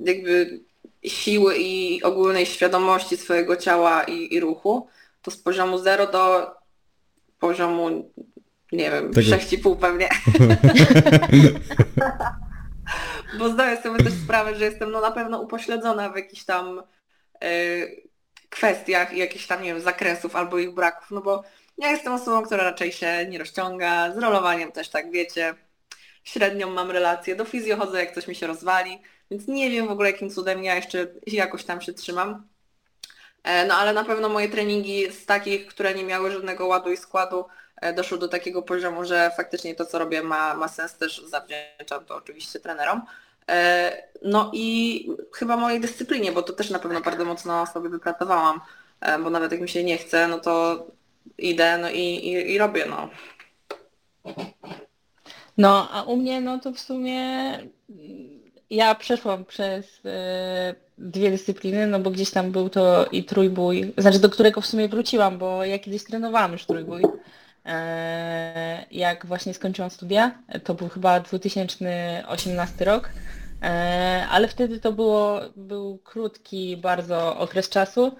jakby 0.00 0.60
siły 1.04 1.56
i 1.58 2.02
ogólnej 2.02 2.46
świadomości 2.46 3.16
swojego 3.16 3.56
ciała 3.56 4.02
i, 4.04 4.34
i 4.34 4.40
ruchu, 4.40 4.88
to 5.22 5.30
z 5.30 5.36
poziomu 5.36 5.78
0 5.78 6.06
do 6.06 6.50
poziomu, 7.38 8.10
nie 8.76 8.90
wiem, 8.90 9.12
Tego- 9.12 9.36
6,5 9.36 9.76
pewnie. 9.76 10.08
Bo 13.38 13.48
zdaję 13.48 13.82
sobie 13.82 14.04
też 14.04 14.12
sprawę, 14.24 14.54
że 14.54 14.64
jestem 14.64 14.90
no 14.90 15.00
na 15.00 15.10
pewno 15.10 15.40
upośledzona 15.40 16.08
w 16.08 16.16
jakichś 16.16 16.44
tam 16.44 16.82
e, 17.42 17.48
kwestiach 18.48 19.12
i 19.12 19.18
jakichś 19.18 19.46
tam, 19.46 19.62
nie 19.62 19.74
wiem, 19.74 19.82
zakresów 19.82 20.36
albo 20.36 20.58
ich 20.58 20.74
braków, 20.74 21.10
no 21.10 21.20
bo 21.20 21.44
ja 21.78 21.90
jestem 21.90 22.12
osobą, 22.12 22.42
która 22.42 22.64
raczej 22.64 22.92
się 22.92 23.26
nie 23.28 23.38
rozciąga, 23.38 24.12
z 24.12 24.18
rolowaniem 24.18 24.72
też 24.72 24.88
tak 24.88 25.10
wiecie, 25.10 25.54
średnią 26.24 26.70
mam 26.70 26.90
relację, 26.90 27.36
do 27.36 27.44
fizjo 27.44 27.76
chodzę 27.76 28.00
jak 28.00 28.14
coś 28.14 28.28
mi 28.28 28.34
się 28.34 28.46
rozwali, 28.46 29.02
więc 29.30 29.48
nie 29.48 29.70
wiem 29.70 29.88
w 29.88 29.90
ogóle 29.90 30.10
jakim 30.10 30.30
cudem 30.30 30.64
ja 30.64 30.74
jeszcze 30.74 31.06
jakoś 31.26 31.64
tam 31.64 31.80
się 31.80 31.92
trzymam. 31.92 32.46
E, 33.44 33.66
No 33.66 33.74
ale 33.74 33.92
na 33.92 34.04
pewno 34.04 34.28
moje 34.28 34.48
treningi 34.48 35.12
z 35.12 35.26
takich, 35.26 35.66
które 35.66 35.94
nie 35.94 36.04
miały 36.04 36.30
żadnego 36.30 36.66
ładu 36.66 36.92
i 36.92 36.96
składu, 36.96 37.44
e, 37.76 37.92
doszły 37.92 38.18
do 38.18 38.28
takiego 38.28 38.62
poziomu, 38.62 39.04
że 39.04 39.30
faktycznie 39.36 39.74
to 39.74 39.86
co 39.86 39.98
robię 39.98 40.22
ma, 40.22 40.54
ma 40.54 40.68
sens, 40.68 40.94
też 40.98 41.22
zawdzięczam 41.26 42.04
to 42.06 42.16
oczywiście 42.16 42.60
trenerom. 42.60 43.02
E, 43.50 44.02
No 44.22 44.50
i 44.54 45.08
chyba 45.32 45.56
mojej 45.56 45.80
dyscyplinie, 45.80 46.32
bo 46.32 46.42
to 46.42 46.52
też 46.52 46.70
na 46.70 46.78
pewno 46.78 47.00
bardzo 47.00 47.24
mocno 47.24 47.66
sobie 47.66 47.88
wypracowałam, 47.88 48.60
e, 49.00 49.18
bo 49.18 49.30
nawet 49.30 49.52
jak 49.52 49.60
mi 49.60 49.68
się 49.68 49.84
nie 49.84 49.98
chce, 49.98 50.28
no 50.28 50.38
to 50.40 50.86
idę 51.38 51.78
no 51.78 51.90
i, 51.90 51.98
i, 52.00 52.52
i 52.52 52.58
robię, 52.58 52.86
no. 52.86 53.10
No, 55.58 55.88
a 55.92 56.02
u 56.02 56.16
mnie, 56.16 56.40
no 56.40 56.58
to 56.58 56.72
w 56.72 56.80
sumie 56.80 57.20
ja 58.70 58.94
przeszłam 58.94 59.44
przez 59.44 60.00
dwie 60.98 61.30
dyscypliny, 61.30 61.86
no 61.86 62.00
bo 62.00 62.10
gdzieś 62.10 62.30
tam 62.30 62.52
był 62.52 62.68
to 62.70 63.06
i 63.06 63.24
trójbój, 63.24 63.94
znaczy 63.98 64.18
do 64.18 64.30
którego 64.30 64.60
w 64.60 64.66
sumie 64.66 64.88
wróciłam, 64.88 65.38
bo 65.38 65.64
ja 65.64 65.78
kiedyś 65.78 66.04
trenowałam 66.04 66.52
już 66.52 66.66
trójbój. 66.66 67.02
E, 67.66 68.86
jak 68.90 69.26
właśnie 69.26 69.54
skończyłam 69.54 69.90
studia, 69.90 70.38
to 70.64 70.74
był 70.74 70.88
chyba 70.88 71.20
2018 71.20 72.84
rok, 72.84 73.10
e, 73.62 74.26
ale 74.30 74.48
wtedy 74.48 74.80
to 74.80 74.92
było, 74.92 75.40
był 75.56 75.98
krótki 75.98 76.76
bardzo 76.76 77.38
okres 77.38 77.68
czasu. 77.68 78.16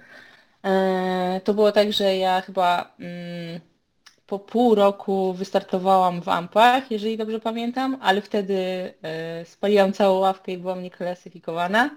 E, 0.63 1.41
to 1.43 1.53
było 1.53 1.71
tak, 1.71 1.93
że 1.93 2.17
ja 2.17 2.41
chyba 2.41 2.95
mm, 2.99 3.59
po 4.27 4.39
pół 4.39 4.75
roku 4.75 5.33
wystartowałam 5.33 6.21
w 6.21 6.29
Ampach, 6.29 6.91
jeżeli 6.91 7.17
dobrze 7.17 7.39
pamiętam, 7.39 7.97
ale 8.01 8.21
wtedy 8.21 8.93
spaliłam 9.43 9.93
całą 9.93 10.19
ławkę 10.19 10.51
i 10.51 10.57
byłam 10.57 10.83
nieklasyfikowana. 10.83 11.89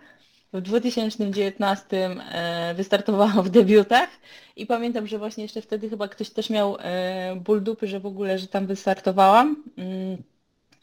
W 0.53 0.61
2019 0.61 1.87
e, 2.33 2.75
wystartowałam 2.75 3.43
w 3.43 3.51
debiutach 3.51 4.09
i 4.57 4.67
pamiętam, 4.67 5.07
że 5.07 5.19
właśnie 5.19 5.43
jeszcze 5.43 5.63
wtedy 5.63 5.91
chyba 5.91 6.09
ktoś 6.09 6.31
też 6.31 6.51
miał 6.51 6.77
e, 6.81 7.37
ból 7.37 7.63
dupy, 7.63 7.87
że 7.87 8.01
w 8.01 8.07
ogóle, 8.07 8.39
że 8.39 8.47
tam 8.47 8.67
wystartowałam. 8.67 9.65
Mm, 9.79 10.23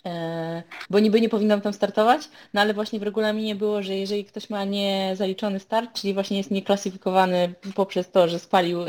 e, 0.06 0.64
bo 0.90 1.00
niby 1.00 1.22
nie 1.22 1.30
powinnam 1.30 1.62
tam 1.62 1.74
startować, 1.74 2.30
no 2.54 2.62
ale 2.62 2.74
właśnie 2.74 3.00
w 3.00 3.04
regulaminie 3.04 3.56
było, 3.56 3.84
że 3.84 3.96
jeżeli 3.96 4.26
ktoś 4.26 4.50
ma 4.50 4.64
niezaliczony 4.66 5.60
start, 5.60 5.94
czyli 5.94 6.14
właśnie 6.14 6.38
jest 6.38 6.52
nieklasyfikowany 6.52 7.54
poprzez 7.76 8.12
to, 8.12 8.28
że 8.28 8.40
spalił 8.40 8.80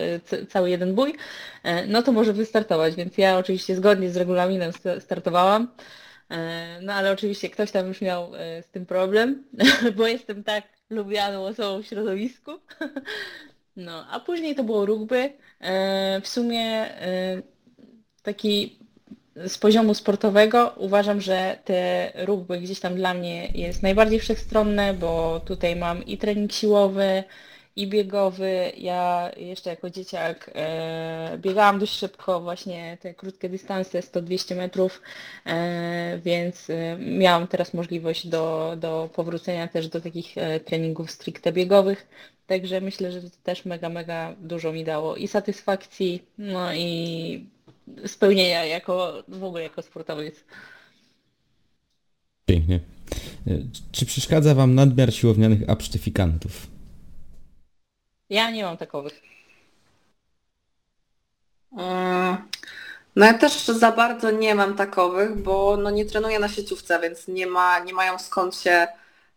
cały 0.48 0.70
jeden 0.70 0.94
bój, 0.94 1.14
no 1.88 2.02
to 2.02 2.12
może 2.12 2.32
wystartować, 2.32 2.94
więc 2.94 3.18
ja 3.18 3.38
oczywiście 3.38 3.76
zgodnie 3.76 4.10
z 4.10 4.16
regulaminem 4.16 4.72
sta- 4.72 5.00
startowałam. 5.00 5.68
E, 6.30 6.80
No 6.82 6.92
ale 6.94 7.12
oczywiście 7.12 7.50
ktoś 7.50 7.70
tam 7.70 7.86
już 7.88 8.00
miał 8.00 8.34
e, 8.36 8.62
z 8.62 8.68
tym 8.68 8.86
problem, 8.86 9.44
bo 9.96 10.06
jestem 10.06 10.44
tak 10.44 10.64
lubianą 10.90 11.46
osobą 11.46 11.82
w 11.82 11.86
środowisku. 11.86 12.52
No, 13.76 14.06
a 14.10 14.20
później 14.20 14.54
to 14.54 14.64
było 14.64 14.86
rugby. 14.86 15.32
E, 15.60 16.20
W 16.20 16.28
sumie 16.28 16.86
taki 18.22 18.78
z 19.46 19.58
poziomu 19.58 19.94
sportowego 19.94 20.74
uważam, 20.76 21.20
że 21.20 21.58
te 21.64 22.12
rugby 22.26 22.60
gdzieś 22.60 22.80
tam 22.80 22.94
dla 22.94 23.14
mnie 23.14 23.48
jest 23.54 23.82
najbardziej 23.82 24.20
wszechstronne, 24.20 24.94
bo 24.94 25.40
tutaj 25.40 25.76
mam 25.76 26.04
i 26.06 26.18
trening 26.18 26.52
siłowy, 26.52 27.24
i 27.76 27.86
biegowy. 27.86 28.72
Ja 28.76 29.30
jeszcze 29.36 29.70
jako 29.70 29.90
dzieciak 29.90 30.50
e, 30.54 31.38
biegałam 31.38 31.78
dość 31.78 31.98
szybko, 31.98 32.40
właśnie 32.40 32.98
te 33.00 33.14
krótkie 33.14 33.48
dystanse, 33.48 34.00
100-200 34.00 34.56
metrów, 34.56 35.02
e, 35.46 36.18
więc 36.24 36.70
e, 36.70 36.98
miałam 36.98 37.46
teraz 37.46 37.74
możliwość 37.74 38.26
do, 38.26 38.76
do 38.78 39.10
powrócenia 39.14 39.68
też 39.68 39.88
do 39.88 40.00
takich 40.00 40.38
e, 40.38 40.60
treningów 40.60 41.10
stricte 41.10 41.52
biegowych. 41.52 42.06
Także 42.46 42.80
myślę, 42.80 43.12
że 43.12 43.22
to 43.22 43.28
też 43.42 43.64
mega, 43.64 43.88
mega 43.88 44.34
dużo 44.40 44.72
mi 44.72 44.84
dało 44.84 45.16
i 45.16 45.28
satysfakcji, 45.28 46.22
no 46.38 46.74
i 46.74 47.46
spełnienia 48.06 48.64
jako 48.64 49.22
w 49.28 49.44
ogóle 49.44 49.62
jako 49.62 49.82
sportowiec. 49.82 50.34
Pięknie. 52.46 52.80
E, 53.46 53.58
Czy 53.92 54.06
przeszkadza 54.06 54.54
Wam 54.54 54.74
nadmiar 54.74 55.14
siłownianych 55.14 55.70
absztyfikantów? 55.70 56.75
Ja 58.30 58.50
nie 58.50 58.64
mam 58.64 58.76
takowych. 58.76 59.22
Mm, 61.72 62.36
No 63.16 63.26
ja 63.26 63.34
też 63.34 63.64
za 63.66 63.92
bardzo 63.92 64.30
nie 64.30 64.54
mam 64.54 64.76
takowych, 64.76 65.36
bo 65.36 65.76
no 65.76 65.90
nie 65.90 66.06
trenuję 66.06 66.38
na 66.38 66.48
sieciówce, 66.48 67.00
więc 67.00 67.28
nie, 67.28 67.46
ma, 67.46 67.78
nie 67.78 67.94
mają 67.94 68.18
skąd 68.18 68.56
się 68.56 68.88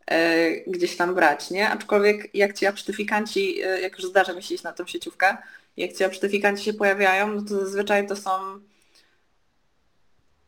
e, 0.08 0.52
gdzieś 0.68 0.98
tam 0.98 1.16
brać, 1.16 1.52
nie? 1.52 1.70
Aczkolwiek 1.70 2.36
jak 2.36 2.54
ci 2.60 2.66
absztyfikanci, 2.66 3.62
e, 3.64 3.82
jak 3.82 4.00
już 4.00 4.10
zdarza 4.10 4.34
mi 4.34 4.44
się 4.44 4.56
iść 4.56 4.64
na 4.64 4.74
tą 4.74 4.88
sieciówkę, 4.88 5.38
jak 5.78 5.94
ci 5.94 6.04
absztyfikanci 6.04 6.64
się 6.64 6.74
pojawiają, 6.74 7.28
no 7.28 7.42
to 7.42 7.50
zazwyczaj 7.60 8.08
to 8.08 8.16
są 8.16 8.32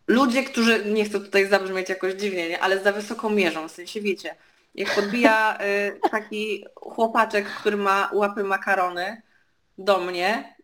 ludzie, 0.08 0.44
którzy, 0.44 0.86
nie 0.86 1.06
chcę 1.06 1.20
tutaj 1.20 1.48
zabrzmieć 1.48 1.90
jakoś 1.90 2.14
dziwnie, 2.14 2.50
nie? 2.50 2.60
ale 2.60 2.84
za 2.84 2.92
wysoko 2.92 3.30
mierzą, 3.30 3.68
w 3.68 3.72
sensie 3.72 4.02
wiecie, 4.02 4.36
jak 4.76 4.96
podbija 4.96 5.58
e, 5.58 5.92
taki 6.12 6.66
chłopaczek, 6.76 7.46
który 7.46 7.78
ma 7.78 8.10
łapy 8.14 8.44
makarony 8.44 9.22
do 9.78 10.00
mnie 10.00 10.56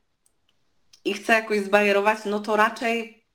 i 1.06 1.14
chce 1.14 1.34
jakoś 1.34 1.60
zbajerować, 1.60 2.20
no 2.26 2.40
to 2.40 2.56
raczej 2.56 3.26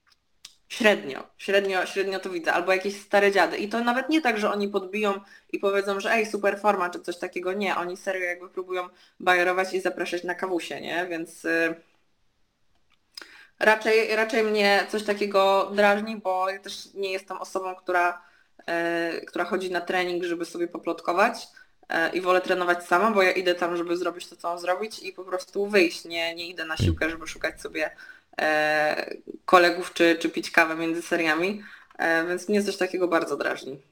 średnio, 0.68 1.29
średnio, 1.39 1.87
średnio 1.87 2.20
to 2.20 2.31
widzę, 2.31 2.53
albo 2.53 2.73
jakieś 2.73 3.01
stare 3.01 3.33
dziady. 3.33 3.57
I 3.57 3.68
to 3.68 3.85
nawet 3.85 4.09
nie 4.09 4.20
tak, 4.20 4.39
że 4.39 4.51
oni 4.51 4.68
podbiją 4.68 5.20
i 5.53 5.59
powiedzą, 5.59 6.01
że 6.01 6.12
ej, 6.12 6.27
super 6.27 6.61
forma, 6.61 6.91
czy 6.91 7.01
coś 7.01 7.18
takiego. 7.18 7.53
Nie, 7.53 7.77
oni 7.77 7.97
serio 7.97 8.25
jakby 8.25 8.49
próbują 8.49 8.89
bajerować 9.20 9.75
i 9.75 9.81
zapraszać 9.81 10.25
na 10.25 10.35
kawusie, 10.35 10.81
nie? 10.81 11.07
Więc 11.11 11.45
y, 11.45 11.75
raczej, 13.61 14.16
raczej 14.16 14.45
mnie 14.45 14.87
coś 14.89 15.05
takiego 15.05 15.70
drażni, 15.75 16.16
bo 16.16 16.51
ja 16.51 16.59
też 16.59 16.95
nie 16.95 17.12
jestem 17.12 17.39
osobą, 17.39 17.75
która, 17.75 18.23
która 19.26 19.44
chodzi 19.44 19.70
na 19.70 19.80
trening, 19.80 20.24
żeby 20.24 20.44
sobie 20.44 20.68
poplotkować 20.68 21.48
e, 21.88 22.10
i 22.12 22.20
wolę 22.20 22.40
trenować 22.40 22.84
sama, 22.84 23.10
bo 23.10 23.22
ja 23.22 23.32
idę 23.32 23.54
tam, 23.54 23.76
żeby 23.76 23.96
zrobić 23.96 24.26
to, 24.26 24.36
co 24.36 24.48
mam 24.48 24.58
zrobić 24.58 24.98
i 24.98 25.12
po 25.12 25.24
prostu 25.24 25.66
wyjść. 25.66 26.04
Nie, 26.04 26.34
nie 26.34 26.48
idę 26.48 26.64
na 26.64 26.76
siłkę, 26.76 27.10
żeby 27.10 27.26
szukać 27.26 27.60
sobie 27.60 27.90
e, 28.38 29.14
kolegów 29.44 29.92
czy, 29.92 30.16
czy 30.20 30.28
pić 30.28 30.50
kawę 30.50 30.76
między 30.76 31.02
seriami, 31.02 31.62
e, 31.98 32.26
więc 32.26 32.48
mnie 32.48 32.62
coś 32.62 32.76
takiego 32.76 33.08
bardzo 33.08 33.36
drażni. 33.36 33.91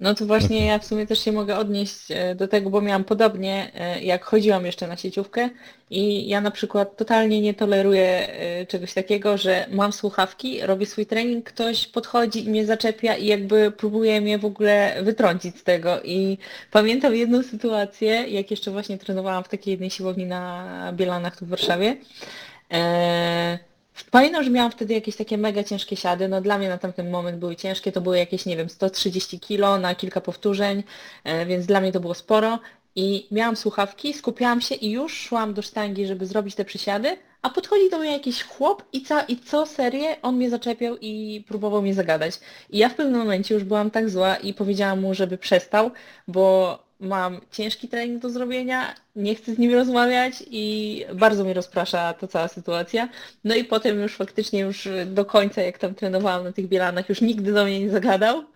No 0.00 0.14
to 0.14 0.26
właśnie 0.26 0.66
ja 0.66 0.78
w 0.78 0.84
sumie 0.84 1.06
też 1.06 1.24
się 1.24 1.32
mogę 1.32 1.56
odnieść 1.56 2.10
e, 2.10 2.34
do 2.34 2.48
tego, 2.48 2.70
bo 2.70 2.80
miałam 2.80 3.04
podobnie, 3.04 3.70
e, 3.74 4.02
jak 4.02 4.24
chodziłam 4.24 4.66
jeszcze 4.66 4.86
na 4.86 4.96
sieciówkę 4.96 5.48
i 5.90 6.28
ja 6.28 6.40
na 6.40 6.50
przykład 6.50 6.96
totalnie 6.96 7.40
nie 7.40 7.54
toleruję 7.54 8.28
e, 8.28 8.66
czegoś 8.66 8.94
takiego, 8.94 9.38
że 9.38 9.66
mam 9.70 9.92
słuchawki, 9.92 10.60
robię 10.60 10.86
swój 10.86 11.06
trening, 11.06 11.44
ktoś 11.44 11.86
podchodzi 11.86 12.44
i 12.44 12.50
mnie 12.50 12.66
zaczepia 12.66 13.16
i 13.16 13.26
jakby 13.26 13.70
próbuje 13.70 14.20
mnie 14.20 14.38
w 14.38 14.44
ogóle 14.44 14.96
wytrącić 15.02 15.58
z 15.58 15.64
tego 15.64 16.02
i 16.02 16.38
pamiętam 16.70 17.14
jedną 17.14 17.42
sytuację, 17.42 18.10
jak 18.10 18.50
jeszcze 18.50 18.70
właśnie 18.70 18.98
trenowałam 18.98 19.44
w 19.44 19.48
takiej 19.48 19.72
jednej 19.72 19.90
siłowni 19.90 20.26
na 20.26 20.92
Bielanach 20.96 21.36
tu 21.36 21.46
w 21.46 21.48
Warszawie. 21.48 21.96
E, 22.72 23.69
Pamiętam, 24.10 24.44
że 24.44 24.50
miałam 24.50 24.72
wtedy 24.72 24.94
jakieś 24.94 25.16
takie 25.16 25.38
mega 25.38 25.64
ciężkie 25.64 25.96
siady, 25.96 26.28
no 26.28 26.40
dla 26.40 26.58
mnie 26.58 26.68
na 26.68 26.78
tamten 26.78 27.10
moment 27.10 27.38
były 27.38 27.56
ciężkie, 27.56 27.92
to 27.92 28.00
były 28.00 28.18
jakieś, 28.18 28.46
nie 28.46 28.56
wiem, 28.56 28.68
130 28.68 29.40
kilo 29.40 29.78
na 29.78 29.94
kilka 29.94 30.20
powtórzeń, 30.20 30.82
e, 31.24 31.46
więc 31.46 31.66
dla 31.66 31.80
mnie 31.80 31.92
to 31.92 32.00
było 32.00 32.14
sporo. 32.14 32.58
I 32.96 33.28
miałam 33.30 33.56
słuchawki, 33.56 34.14
skupiałam 34.14 34.60
się 34.60 34.74
i 34.74 34.90
już 34.90 35.14
szłam 35.20 35.54
do 35.54 35.62
sztangi, 35.62 36.06
żeby 36.06 36.26
zrobić 36.26 36.54
te 36.54 36.64
przysiady, 36.64 37.16
a 37.42 37.50
podchodzi 37.50 37.90
do 37.90 37.98
mnie 37.98 38.12
jakiś 38.12 38.42
chłop 38.44 38.82
i, 38.92 39.02
ca, 39.02 39.22
i 39.22 39.36
co 39.36 39.66
serię 39.66 40.22
on 40.22 40.36
mnie 40.36 40.50
zaczepiał 40.50 40.96
i 41.00 41.44
próbował 41.48 41.82
mnie 41.82 41.94
zagadać. 41.94 42.40
I 42.70 42.78
ja 42.78 42.88
w 42.88 42.94
pewnym 42.94 43.20
momencie 43.20 43.54
już 43.54 43.64
byłam 43.64 43.90
tak 43.90 44.10
zła 44.10 44.36
i 44.36 44.54
powiedziałam 44.54 45.00
mu, 45.00 45.14
żeby 45.14 45.38
przestał, 45.38 45.90
bo 46.28 46.78
mam 47.00 47.40
ciężki 47.50 47.88
trening 47.88 48.22
do 48.22 48.30
zrobienia, 48.30 48.94
nie 49.16 49.34
chcę 49.34 49.54
z 49.54 49.58
nim 49.58 49.74
rozmawiać 49.74 50.34
i 50.50 51.04
bardzo 51.14 51.44
mnie 51.44 51.54
rozprasza 51.54 52.12
ta 52.12 52.26
cała 52.26 52.48
sytuacja. 52.48 53.08
No 53.44 53.54
i 53.54 53.64
potem 53.64 54.00
już 54.00 54.16
faktycznie 54.16 54.60
już 54.60 54.88
do 55.06 55.24
końca, 55.24 55.62
jak 55.62 55.78
tam 55.78 55.94
trenowałam 55.94 56.44
na 56.44 56.52
tych 56.52 56.68
bielanach, 56.68 57.08
już 57.08 57.20
nigdy 57.20 57.52
do 57.52 57.64
mnie 57.64 57.80
nie 57.80 57.90
zagadał. 57.90 58.42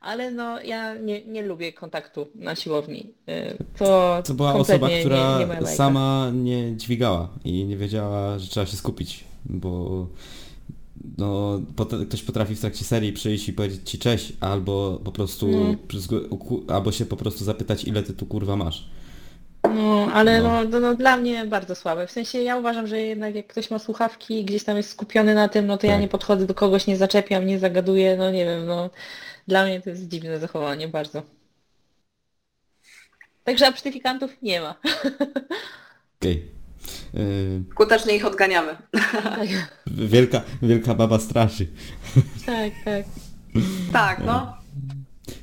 Ale 0.00 0.30
no 0.30 0.60
ja 0.62 0.94
nie, 0.94 1.24
nie 1.24 1.42
lubię 1.42 1.72
kontaktu 1.72 2.26
na 2.34 2.54
siłowni. 2.54 3.12
Y, 3.28 3.56
To, 3.78 4.22
To 4.26 4.34
była 4.34 4.54
osoba, 4.54 4.88
która 5.00 5.38
nie, 5.38 5.60
nie 5.60 5.66
sama 5.66 6.30
nie 6.34 6.76
dźwigała 6.76 7.28
i 7.44 7.64
nie 7.64 7.76
wiedziała, 7.76 8.38
że 8.38 8.48
trzeba 8.48 8.66
się 8.66 8.76
skupić, 8.76 9.24
bo 9.44 10.06
no, 11.18 11.60
pot- 11.76 11.92
ktoś 12.08 12.22
potrafi 12.22 12.54
w 12.54 12.60
trakcie 12.60 12.84
serii 12.84 13.12
przyjść 13.12 13.48
i 13.48 13.52
powiedzieć 13.52 13.90
ci 13.90 13.98
cześć, 13.98 14.32
albo 14.40 15.00
po 15.04 15.12
prostu 15.12 15.48
No. 15.48 16.74
albo 16.74 16.92
się 16.92 17.06
po 17.06 17.16
prostu 17.16 17.44
zapytać, 17.44 17.84
ile 17.84 18.02
ty 18.02 18.12
tu 18.14 18.26
kurwa 18.26 18.56
masz. 18.56 18.90
No, 19.74 20.08
ale 20.12 20.42
No. 20.42 20.64
no. 20.64 20.80
No, 20.80 20.94
dla 20.94 21.16
mnie 21.16 21.46
bardzo 21.46 21.74
słabe. 21.74 22.06
W 22.06 22.10
sensie 22.10 22.38
ja 22.42 22.56
uważam, 22.56 22.86
że 22.86 23.00
jednak 23.00 23.34
jak 23.34 23.46
ktoś 23.46 23.70
ma 23.70 23.78
słuchawki 23.78 24.40
i 24.40 24.44
gdzieś 24.44 24.64
tam 24.64 24.76
jest 24.76 24.90
skupiony 24.90 25.34
na 25.34 25.48
tym, 25.48 25.66
no 25.66 25.78
to 25.78 25.86
ja 25.86 25.92
Tak. 25.92 26.02
nie 26.02 26.08
podchodzę 26.08 26.46
do 26.46 26.54
kogoś, 26.54 26.86
nie 26.86 26.96
zaczepiam, 26.96 27.46
nie 27.46 27.58
zagaduję, 27.58 28.16
no 28.16 28.30
nie 28.30 28.44
wiem, 28.44 28.66
no 28.66 28.90
dla 29.48 29.64
mnie 29.64 29.80
to 29.80 29.90
jest 29.90 30.08
dziwne 30.08 30.38
zachowanie 30.38 30.88
bardzo. 30.88 31.22
Także 33.44 33.66
absztyfikantów 33.66 34.30
nie 34.42 34.60
ma. 34.60 34.74
Okej. 36.20 36.34
Yy, 36.36 36.59
Skutecznie 37.70 38.16
ich 38.16 38.26
odganiamy. 38.26 38.76
tak, 39.22 39.48
wielka, 39.86 40.42
wielka 40.62 40.94
baba 40.94 41.18
straszy. 41.18 41.66
tak, 42.46 42.72
tak. 42.84 43.04
Tak, 43.92 44.22
no. 44.26 44.52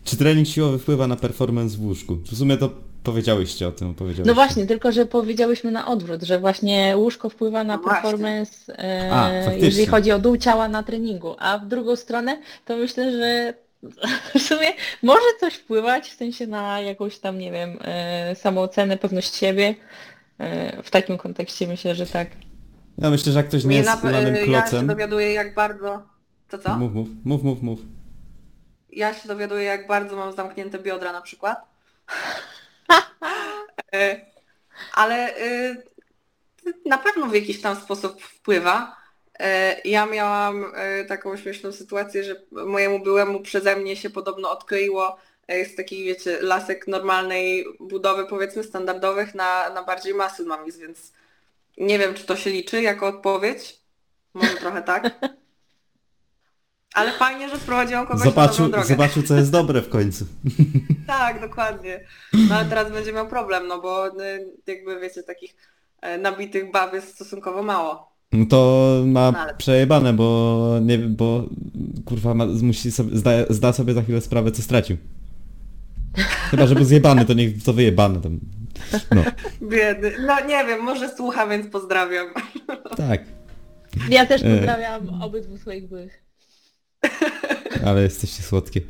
Czy 0.04 0.18
trening 0.18 0.48
siłowy 0.48 0.80
wpływa 0.80 1.08
na 1.08 1.16
performance 1.16 1.78
w 1.78 1.82
łóżku? 1.82 2.16
W 2.16 2.38
sumie 2.38 2.58
to 2.58 2.70
powiedziałyście 3.04 3.68
o 3.68 3.72
tym, 3.72 3.90
opowiedziałyście. 3.90 4.28
No 4.28 4.34
właśnie, 4.36 4.66
tylko 4.66 4.92
że 4.92 5.06
powiedziałyśmy 5.06 5.72
na 5.72 5.88
odwrót, 5.88 6.24
że 6.24 6.40
właśnie 6.40 6.94
łóżko 6.98 7.30
wpływa 7.30 7.64
na 7.64 7.78
No 7.78 7.84
performance, 7.84 8.78
e, 8.80 9.10
A, 9.14 9.54
jeżeli 9.54 9.86
chodzi 9.86 10.12
o 10.12 10.20
dół 10.20 10.38
ciała 10.38 10.68
na 10.68 10.84
treningu, 10.84 11.36
a 11.40 11.58
w 11.58 11.68
drugą 11.68 11.96
stronę 11.96 12.42
to 12.66 12.78
myślę, 12.78 13.12
że 13.12 13.54
w 14.40 14.42
sumie 14.42 14.74
może 15.04 15.28
coś 15.40 15.54
wpływać, 15.54 16.10
w 16.10 16.16
sensie 16.16 16.48
na 16.48 16.82
jakąś 16.82 17.20
tam, 17.20 17.40
nie 17.40 17.52
wiem, 17.52 17.78
e, 17.82 18.36
samoocenę, 18.36 18.98
pewność 18.98 19.36
siebie. 19.36 19.76
E, 20.40 20.84
w 20.84 20.90
takim 20.90 21.18
kontekście 21.18 21.68
myślę, 21.68 21.96
że 21.96 22.06
tak. 22.06 22.28
Ja 22.98 23.10
myślę, 23.10 23.32
że 23.32 23.40
jak 23.40 23.48
ktoś 23.48 23.64
nie 23.64 23.78
jest 23.78 24.04
na, 24.04 24.10
ulanym 24.10 24.36
ja 24.36 24.42
się 24.42 24.46
klocem... 24.46 24.88
dowiaduję 24.88 25.34
jak 25.34 25.54
bardzo... 25.54 26.04
To 26.50 26.58
co? 26.58 26.78
Mów, 26.78 26.94
mów, 26.94 27.08
mów, 27.26 27.44
mów, 27.44 27.62
mów. 27.62 27.80
Ja 28.90 29.14
się 29.14 29.28
dowiaduję 29.28 29.64
jak 29.64 29.88
bardzo 29.88 30.16
mam 30.16 30.34
zamknięte 30.34 30.80
biodra 30.80 31.12
na 31.12 31.22
przykład. 31.22 31.58
E, 33.94 34.26
Ale 34.94 35.38
e, 35.38 35.76
na 36.86 36.98
pewno 36.98 37.28
w 37.28 37.36
jakiś 37.36 37.62
tam 37.62 37.76
sposób 37.76 38.22
wpływa. 38.22 38.98
Ja 39.86 40.06
miałam 40.06 40.66
taką 41.08 41.38
śmieszną 41.38 41.72
sytuację, 41.72 42.24
że 42.24 42.36
mojemu 42.52 43.00
byłemu 43.00 43.40
przeze 43.40 43.76
mnie 43.76 43.96
się 43.96 44.10
podobno 44.10 44.52
odkleiło 44.52 45.18
z 45.48 45.76
takich, 45.76 46.06
wiecie, 46.06 46.42
lasek 46.42 46.88
normalnej 46.88 47.66
budowy, 47.80 48.26
powiedzmy 48.26 48.64
standardowych 48.64 49.36
na, 49.36 49.70
na 49.70 49.84
bardziej 49.84 50.14
muscle 50.14 50.46
mamis, 50.46 50.78
więc 50.78 51.14
nie 51.78 52.00
wiem, 52.00 52.14
czy 52.14 52.26
to 52.26 52.36
się 52.36 52.50
liczy 52.50 52.82
jako 52.82 53.08
odpowiedź. 53.08 53.80
Może 54.34 54.54
trochę 54.64 54.82
tak. 54.82 55.20
Ale 56.94 57.12
fajnie, 57.12 57.50
że 57.50 57.58
sprowadziłam 57.58 58.08
kogoś 58.08 58.20
na 58.26 58.30
Zobaczył, 58.32 58.66
dobrą 58.66 58.72
drogę. 58.72 58.88
zobaczył, 58.88 59.24
co 59.24 59.36
jest 59.36 59.52
dobre 59.52 59.82
w 59.82 59.90
końcu. 59.90 60.26
Tak, 61.08 61.42
dokładnie. 61.42 62.00
No 62.50 62.56
ale 62.56 62.66
teraz 62.70 62.92
będzie 62.92 63.14
miał 63.14 63.28
problem, 63.28 63.68
no 63.68 63.82
bo 63.82 64.08
y, 64.08 64.12
jakby 64.68 65.00
wiecie, 65.00 65.24
takich 65.24 65.56
e, 66.02 66.18
nabitych 66.18 66.72
bab 66.72 66.94
jest 66.94 67.16
stosunkowo 67.16 67.64
mało. 67.64 68.12
No 68.32 68.46
to 68.46 68.88
ma 69.06 69.32
No 69.32 69.40
ale- 69.40 69.56
przejebane, 69.56 70.14
bo 70.14 70.60
nie 70.82 70.98
wiem, 70.98 71.16
bo 71.16 71.44
kurwa 72.06 72.34
ma, 72.34 72.46
musi 72.46 72.92
sobie, 72.92 73.18
zda, 73.18 73.32
zda 73.50 73.74
sobie 73.74 73.94
za 73.94 74.02
chwilę 74.02 74.22
sprawę, 74.22 74.52
co 74.52 74.62
stracił. 74.62 74.98
Chyba, 76.52 76.68
że 76.68 76.76
był 76.76 76.84
zjebany, 76.84 77.26
to 77.26 77.34
niech 77.34 77.64
to 77.64 77.74
wyjebane 77.74 78.22
tam. 78.22 78.40
No, 79.16 79.24
Biedy. 79.62 80.16
No 80.28 80.40
nie 80.46 80.66
wiem, 80.66 80.82
może 80.82 81.10
słucha, 81.16 81.48
więc 81.48 81.68
pozdrawiam. 81.72 82.28
tak. 82.98 83.22
Ja 84.10 84.26
też 84.26 84.42
E. 84.44 84.56
pozdrawiam 84.56 85.22
obydwu 85.24 85.58
swoich 85.58 85.88
byłych. 85.90 86.24
Ale 87.86 88.02
jesteście 88.02 88.44
słodkie. 88.44 88.82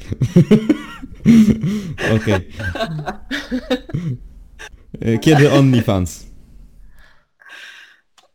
Okej. 2.16 2.48
E, 5.02 5.18
Kiedy 5.18 5.52
OnlyFans? 5.52 6.26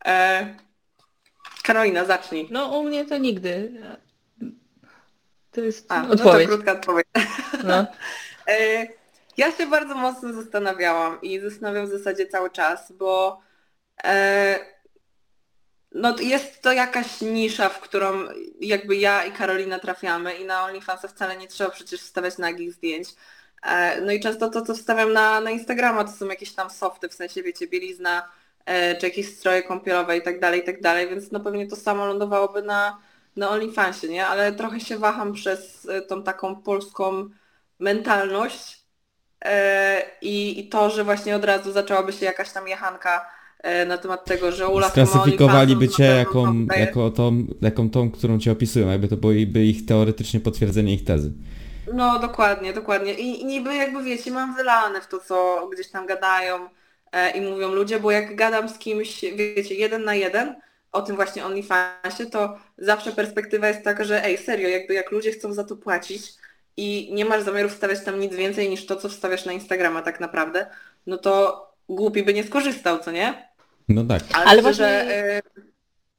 E, 0.07 0.47
Karolina, 1.63 2.05
zacznij. 2.05 2.49
No 2.51 2.79
u 2.79 2.85
mnie 2.85 3.05
to 3.05 3.19
nigdy. 3.19 3.73
To 5.51 5.61
jest 5.61 5.93
A, 5.93 6.03
no 6.03 6.09
to 6.09 6.13
odpowiedź. 6.25 6.49
krótka 6.49 6.73
odpowiedź. 6.73 7.07
No. 7.65 7.87
E, 8.49 8.87
Ja 9.37 9.53
się 9.53 9.67
bardzo 9.67 9.95
mocno 9.95 10.33
zastanawiałam 10.33 11.21
i 11.23 11.41
zastanawiam 11.41 11.87
w 11.87 11.91
zasadzie 11.91 12.27
cały 12.27 12.51
czas, 12.51 12.93
bo 12.93 13.41
e, 14.05 14.59
no 15.93 16.17
jest 16.21 16.63
to 16.63 16.73
jakaś 16.73 17.21
nisza, 17.21 17.69
w 17.69 17.81
którą 17.81 18.25
jakby 18.61 18.97
ja 18.97 19.25
i 19.25 19.33
Karolina 19.33 19.79
trafiamy 19.79 20.35
i 20.35 20.45
na 20.45 20.65
OnlyFansa 20.65 21.09
wcale 21.09 21.37
nie 21.37 21.49
trzeba 21.49 21.71
przecież 21.71 22.01
wstawiać 22.01 22.39
nagich 22.39 22.73
zdjęć. 22.73 23.09
E, 23.63 24.01
No 24.01 24.13
i 24.13 24.21
często 24.21 24.51
to, 24.51 24.63
co 24.63 24.75
wstawiam 24.75 25.13
na, 25.13 25.41
na 25.41 25.51
Instagrama, 25.51 26.05
to 26.05 26.13
są 26.13 26.27
jakieś 26.27 26.55
tam 26.55 26.71
softy, 26.71 27.09
w 27.09 27.15
sensie 27.15 27.43
wiecie, 27.43 27.69
bielizna, 27.69 28.29
czy 29.01 29.07
jakieś 29.07 29.37
stroje 29.39 29.63
kąpielowe 29.63 30.17
i 30.17 30.23
tak 30.23 30.41
dalej, 30.41 30.61
i 30.61 30.65
tak 30.65 30.81
dalej, 30.81 31.09
więc 31.09 31.33
no 31.33 31.41
pewnie 31.41 31.67
to 31.67 31.77
samo 31.77 32.07
lądowałoby 32.07 32.63
na, 32.63 32.99
na 33.37 33.51
OnlyFansie, 33.51 34.09
nie? 34.09 34.27
Ale 34.27 34.53
trochę 34.53 34.81
się 34.81 34.99
waham 34.99 35.33
przez 35.33 35.89
tą 36.09 36.23
taką 36.23 36.57
polską 36.63 37.31
mentalność 37.79 38.83
e, 39.45 40.03
i, 40.23 40.61
i 40.61 40.69
to, 40.69 40.91
że 40.91 41.05
właśnie 41.05 41.37
od 41.37 41.45
razu 41.45 41.73
zaczęłaby 41.73 42.13
się 42.13 42.27
jakaś 42.27 42.53
tam 42.53 42.69
jechanka 42.69 43.27
e, 43.59 43.87
na 43.87 43.99
temat 43.99 44.25
tego, 44.25 44.53
że 44.53 44.69
Ula 44.69 44.89
Sklasyfikowaliby 44.89 45.89
cię 45.89 46.05
jaką, 46.05 46.67
jako 46.77 47.11
tą, 47.11 47.47
jaką 47.63 47.91
tą, 47.91 48.11
którą 48.11 48.39
cię 48.39 48.53
opisują, 48.53 48.91
jakby 48.91 49.09
to 49.09 49.17
byłoby 49.17 49.65
ich 49.65 49.87
teoretycznie 49.87 50.41
potwierdzenie 50.41 50.95
ich 50.95 51.05
tezy. 51.05 51.33
No 51.95 52.19
dokładnie, 52.19 52.73
dokładnie. 52.73 53.15
I, 53.15 53.41
I 53.41 53.45
niby 53.45 53.75
jakby 53.75 54.03
wiecie, 54.03 54.31
mam 54.31 54.57
wylane 54.57 55.01
w 55.01 55.07
to, 55.07 55.19
co 55.19 55.69
gdzieś 55.73 55.91
tam 55.91 56.07
gadają 56.07 56.69
e, 57.13 57.31
i 57.31 57.41
mówią 57.41 57.73
ludzie, 57.73 58.01
bo 58.01 58.11
jak 58.11 58.37
gadam 58.37 58.69
z 58.69 58.79
kimś, 58.79 59.21
wiecie, 59.37 59.75
jeden 59.75 60.05
na 60.05 60.15
jeden 60.15 60.55
o 60.93 61.03
tym 61.03 61.17
właśnie 61.17 61.45
OnlyFansie, 61.45 62.27
to 62.31 62.59
zawsze 62.79 63.13
perspektywa 63.13 63.69
jest 63.69 63.83
taka, 63.85 64.05
że 64.05 64.25
ej, 64.25 64.39
serio, 64.39 64.69
jakby 64.69 64.95
jak 64.95 65.11
ludzie 65.11 65.33
chcą 65.33 65.53
za 65.53 65.65
to 65.65 65.77
płacić 65.77 66.35
i 66.77 67.11
nie 67.15 67.25
masz 67.25 67.43
zamiaru 67.43 67.69
wstawiać 67.69 68.05
tam 68.05 68.21
nic 68.21 68.35
więcej 68.35 68.71
niż 68.71 68.87
to, 68.87 68.97
co 68.97 69.09
wstawiasz 69.09 69.45
na 69.45 69.53
Instagrama 69.53 70.03
tak 70.03 70.21
naprawdę, 70.21 70.67
no 71.07 71.19
to 71.19 71.63
głupi 71.89 72.23
by 72.23 72.35
nie 72.35 72.45
skorzystał, 72.45 72.99
co 72.99 73.11
nie? 73.11 73.49
No 73.89 74.05
tak. 74.05 74.23
Ale, 74.35 74.45
Ale 74.47 74.63
właśnie- 74.63 74.85
że, 74.85 75.17
e, 75.17 75.43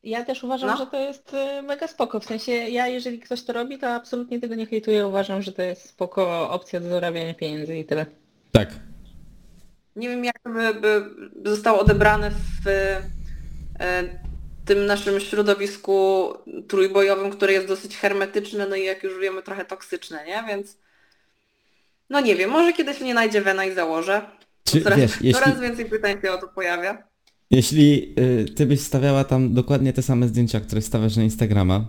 Ja 0.03 0.25
też 0.25 0.43
uważam, 0.43 0.69
No. 0.69 0.77
że 0.77 0.87
to 0.87 0.97
jest 0.99 1.33
y, 1.33 1.61
mega 1.61 1.87
spoko. 1.87 2.19
W 2.19 2.25
sensie 2.25 2.51
ja 2.51 2.87
jeżeli 2.87 3.19
ktoś 3.19 3.43
to 3.43 3.53
robi, 3.53 3.77
to 3.79 3.89
absolutnie 3.93 4.39
tego 4.39 4.55
nie 4.55 4.65
hejtuję. 4.65 5.07
Uważam, 5.07 5.41
że 5.41 5.51
to 5.51 5.61
jest 5.61 5.89
spoko 5.89 6.49
opcja 6.49 6.79
do 6.79 6.89
zarabiania 6.89 7.33
pieniędzy 7.33 7.77
i 7.77 7.85
tyle. 7.85 8.05
Tak. 8.51 8.69
nie 9.95 10.09
wiem 10.09 10.25
jak 10.25 10.39
by, 10.45 10.73
by 11.41 11.49
zostało 11.49 11.79
odebrane 11.79 12.31
w 12.31 12.67
e, 13.79 14.03
tym 14.65 14.85
naszym 14.85 15.19
środowisku 15.19 16.27
trójbojowym, 16.67 17.31
które 17.31 17.53
jest 17.53 17.67
dosyć 17.67 17.97
hermetyczne, 17.97 18.67
no 18.69 18.75
i 18.75 18.85
jak 18.85 19.03
już 19.03 19.19
wiemy 19.21 19.43
trochę 19.43 19.65
toksyczne, 19.65 20.25
nie? 20.27 20.43
Więc 20.47 20.77
no 22.09 22.21
nie 22.21 22.35
wiem, 22.35 22.49
może 22.49 22.73
kiedyś 22.73 23.01
mnie 23.01 23.13
najdzie 23.13 23.41
wena 23.41 23.65
i 23.65 23.73
założę. 23.75 24.21
Czy, 24.63 24.81
Coraz, 24.81 24.99
wiesz, 24.99 25.11
jeśli, 25.11 25.33
coraz 25.33 25.59
więcej 25.59 25.85
pytań 25.85 26.21
się 26.21 26.31
o 26.31 26.37
to 26.37 26.47
pojawia. 26.47 27.03
jeśli 27.51 28.13
y, 28.19 28.45
ty 28.55 28.65
byś 28.65 28.79
stawiała 28.81 29.23
tam 29.23 29.53
dokładnie 29.53 29.93
te 29.93 30.01
same 30.01 30.27
zdjęcia, 30.27 30.59
które 30.59 30.81
stawiasz 30.81 31.15
na 31.15 31.23
Instagrama, 31.23 31.85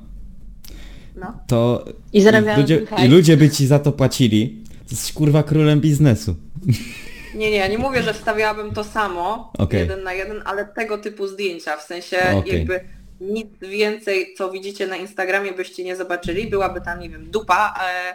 No. 1.16 1.38
to 1.48 1.84
I 2.12 2.24
ludzie, 2.56 2.82
i 3.04 3.08
ludzie 3.08 3.36
by 3.36 3.50
ci 3.50 3.66
za 3.66 3.78
to 3.78 3.92
płacili. 3.92 4.62
To 4.68 4.90
jesteś 4.90 5.12
kurwa 5.12 5.42
królem 5.42 5.80
biznesu. 5.80 6.34
Nie, 7.34 7.50
nie, 7.50 7.68
nie 7.68 7.78
mówię, 7.78 8.02
że 8.02 8.14
wstawiałabym 8.14 8.74
to 8.74 8.84
samo, 8.84 9.52
Okej. 9.58 9.80
jeden 9.80 10.02
na 10.02 10.12
jeden, 10.12 10.42
ale 10.44 10.64
tego 10.64 10.98
typu 10.98 11.26
zdjęcia, 11.26 11.76
w 11.76 11.82
sensie 11.82 12.18
Okej. 12.38 12.52
jakby 12.58 12.80
nic 13.20 13.48
więcej, 13.60 14.34
co 14.36 14.50
widzicie 14.50 14.86
na 14.86 14.96
Instagramie, 14.96 15.52
byście 15.52 15.84
nie 15.84 15.96
zobaczyli, 15.96 16.46
byłaby 16.46 16.80
tam, 16.80 17.00
nie 17.00 17.10
wiem, 17.10 17.30
dupa 17.30 17.74
e, 17.82 18.14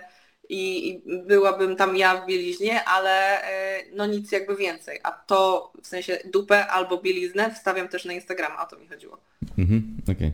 i, 0.50 0.90
i 0.90 1.02
byłabym 1.28 1.76
tam 1.76 1.98
ja 1.98 2.22
w 2.22 2.28
bieliźnie, 2.28 2.84
ale 2.84 3.44
e, 3.44 3.84
no 3.96 4.06
nic 4.06 4.32
jakby 4.32 4.56
więcej, 4.56 5.00
a 5.04 5.12
to 5.12 5.72
w 5.84 5.88
sensie 5.88 6.18
dupę 6.34 6.68
albo 6.68 6.98
bieliznę 6.98 7.54
wstawiam 7.56 7.88
też 7.88 8.06
na 8.06 8.14
Instagrama, 8.14 8.68
o 8.68 8.70
to 8.70 8.80
mi 8.80 8.88
chodziło. 8.88 9.18
Mhm, 9.58 9.98
okej. 10.12 10.32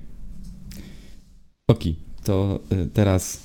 Oki, 1.68 1.96
to 2.24 2.60
y, 2.72 2.90
teraz 2.94 3.40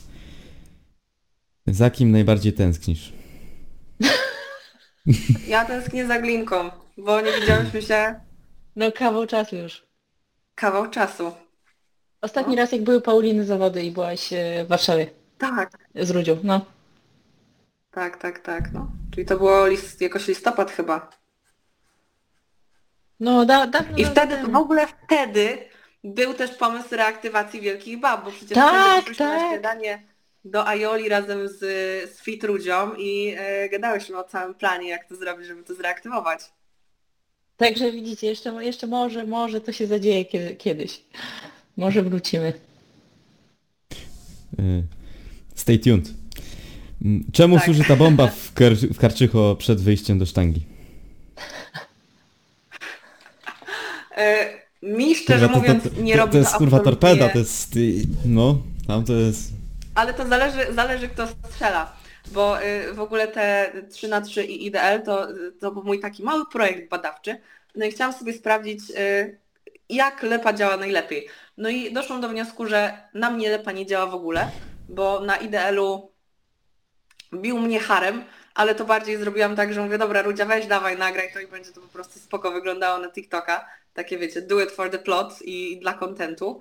za 1.66 1.90
kim 1.90 2.10
najbardziej 2.10 2.52
tęsknisz? 2.52 3.12
Ja 5.46 5.64
tęsknię 5.64 6.06
za 6.06 6.18
Glinką, 6.18 6.70
bo 6.96 7.20
nie 7.20 7.32
widziałyśmy 7.32 7.82
się 7.82 8.20
No 8.76 8.92
kawał 8.92 9.26
czasu 9.26 9.56
już. 9.56 9.86
kawał 10.54 10.90
czasu. 10.90 11.32
Ostatni 12.20 12.56
raz 12.56 12.72
jak 12.72 12.82
były 12.82 13.00
Pauliny 13.00 13.44
zawody 13.44 13.82
i 13.82 13.90
byłaś 13.90 14.32
e, 14.32 14.64
w 14.64 14.68
Warszawie 14.68 15.10
Tak, 15.38 15.70
z 15.94 16.10
Rudzią. 16.10 16.36
No. 16.42 16.64
tak, 17.90 18.16
tak, 18.16 18.38
tak, 18.38 18.72
no. 18.72 18.90
Czyli 19.14 19.26
to 19.26 19.36
było 19.36 19.66
list, 19.66 20.00
jakoś 20.00 20.28
listopad 20.28 20.70
chyba. 20.70 21.10
No 23.20 23.44
da, 23.46 23.66
dawno 23.66 23.96
I 23.98 24.02
dawno 24.02 24.12
wtedy, 24.22 24.36
temu. 24.36 24.52
w 24.52 24.56
ogóle 24.56 24.86
wtedy 24.86 25.58
był 26.04 26.34
też 26.34 26.50
pomysł 26.50 26.88
reaktywacji 26.96 27.60
Wielkich 27.60 28.00
Bab, 28.00 28.24
bo 28.24 28.30
przecież 28.30 28.54
Tak, 28.54 28.72
wtedy 28.92 29.00
poszliśmy 29.02 29.26
na 29.26 29.38
tak. 29.40 29.48
śniadanie 29.48 30.02
do 30.44 30.66
Aioli 30.66 31.08
razem 31.08 31.48
z, 31.48 31.58
z 32.14 32.22
Fitrudzią 32.22 32.94
i 32.94 33.34
e, 33.38 33.68
gadałyśmy 33.68 34.18
o 34.18 34.24
całym 34.24 34.54
planie, 34.54 34.88
jak 34.88 35.08
to 35.08 35.16
zrobić, 35.16 35.46
żeby 35.46 35.62
to 35.64 35.74
zreaktywować. 35.74 36.40
Także 37.56 37.92
widzicie, 37.92 38.26
jeszcze, 38.26 38.64
jeszcze 38.64 38.86
może, 38.86 39.24
może 39.26 39.60
to 39.60 39.72
się 39.72 39.86
zadzieje 39.86 40.24
kiedy, 40.24 40.56
kiedyś. 40.56 41.00
Może 41.76 42.02
wrócimy. 42.02 42.52
Y, 44.58 44.82
Stay 45.54 45.78
tuned. 45.78 46.08
Mm, 47.04 47.24
Czemu 47.32 47.56
Tak. 47.56 47.64
służy 47.64 47.84
ta 47.84 47.96
bomba 47.96 48.26
w, 48.26 48.52
kar 48.54 48.72
w 48.72 48.98
Karczycho 48.98 49.56
przed 49.58 49.80
wyjściem 49.80 50.18
do 50.18 50.26
sztangi? 50.26 50.60
E, 54.16 54.48
mi 54.82 55.14
szczerze 55.14 55.48
Kurwa, 55.48 55.60
mówiąc 55.60 55.84
nie 56.02 56.16
robi 56.16 56.32
to 56.32 56.38
jest 56.38 56.54
kurwa 56.54 56.80
torpeda, 56.80 57.28
to 57.28 57.38
jest... 57.38 57.76
y, 57.76 58.02
No, 58.24 58.62
tam 58.86 59.04
to 59.04 59.12
jest... 59.12 59.59
Ale 60.00 60.14
to 60.14 60.26
zależy, 60.26 60.74
zależy 60.74 61.08
kto 61.08 61.26
strzela. 61.26 61.92
Bo 62.26 62.62
y, 62.62 62.94
w 62.94 63.00
ogóle 63.00 63.28
te 63.28 63.72
3 63.90 64.08
na 64.08 64.20
3 64.20 64.44
i 64.44 64.66
IDL 64.66 65.02
to, 65.04 65.28
to 65.60 65.72
był 65.72 65.82
mój 65.82 66.00
taki 66.00 66.22
mały 66.22 66.44
projekt 66.52 66.90
badawczy. 66.90 67.40
No 67.74 67.84
i 67.84 67.90
chciałam 67.90 68.14
sobie 68.14 68.32
sprawdzić, 68.32 68.90
y, 68.90 69.38
jak 69.88 70.22
lepa 70.22 70.52
działa 70.52 70.76
najlepiej. 70.76 71.28
No 71.56 71.68
i 71.68 71.92
doszłam 71.92 72.20
do 72.20 72.28
wniosku, 72.28 72.66
że 72.66 73.08
na 73.14 73.30
mnie 73.30 73.50
lepa 73.50 73.72
nie 73.72 73.86
działa 73.86 74.06
w 74.06 74.14
ogóle, 74.14 74.50
bo 74.88 75.20
na 75.20 75.36
IDL-u 75.36 76.12
bił 77.34 77.58
mnie 77.58 77.80
harem, 77.80 78.24
ale 78.54 78.74
to 78.74 78.84
bardziej 78.84 79.16
zrobiłam 79.16 79.56
tak, 79.56 79.72
że 79.72 79.82
mówię, 79.82 79.98
dobra 79.98 80.22
Rudzia, 80.22 80.46
weź 80.46 80.66
dawaj, 80.66 80.98
nagraj 80.98 81.32
to 81.32 81.40
i 81.40 81.46
będzie 81.46 81.72
to 81.72 81.80
po 81.80 81.88
prostu 81.88 82.18
spoko 82.18 82.50
wyglądało 82.50 82.98
na 82.98 83.10
TikToka. 83.10 83.68
Takie 83.94 84.18
wiecie, 84.18 84.42
do 84.42 84.60
it 84.60 84.70
for 84.70 84.90
the 84.90 84.98
plot 84.98 85.42
i 85.42 85.80
dla 85.80 85.94
kontentu. 85.94 86.60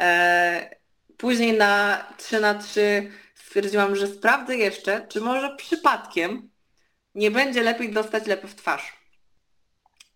E, 0.00 0.79
Później 1.20 1.52
na 1.58 2.04
3 2.16 2.40
na 2.40 2.54
3 2.54 3.10
stwierdziłam, 3.34 3.96
że 3.96 4.06
sprawdzę 4.06 4.56
jeszcze, 4.56 5.06
czy 5.08 5.20
może 5.20 5.56
przypadkiem 5.56 6.50
nie 7.14 7.30
będzie 7.30 7.62
lepiej 7.62 7.92
dostać 7.92 8.26
lepy 8.26 8.48
w 8.48 8.54
twarz. 8.54 8.92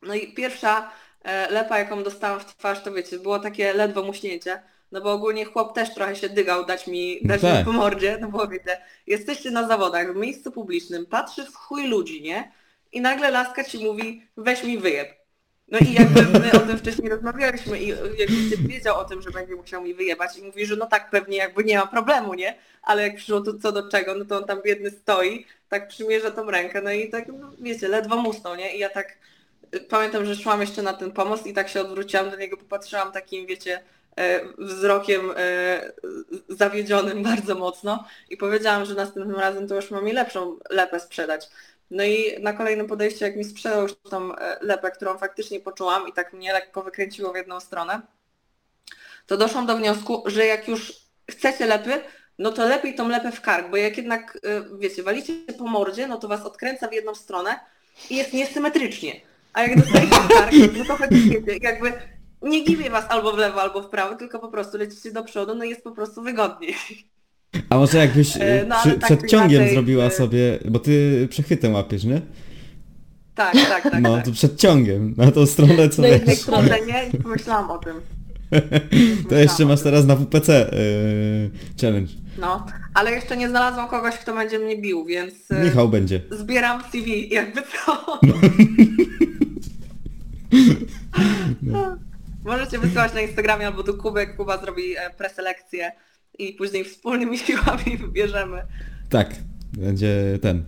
No 0.03 0.15
i 0.15 0.35
pierwsza 0.35 0.91
e, 1.23 1.51
lepa, 1.51 1.79
jaką 1.79 2.03
dostałam 2.03 2.41
w 2.41 2.45
twarz, 2.45 2.83
to 2.83 2.93
wiecie, 2.93 3.19
było 3.19 3.39
takie 3.39 3.73
ledwo 3.73 4.03
muśnięcie, 4.03 4.63
no 4.93 5.01
bo 5.01 5.13
ogólnie 5.13 5.45
chłop 5.45 5.75
też 5.75 5.95
trochę 5.95 6.17
się 6.17 6.29
dygał 6.29 6.67
dać 6.67 6.87
mi, 6.87 7.19
No 7.23 7.29
dać 7.29 7.41
tak. 7.41 7.59
mi 7.59 7.65
po 7.65 7.73
mordzie, 7.73 8.19
no 8.21 8.29
bo 8.29 8.49
wiecie, 8.49 8.81
jesteście 9.07 9.51
na 9.51 9.69
zawodach, 9.69 10.13
w 10.13 10.17
miejscu 10.17 10.53
publicznym, 10.53 11.07
patrzy 11.07 11.45
w 11.45 11.55
chuj 11.55 11.89
ludzi, 11.89 12.23
nie? 12.23 12.53
I 12.93 13.01
nagle 13.01 13.31
laska 13.31 13.65
ci 13.65 13.85
mówi, 13.85 14.27
weź 14.37 14.65
mi 14.65 14.79
wyjeb. 14.79 15.24
No 15.69 15.79
i 15.79 15.93
jakby 15.93 16.39
my 16.39 16.53
o 16.53 16.59
tym 16.59 16.79
wcześniej 16.79 17.09
rozmawialiśmy 17.09 17.81
i 17.81 17.89
jakby 17.89 18.69
wiedział 18.69 18.99
o 18.99 19.05
tym, 19.05 19.23
że 19.23 19.31
będzie 19.31 19.57
musiał 19.57 19.83
mi 19.83 19.95
wyjebać 19.95 20.39
i 20.39 20.43
mówi, 20.43 20.67
że 20.67 20.77
no 20.77 20.87
tak 20.87 21.11
pewnie 21.11 21.37
jakby 21.37 21.65
nie 21.65 21.79
ma 21.79 21.87
problemu, 21.87 22.35
nie? 22.35 22.59
Ale 22.83 23.03
jak 23.03 23.17
przyszło 23.17 23.41
to 23.41 23.59
co 23.59 23.73
do 23.73 23.89
czego, 23.89 24.15
no 24.15 24.25
to 24.25 24.37
on 24.37 24.45
tam 24.45 24.63
biedny 24.63 24.91
stoi, 24.91 25.47
tak 25.69 25.89
przymierza 25.89 26.31
tą 26.31 26.51
rękę, 26.51 26.83
no 26.83 26.93
i 26.93 27.11
tak, 27.11 27.29
no, 27.29 27.51
wiecie, 27.61 27.89
ledwo 27.89 28.17
musnął, 28.17 28.57
nie? 28.57 28.77
I 28.77 28.79
ja 28.79 28.89
tak 28.89 29.19
y, 29.75 29.81
pamiętam, 29.81 30.25
że 30.25 30.37
szłam 30.37 30.61
jeszcze 30.61 30.83
na 30.83 30.93
ten 30.93 31.13
pomost 31.13 31.47
i 31.47 31.53
tak 31.53 31.69
się 31.69 31.81
odwróciłam 31.81 32.31
do 32.31 32.37
niego, 32.37 32.57
popatrzyłam 32.57 33.13
takim, 33.13 33.47
wiecie, 33.47 33.83
e, 34.17 34.41
wzrokiem 34.59 35.21
e, 35.37 35.93
zawiedzionym 36.49 37.23
bardzo 37.23 37.55
mocno 37.55 38.05
i 38.31 38.37
powiedziałam, 38.37 38.85
że 38.85 38.95
następnym 38.95 39.37
razem 39.37 39.69
to 39.69 39.75
już 39.75 39.91
mam 39.91 40.05
mi 40.05 40.13
lepszą 40.13 40.59
lepę 40.71 41.01
sprzedać. 41.01 41.49
No 41.95 42.05
i 42.05 42.43
na 42.43 42.53
kolejnym 42.53 42.87
podejściu, 42.87 43.25
jak 43.25 43.37
mi 43.37 43.45
sprzedał 43.45 43.83
już 43.83 43.95
tą 44.11 44.37
e, 44.37 44.59
lepę, 44.61 44.91
którą 44.91 45.19
faktycznie 45.19 45.61
poczułam 45.61 46.09
i 46.09 46.13
tak 46.13 46.33
mnie 46.33 46.53
lekko 46.53 46.83
wykręciło 46.83 47.33
w 47.33 47.37
jedną 47.37 47.61
stronę, 47.61 48.01
to 49.27 49.37
doszłam 49.37 49.67
do 49.67 49.77
wniosku, 49.77 50.23
że 50.27 50.47
jak 50.47 50.69
już 50.69 50.93
chcecie 51.31 51.67
lepy, 51.67 52.01
no 52.39 52.53
to 52.53 52.69
lepiej 52.69 52.95
tą 52.95 53.09
lepę 53.09 53.33
w 53.33 53.41
kark, 53.41 53.71
bo 53.71 53.77
jak 53.77 53.97
jednak, 53.97 54.37
y, 54.37 54.79
wiecie, 54.79 55.03
walicie 55.03 55.33
po 55.59 55.65
mordzie, 55.65 56.09
no 56.09 56.17
to 56.17 56.29
was 56.29 56.43
odkręca 56.43 56.89
w 56.89 56.93
jedną 56.93 57.15
stronę 57.15 57.61
i 58.11 58.17
jest 58.17 58.33
niesymetrycznie. 58.33 59.21
A 59.53 59.63
jak 59.63 59.81
dostajecie 59.81 60.17
w 60.17 60.29
kark, 60.29 60.53
no 60.79 60.85
to 60.85 60.97
wiecie, 61.11 61.59
jakby 61.61 61.93
nie 62.43 62.65
giwie 62.65 62.91
was 62.91 63.05
albo 63.09 63.33
w 63.33 63.39
lewo, 63.39 63.63
albo 63.63 63.83
w 63.83 63.89
prawo, 63.89 64.17
tylko 64.17 64.39
po 64.39 64.49
prostu 64.49 64.79
lecicie 64.79 65.13
do 65.13 65.25
przodu, 65.25 65.55
no 65.55 65.65
i 65.65 65.71
jest 65.71 65.85
po 65.85 65.93
prostu 65.93 66.23
wygodniej. 66.23 66.77
A 67.71 67.77
może 67.77 67.99
jakbyś 67.99 68.37
E, 68.37 68.41
e, 68.41 68.67
no, 68.67 68.77
przy, 68.81 68.91
tak 68.91 69.01
przed 69.01 69.31
ciągiem 69.31 69.57
inaczej, 69.61 69.75
zrobiła 69.75 70.05
e, 70.05 70.11
sobie, 70.11 70.59
bo 70.65 70.79
ty 70.79 71.27
przechwytem 71.31 71.73
łapiesz, 71.75 72.05
nie? 72.05 72.21
Tak, 73.35 73.53
tak, 73.53 73.83
tak. 73.83 74.03
No, 74.03 74.17
tak. 74.17 74.25
to 74.25 74.33
przed 74.33 74.57
ciągiem, 74.61 75.15
na 75.17 75.31
tą 75.31 75.47
stronę 75.47 75.89
co 75.89 76.03
No 76.03 76.09
i 76.09 76.11
wiesz. 76.11 76.45
tak 76.45 76.55
Kurde, 76.55 76.87
nie? 76.87 77.19
Pomyślałam 77.23 77.71
o 77.71 77.79
tym. 77.79 78.01
To 79.29 79.35
jeszcze 79.35 79.67
masz 79.67 79.83
teraz 79.83 80.05
na 80.07 80.17
WPC 80.17 80.49
e, 80.73 80.77
challenge. 81.81 82.13
No, 82.39 82.67
ale 82.95 83.11
jeszcze 83.13 83.37
nie 83.37 83.49
znalazłam 83.49 83.89
kogoś, 83.89 84.15
kto 84.15 84.35
będzie 84.35 84.59
mnie 84.59 84.77
bił, 84.77 85.05
więc 85.05 85.35
y, 85.51 85.65
Michał 85.65 85.89
będzie. 85.89 86.21
zbieram 86.31 86.83
CV, 86.93 87.35
jakby 87.35 87.63
co. 87.63 88.21
Możecie 92.45 92.79
wysyłać 92.79 93.15
na 93.15 93.21
Instagramie 93.21 93.67
albo 93.67 93.83
do 93.83 93.95
Kubek, 93.95 94.37
Kuba 94.37 94.59
zrobi 94.59 94.97
e, 94.97 95.11
preselekcję 95.19 95.93
i 96.39 96.53
później 96.53 96.85
wspólnymi 96.85 97.39
siłami 97.47 97.97
wybierzemy. 97.97 98.63
Tak, 99.09 99.37
będzie 99.73 100.39
ten. 100.43 100.65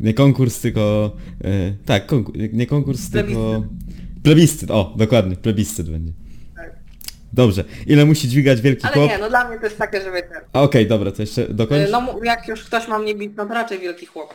nie 0.00 0.14
konkurs, 0.14 0.60
tylko. 0.60 1.12
E, 1.44 1.72
tak, 1.84 2.06
konkur, 2.06 2.34
nie 2.52 2.66
konkurs, 2.66 3.10
tylko. 3.10 3.64
Plebiscyt, 4.22 4.70
o, 4.70 4.94
dokładnie, 4.96 5.36
plebiscyt 5.36 5.90
będzie. 5.90 6.12
Tak. 6.56 6.76
Dobrze. 7.32 7.64
Ile 7.86 8.04
musi 8.04 8.28
dźwigać 8.28 8.60
wielki 8.60 8.84
Ale 8.84 8.92
chłop? 8.94 9.10
nie, 9.10 9.18
no 9.18 9.28
dla 9.28 9.48
mnie 9.48 9.58
to 9.58 9.64
jest 9.66 9.78
takie, 9.78 10.00
że 10.02 10.12
wiecie, 10.12 10.28
Okej, 10.52 10.86
dobra, 10.86 11.12
to 11.12 11.22
jeszcze 11.22 11.48
dokończ. 11.54 11.88
y, 11.88 11.92
no 11.92 12.20
jak 12.24 12.48
już 12.48 12.64
ktoś 12.64 12.88
ma 12.88 12.98
mnie 12.98 13.14
bić, 13.14 13.32
no 13.36 13.46
to 13.46 13.54
raczej 13.54 13.78
wielki 13.78 14.06
chłop. 14.06 14.34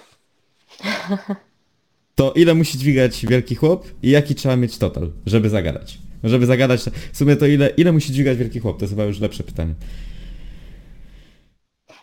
To 2.15 2.33
ile 2.35 2.53
musi 2.55 2.77
dźwigać 2.77 3.25
wielki 3.25 3.55
chłop 3.55 3.87
i 4.03 4.09
jaki 4.09 4.35
trzeba 4.35 4.55
mieć 4.55 4.77
total, 4.77 5.11
żeby 5.25 5.49
zagadać? 5.49 5.99
Żeby 6.24 6.45
zagadać, 6.45 6.82
w 7.13 7.18
sumie 7.18 7.36
to 7.36 7.45
ile, 7.45 7.70
ile 7.70 7.91
musi 7.91 8.13
dźwigać 8.13 8.38
wielki 8.38 8.59
chłop? 8.59 8.78
To 8.80 8.84
jest 8.84 8.93
chyba 8.93 9.03
już 9.03 9.20
lepsze 9.20 9.43
pytanie. 9.43 9.74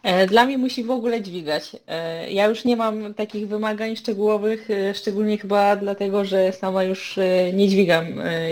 E, 0.03 0.27
Dla 0.27 0.45
mnie 0.45 0.59
musi 0.59 0.85
w 0.85 0.91
ogóle 0.91 1.23
dźwigać. 1.23 1.77
E, 1.89 2.31
Ja 2.33 2.47
już 2.47 2.65
nie 2.65 2.77
mam 2.77 3.15
takich 3.15 3.49
wymagań 3.49 3.97
szczegółowych, 3.97 4.71
e, 4.71 4.95
szczególnie 4.95 5.39
chyba 5.39 5.77
dlatego, 5.77 6.25
że 6.25 6.53
sama 6.53 6.85
już 6.85 7.19
nie 7.55 7.69
dźwigam 7.69 8.05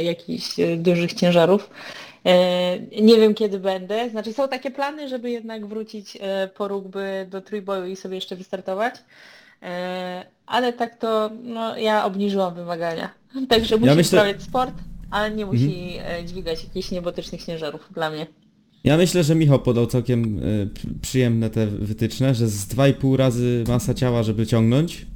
jakichś 0.04 0.46
dużych 0.76 1.12
ciężarów. 1.12 1.70
Nie 3.02 3.16
wiem 3.16 3.34
kiedy 3.34 3.58
będę. 3.58 4.10
Znaczy 4.10 4.32
są 4.32 4.48
takie 4.48 4.70
plany, 4.70 5.08
żeby 5.08 5.30
jednak 5.30 5.66
wrócić 5.66 6.18
po 6.56 6.68
rugby 6.68 7.26
do 7.30 7.40
trójboju 7.40 7.86
i 7.86 7.96
sobie 7.96 8.14
jeszcze 8.14 8.36
wystartować. 8.36 8.94
Ale 10.46 10.72
tak 10.72 10.98
to 10.98 11.30
no, 11.42 11.76
ja 11.78 12.04
obniżyłam 12.04 12.54
wymagania. 12.54 13.10
Także 13.48 13.76
musi 13.76 13.94
myślę- 13.94 14.18
uprawiać 14.18 14.42
sport, 14.42 14.74
ale 15.12 15.30
nie 15.30 15.46
musi 15.46 15.96
e, 15.98 16.24
dźwigać 16.24 16.64
jakichś 16.64 16.90
niebotycznych 16.90 17.44
ciężarów 17.44 17.88
dla 17.94 18.10
mnie. 18.10 18.26
Ja 18.84 18.96
myślę, 18.96 19.24
że 19.24 19.34
Michał 19.34 19.58
podał 19.58 19.86
całkiem 19.86 20.40
p- 20.74 20.80
przyjemne 21.02 21.50
te 21.50 21.66
wytyczne, 21.66 22.34
że 22.34 22.48
z 22.48 22.66
2,5 22.68 23.16
razy 23.16 23.64
masa 23.68 23.94
ciała, 23.94 24.22
żeby 24.22 24.46
ciągnąć, 24.46 25.06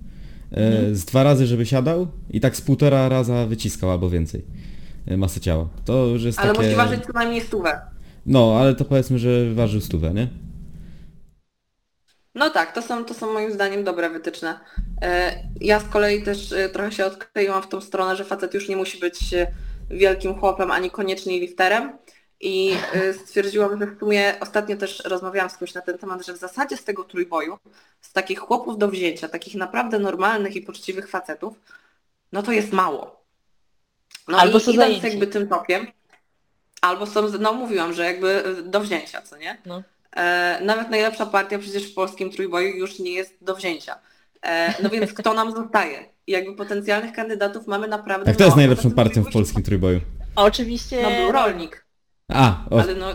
y, 0.90 0.96
z 0.96 1.04
dwa 1.04 1.22
razy, 1.22 1.46
żeby 1.46 1.66
siadał 1.66 2.06
i 2.30 2.40
tak 2.40 2.56
z 2.56 2.60
półtora 2.60 3.08
raza 3.08 3.46
wyciskał 3.46 3.90
albo 3.90 4.10
więcej 4.10 4.44
masy 5.16 5.40
ciała. 5.40 5.68
To 5.84 6.06
już 6.06 6.22
jest 6.24 6.38
Ale 6.38 6.52
takie... 6.54 6.64
musi 6.64 6.76
ważyć 6.76 7.04
co 7.06 7.12
najmniej 7.12 7.40
stówę. 7.40 7.80
No, 8.26 8.56
ale 8.60 8.74
to 8.74 8.84
powiedzmy, 8.84 9.18
że 9.18 9.54
ważył 9.54 9.80
stówę, 9.80 10.14
nie? 10.14 10.28
No 12.34 12.50
tak, 12.50 12.72
to 12.74 12.82
są, 12.82 13.04
to 13.04 13.14
są 13.14 13.32
moim 13.32 13.52
zdaniem 13.52 13.84
dobre 13.84 14.10
wytyczne. 14.10 14.58
E, 15.02 15.32
Ja 15.60 15.80
z 15.80 15.84
kolei 15.84 16.22
też 16.22 16.52
e, 16.52 16.68
trochę 16.68 16.92
się 16.92 17.06
odkleiłam 17.06 17.62
w 17.62 17.68
tą 17.68 17.80
stronę, 17.80 18.16
że 18.16 18.24
facet 18.24 18.54
już 18.54 18.68
nie 18.68 18.76
musi 18.76 18.98
być 19.00 19.34
e, 19.34 19.46
wielkim 19.90 20.40
chłopem 20.40 20.70
ani 20.70 20.90
koniecznie 20.90 21.40
lifterem. 21.40 21.98
I 22.40 22.76
e, 22.92 23.12
stwierdziłam, 23.12 23.78
że 23.78 23.86
w 23.86 23.98
sumie 23.98 24.34
ostatnio 24.40 24.76
też 24.76 25.04
rozmawiałam 25.04 25.50
z 25.50 25.58
kimś 25.58 25.74
na 25.74 25.80
ten 25.80 25.98
temat, 25.98 26.26
że 26.26 26.32
w 26.32 26.36
zasadzie 26.36 26.76
z 26.76 26.84
tego 26.84 27.04
trójboju, 27.04 27.58
z 28.00 28.12
takich 28.12 28.38
chłopów 28.38 28.78
do 28.78 28.88
wzięcia, 28.88 29.28
takich 29.28 29.54
naprawdę 29.54 29.98
normalnych 29.98 30.56
i 30.56 30.62
poczciwych 30.62 31.08
facetów, 31.08 31.54
no 32.32 32.42
to 32.42 32.52
jest 32.52 32.72
mało. 32.72 33.24
No 34.28 34.38
Albo 34.38 34.58
i 34.58 34.60
są 34.60 34.70
idąc 34.70 34.88
zajęci. 34.88 35.06
jakby 35.06 35.26
tym 35.26 35.48
tokiem, 35.48 35.86
albo 36.80 37.06
są, 37.06 37.28
no 37.40 37.52
mówiłam, 37.52 37.92
że 37.92 38.04
jakby 38.04 38.44
e, 38.44 38.62
do 38.62 38.80
wzięcia, 38.80 39.22
co 39.22 39.36
nie? 39.36 39.62
No. 39.66 39.82
E, 40.16 40.60
nawet 40.64 40.90
najlepsza 40.90 41.26
partia 41.26 41.58
przecież 41.58 41.92
w 41.92 41.94
polskim 41.94 42.30
trójboju 42.30 42.76
już 42.76 42.98
nie 42.98 43.12
jest 43.12 43.44
do 43.44 43.54
wzięcia. 43.54 43.98
E, 44.42 44.82
no 44.82 44.90
więc 44.90 45.12
kto 45.12 45.34
nam 45.34 45.52
zostaje? 45.52 46.15
I 46.26 46.32
jakby 46.32 46.56
potencjalnych 46.56 47.12
kandydatów 47.12 47.66
mamy 47.66 47.88
naprawdę 47.88 48.30
Jak 48.30 48.36
to 48.38 48.44
jest 48.44 48.56
mało. 48.56 48.60
najlepszą 48.60 48.82
Poza 48.82 48.94
tym 48.94 49.04
partią 49.04 49.24
w 49.24 49.32
polskim 49.32 49.62
trójboju? 49.62 50.00
A 50.36 50.44
oczywiście... 50.44 51.02
No 51.02 51.10
był 51.10 51.32
rolnik, 51.32 51.86
A, 52.32 52.64
o, 52.70 52.80
ale 52.80 52.94
no 52.94 53.06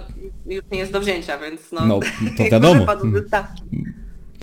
już 0.46 0.64
nie 0.72 0.80
jest 0.80 0.92
do 0.92 1.00
wzięcia, 1.00 1.38
więc 1.38 1.72
no, 1.72 1.86
no, 1.86 2.00
to 2.00 2.06
jakby 2.30 2.50
wiadomo. 2.50 2.80
wypadł 2.80 3.12
ze 3.12 3.28
stawki. 3.28 3.64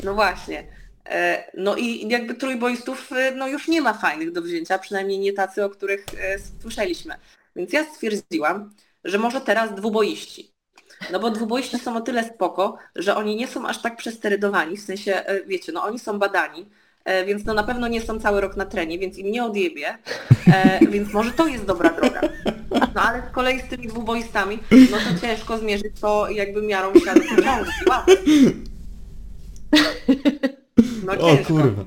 No 0.04 0.14
właśnie. 0.14 0.66
E, 1.06 1.44
No 1.58 1.76
i 1.76 2.08
jakby 2.08 2.34
trójboistów 2.34 3.12
e, 3.12 3.34
no 3.34 3.48
już 3.48 3.68
nie 3.68 3.80
ma 3.82 3.94
fajnych 3.94 4.32
do 4.32 4.42
wzięcia, 4.42 4.78
przynajmniej 4.78 5.18
nie 5.18 5.32
tacy, 5.32 5.64
o 5.64 5.70
których 5.70 6.04
e, 6.20 6.38
słyszeliśmy. 6.62 7.14
Więc 7.56 7.72
ja 7.72 7.84
stwierdziłam, 7.84 8.70
że 9.04 9.18
może 9.18 9.40
teraz 9.40 9.74
dwuboiści. 9.74 10.52
No 11.12 11.20
bo 11.20 11.30
dwuboiści 11.30 11.78
są 11.78 11.96
o 11.96 12.00
tyle 12.00 12.24
spoko, 12.34 12.76
że 12.96 13.16
oni 13.16 13.36
nie 13.36 13.48
są 13.48 13.66
aż 13.68 13.82
tak 13.82 13.96
przesterydowani, 13.96 14.76
w 14.76 14.80
sensie, 14.82 15.14
e, 15.26 15.44
wiecie, 15.44 15.72
no 15.72 15.82
oni 15.84 15.98
są 15.98 16.18
badani, 16.18 16.66
więc 17.26 17.44
no 17.44 17.54
na 17.54 17.64
pewno 17.64 17.88
nie 17.88 18.00
są 18.00 18.20
cały 18.20 18.40
rok 18.40 18.56
na 18.56 18.64
trenie, 18.66 18.98
więc 18.98 19.18
im 19.18 19.32
nie 19.32 19.44
odjebie, 19.44 19.98
e, 20.52 20.86
więc 20.86 21.12
może 21.12 21.30
to 21.30 21.46
jest 21.46 21.64
dobra 21.64 21.90
droga. 21.90 22.20
No 22.94 23.02
ale 23.02 23.22
z 23.30 23.34
kolei 23.34 23.61
z 23.61 23.64
tymi 23.68 23.86
dwuboistami, 23.88 24.59
no 24.90 24.96
to 24.98 25.20
ciężko 25.20 25.59
zmierzyć 25.59 26.00
to 26.00 26.30
jakby 26.30 26.62
miarą 26.62 26.92
łapy. 27.88 28.16
No 31.06 31.12
O 31.12 31.36
ciężko. 31.36 31.52
kurwa. 31.54 31.84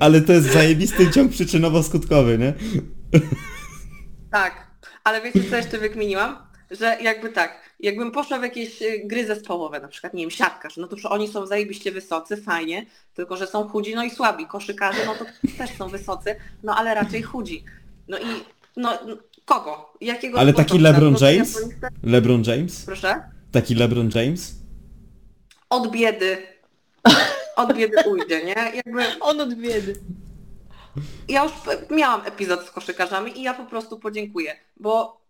Ale 0.00 0.20
to 0.20 0.32
jest 0.32 0.52
zajebisty 0.52 1.10
ciąg 1.10 1.32
przyczynowo-skutkowy, 1.32 2.38
nie? 2.38 2.52
Tak, 4.30 4.66
ale 5.04 5.22
wiecie 5.22 5.50
co 5.50 5.56
jeszcze 5.56 5.78
wykminiłam? 5.78 6.36
Że 6.70 6.96
jakby 7.02 7.28
tak, 7.28 7.60
jakbym 7.80 8.10
poszła 8.10 8.38
w 8.38 8.42
jakieś 8.42 8.82
y, 8.82 9.02
gry 9.04 9.26
zespołowe, 9.26 9.80
na 9.80 9.88
przykład, 9.88 10.14
nie 10.14 10.22
wiem, 10.22 10.30
siatkarz, 10.30 10.76
no 10.76 10.88
to 10.88 10.96
że 10.96 11.08
oni 11.08 11.28
są 11.28 11.46
zajebiście 11.46 11.92
wysocy, 11.92 12.36
fajnie, 12.36 12.86
tylko 13.14 13.36
że 13.36 13.46
są 13.46 13.68
chudzi, 13.68 13.94
no 13.94 14.04
i 14.04 14.10
słabi. 14.10 14.46
Koszykarze, 14.46 15.06
no 15.06 15.14
to 15.14 15.24
też 15.58 15.76
są 15.78 15.88
wysocy, 15.88 16.36
no 16.62 16.76
ale 16.76 16.94
raczej 16.94 17.22
chudzi. 17.22 17.64
No 18.08 18.18
i 18.18 18.24
no 18.76 18.98
kogo? 19.44 19.92
Jakiego 20.00 20.38
Ale 20.38 20.52
taki? 20.52 20.78
LeBron 20.78 21.16
James? 21.20 21.58
LeBron 22.02 22.42
James? 22.46 22.84
Proszę? 22.84 23.22
Taki 23.52 23.74
LeBron 23.74 24.10
James? 24.14 24.54
Od 25.70 25.90
biedy. 25.90 26.36
Od 27.56 27.76
biedy 27.76 27.96
ujdzie, 28.06 28.44
nie? 28.44 28.72
Jakby 28.74 29.20
On 29.20 29.40
od 29.40 29.54
biedy. 29.54 30.00
ja 31.28 31.44
już 31.44 31.52
miałam 31.90 32.26
epizod 32.26 32.66
z 32.66 32.70
koszykarzami 32.70 33.38
i 33.38 33.42
ja 33.42 33.54
po 33.54 33.64
prostu 33.64 33.98
podziękuję, 33.98 34.56
bo 34.76 35.20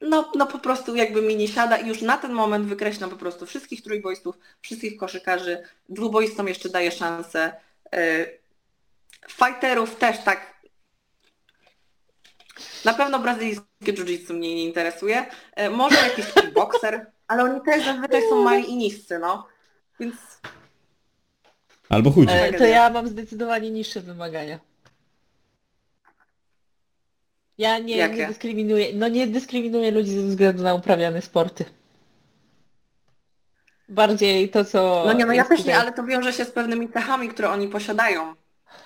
no, 0.00 0.32
no 0.34 0.46
po 0.46 0.58
prostu 0.58 0.96
jakby 0.96 1.22
mi 1.22 1.36
nie 1.36 1.48
siada 1.48 1.76
i 1.76 1.88
już 1.88 2.02
na 2.02 2.18
ten 2.18 2.32
moment 2.32 2.66
wykreślam 2.66 3.10
po 3.10 3.16
prostu 3.16 3.46
wszystkich 3.46 3.82
trójboistów, 3.82 4.38
wszystkich 4.60 4.96
koszykarzy, 4.96 5.62
dwuboistom 5.88 6.48
jeszcze 6.48 6.68
daję 6.68 6.90
szansę, 6.90 7.52
yy, 7.92 8.38
fighterów 9.28 9.96
też 9.96 10.18
tak. 10.24 10.54
Na 12.84 12.94
pewno 12.94 13.18
brazylijskie 13.18 13.64
jiu-jitsu 13.92 14.34
mnie 14.34 14.54
nie 14.54 14.64
interesuje, 14.64 15.26
yy, 15.56 15.70
może 15.70 15.96
jakiś 15.96 16.26
kickboxer, 16.26 17.06
ale 17.26 17.42
oni 17.42 17.60
też 17.60 17.84
zazwyczaj 17.84 18.22
są 18.28 18.42
mali 18.42 18.70
i 18.70 18.76
niscy, 18.76 19.18
no. 19.18 19.46
Więc 20.00 20.16
Albo 21.88 22.10
chudzi. 22.10 22.32
E, 22.32 22.52
to 22.52 22.64
ja 22.64 22.90
mam 22.90 23.08
zdecydowanie 23.08 23.70
niższe 23.70 24.00
wymagania. 24.00 24.58
Ja 27.58 27.78
nie, 27.78 27.96
Jakie? 27.96 28.16
nie 28.16 28.26
dyskryminuję, 28.26 28.86
no 28.94 29.08
nie 29.08 29.26
dyskryminuję 29.26 29.90
ludzi 29.90 30.10
ze 30.10 30.22
względu 30.22 30.62
na 30.62 30.74
uprawiane 30.74 31.22
sporty. 31.22 31.64
Bardziej 33.88 34.48
to, 34.48 34.64
co... 34.64 35.02
No 35.06 35.12
nie, 35.12 35.26
no 35.26 35.32
ja 35.32 35.44
też 35.44 35.64
nie, 35.64 35.78
ale 35.78 35.92
to 35.92 36.04
wiąże 36.04 36.32
się 36.32 36.44
z 36.44 36.50
pewnymi 36.50 36.88
cechami, 36.88 37.28
które 37.28 37.50
oni 37.50 37.68
posiadają. 37.68 38.34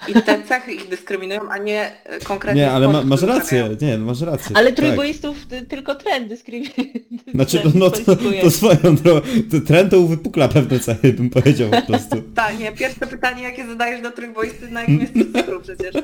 I 0.08 0.12
te 0.12 0.42
cechy 0.42 0.72
ich 0.72 0.88
dyskryminują, 0.88 1.40
a 1.50 1.58
nie 1.58 2.04
e, 2.04 2.20
konkretnie 2.20 2.62
Nie, 2.62 2.70
ale 2.70 2.88
ma, 2.88 3.04
masz 3.04 3.22
rację, 3.22 3.76
nie, 3.80 3.98
no 3.98 4.06
masz 4.06 4.20
rację. 4.20 4.56
Ale 4.56 4.66
tak. 4.66 4.76
trójboistów 4.76 5.36
y, 5.52 5.66
tylko 5.66 5.94
trend 5.94 6.28
dyskryminuje. 6.28 6.74
Znaczy, 7.34 7.58
trend 7.58 7.74
no 7.74 7.90
to, 7.90 8.00
kwalifikuje. 8.00 8.42
to 8.42 8.50
swoją 8.50 8.96
drogą, 8.96 9.20
to 9.50 9.60
trend 9.60 9.90
to 9.90 10.00
uwypukla 10.00 10.48
pewne 10.48 10.80
cechy, 10.80 11.12
bym 11.12 11.30
powiedział 11.30 11.70
po 11.70 11.82
prostu. 11.82 12.22
Tak, 12.34 12.58
nie, 12.58 12.72
pierwsze 12.72 13.06
pytanie 13.06 13.42
jakie 13.42 13.66
zadajesz 13.66 14.02
do 14.02 14.10
trójboisty, 14.10 14.70
na 14.70 14.80
jakim 14.80 15.00
jest 15.00 15.12
cyklu 15.34 15.60
przecież. 15.60 15.94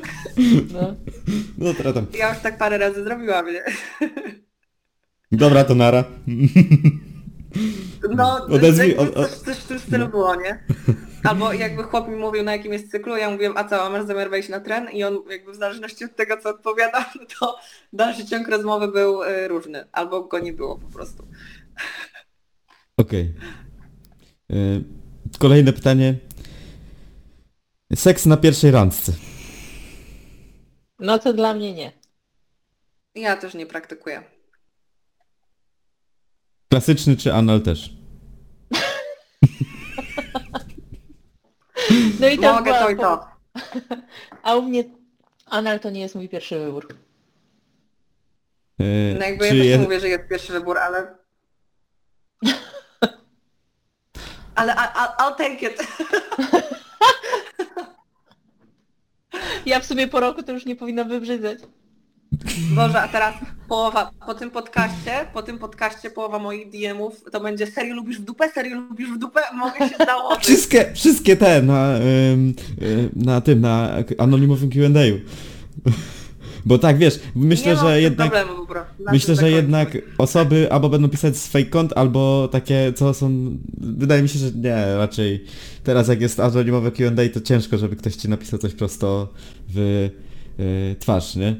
No. 0.72 0.94
No 1.58 1.74
teraz 1.74 1.94
tam. 1.94 2.06
Ja 2.18 2.28
już 2.28 2.38
tak 2.38 2.58
parę 2.58 2.78
razy 2.78 3.04
zrobiłam, 3.04 3.46
nie? 3.46 3.62
Dobra, 5.32 5.64
to 5.64 5.74
nara. 5.74 6.04
No, 8.10 8.46
Odezwij- 8.48 8.96
od- 8.98 9.14
coś, 9.14 9.30
coś 9.38 9.56
w 9.56 9.66
tym 9.66 9.78
stylu 9.78 10.08
było, 10.08 10.34
nie? 10.36 10.64
Albo 11.24 11.52
jakby 11.52 11.82
chłop 11.82 12.08
mi 12.08 12.16
mówił 12.16 12.42
na 12.42 12.52
jakim 12.52 12.72
jest 12.72 12.90
cyklu, 12.90 13.16
ja 13.16 13.30
mówiłem, 13.30 13.56
a 13.56 13.64
co, 13.68 13.82
a 13.86 13.90
masz 13.90 14.06
zamiar 14.06 14.30
wejść 14.30 14.48
na 14.48 14.60
tren? 14.60 14.90
I 14.90 15.04
on 15.04 15.18
jakby 15.30 15.52
w 15.52 15.56
zależności 15.56 16.04
od 16.04 16.16
tego, 16.16 16.36
co 16.36 16.48
odpowiadam, 16.50 17.04
to 17.40 17.58
dalszy 17.92 18.26
ciąg 18.26 18.48
rozmowy 18.48 18.88
był 18.88 19.22
y, 19.22 19.48
różny. 19.48 19.84
Albo 19.92 20.22
go 20.22 20.38
nie 20.38 20.52
było 20.52 20.78
po 20.78 20.86
prostu. 20.88 21.26
Okej. 22.96 23.34
Y, 24.52 24.84
Kolejne 25.38 25.72
pytanie. 25.72 26.14
Seks 27.94 28.26
na 28.26 28.36
pierwszej 28.36 28.70
randce. 28.70 29.12
no 30.98 31.18
to 31.18 31.32
dla 31.32 31.54
mnie 31.54 31.74
nie. 31.74 31.92
Ja 33.14 33.36
też 33.36 33.54
nie 33.54 33.66
praktykuję. 33.66 34.22
Klasyczny 36.74 37.16
czy 37.16 37.34
anal 37.34 37.60
też? 37.60 37.90
No 42.20 42.28
i 42.28 42.38
to 42.38 42.54
Mogę 42.54 42.64
była 42.64 42.78
to 42.84 42.90
i 42.90 42.96
to. 42.96 43.26
A 44.42 44.54
u 44.54 44.62
mnie 44.62 44.84
anal 45.46 45.80
to 45.80 45.90
nie 45.90 46.00
jest 46.00 46.14
mój 46.14 46.28
pierwszy 46.28 46.58
wybór. 46.58 46.88
Y, 48.80 49.16
No 49.18 49.26
jakby 49.26 49.44
ja 49.46 49.52
czy 49.52 49.58
też 49.58 49.66
je- 49.66 49.78
mówię, 49.78 50.00
że 50.00 50.08
jest 50.08 50.28
pierwszy 50.28 50.52
wybór, 50.52 50.78
ale... 50.78 51.14
Ale 54.54 54.72
I, 54.72 54.76
I, 54.76 55.22
I'll 55.22 55.34
take 55.36 55.62
it. 55.66 55.86
Ja 59.66 59.80
w 59.80 59.84
sumie 59.86 60.08
po 60.08 60.20
roku 60.20 60.42
to 60.42 60.52
już 60.52 60.66
nie 60.66 60.76
powinna 60.76 61.04
wybrzydzać. 61.04 61.58
Boże, 62.74 63.02
a 63.02 63.08
teraz 63.08 63.34
połowa, 63.68 64.10
po 64.26 64.34
tym 64.34 64.50
podcaście, 64.50 65.26
po 65.32 65.42
tym 65.42 65.58
podcaście 65.58 66.10
połowa 66.10 66.38
moich 66.38 66.70
DM-ów 66.70 67.24
to 67.32 67.40
będzie 67.40 67.66
serio 67.66 67.94
lubisz 67.94 68.18
w 68.18 68.24
dupę, 68.24 68.50
serio 68.54 68.80
lubisz 68.80 69.10
w 69.10 69.18
dupę, 69.18 69.40
mogę 69.54 69.78
się 69.78 69.96
założyć. 70.06 70.44
Wszystkie, 70.44 70.92
wszystkie 70.94 71.36
te 71.36 71.62
na, 71.62 71.98
na 73.16 73.40
tym, 73.40 73.60
na 73.60 73.90
anonimowym 74.18 74.70
Q&A. 74.70 75.00
Bo 76.66 76.78
tak, 76.78 76.98
wiesz, 76.98 77.20
myślę, 77.34 77.76
że 77.76 78.00
jednak... 78.00 78.32
problemu 78.32 78.66
Myślę, 79.12 79.34
że 79.34 79.50
jednak 79.50 79.98
osoby 80.18 80.72
albo 80.72 80.88
będą 80.88 81.08
pisać 81.08 81.36
z 81.36 81.48
fake 81.48 81.64
kont, 81.64 81.92
albo 81.96 82.48
takie, 82.48 82.92
co 82.96 83.14
są... 83.14 83.56
Wydaje 83.78 84.22
mi 84.22 84.28
się, 84.28 84.38
że 84.38 84.52
nie, 84.52 84.96
raczej 84.96 85.44
teraz 85.84 86.08
jak 86.08 86.20
jest 86.20 86.40
anonimowe 86.40 86.90
Q&A, 86.90 87.28
to 87.34 87.40
ciężko, 87.40 87.78
żeby 87.78 87.96
ktoś 87.96 88.16
ci 88.16 88.28
napisał 88.28 88.58
coś 88.58 88.74
prosto 88.74 89.28
w 89.68 89.78
y, 90.60 90.96
twarz, 90.98 91.36
nie? 91.36 91.56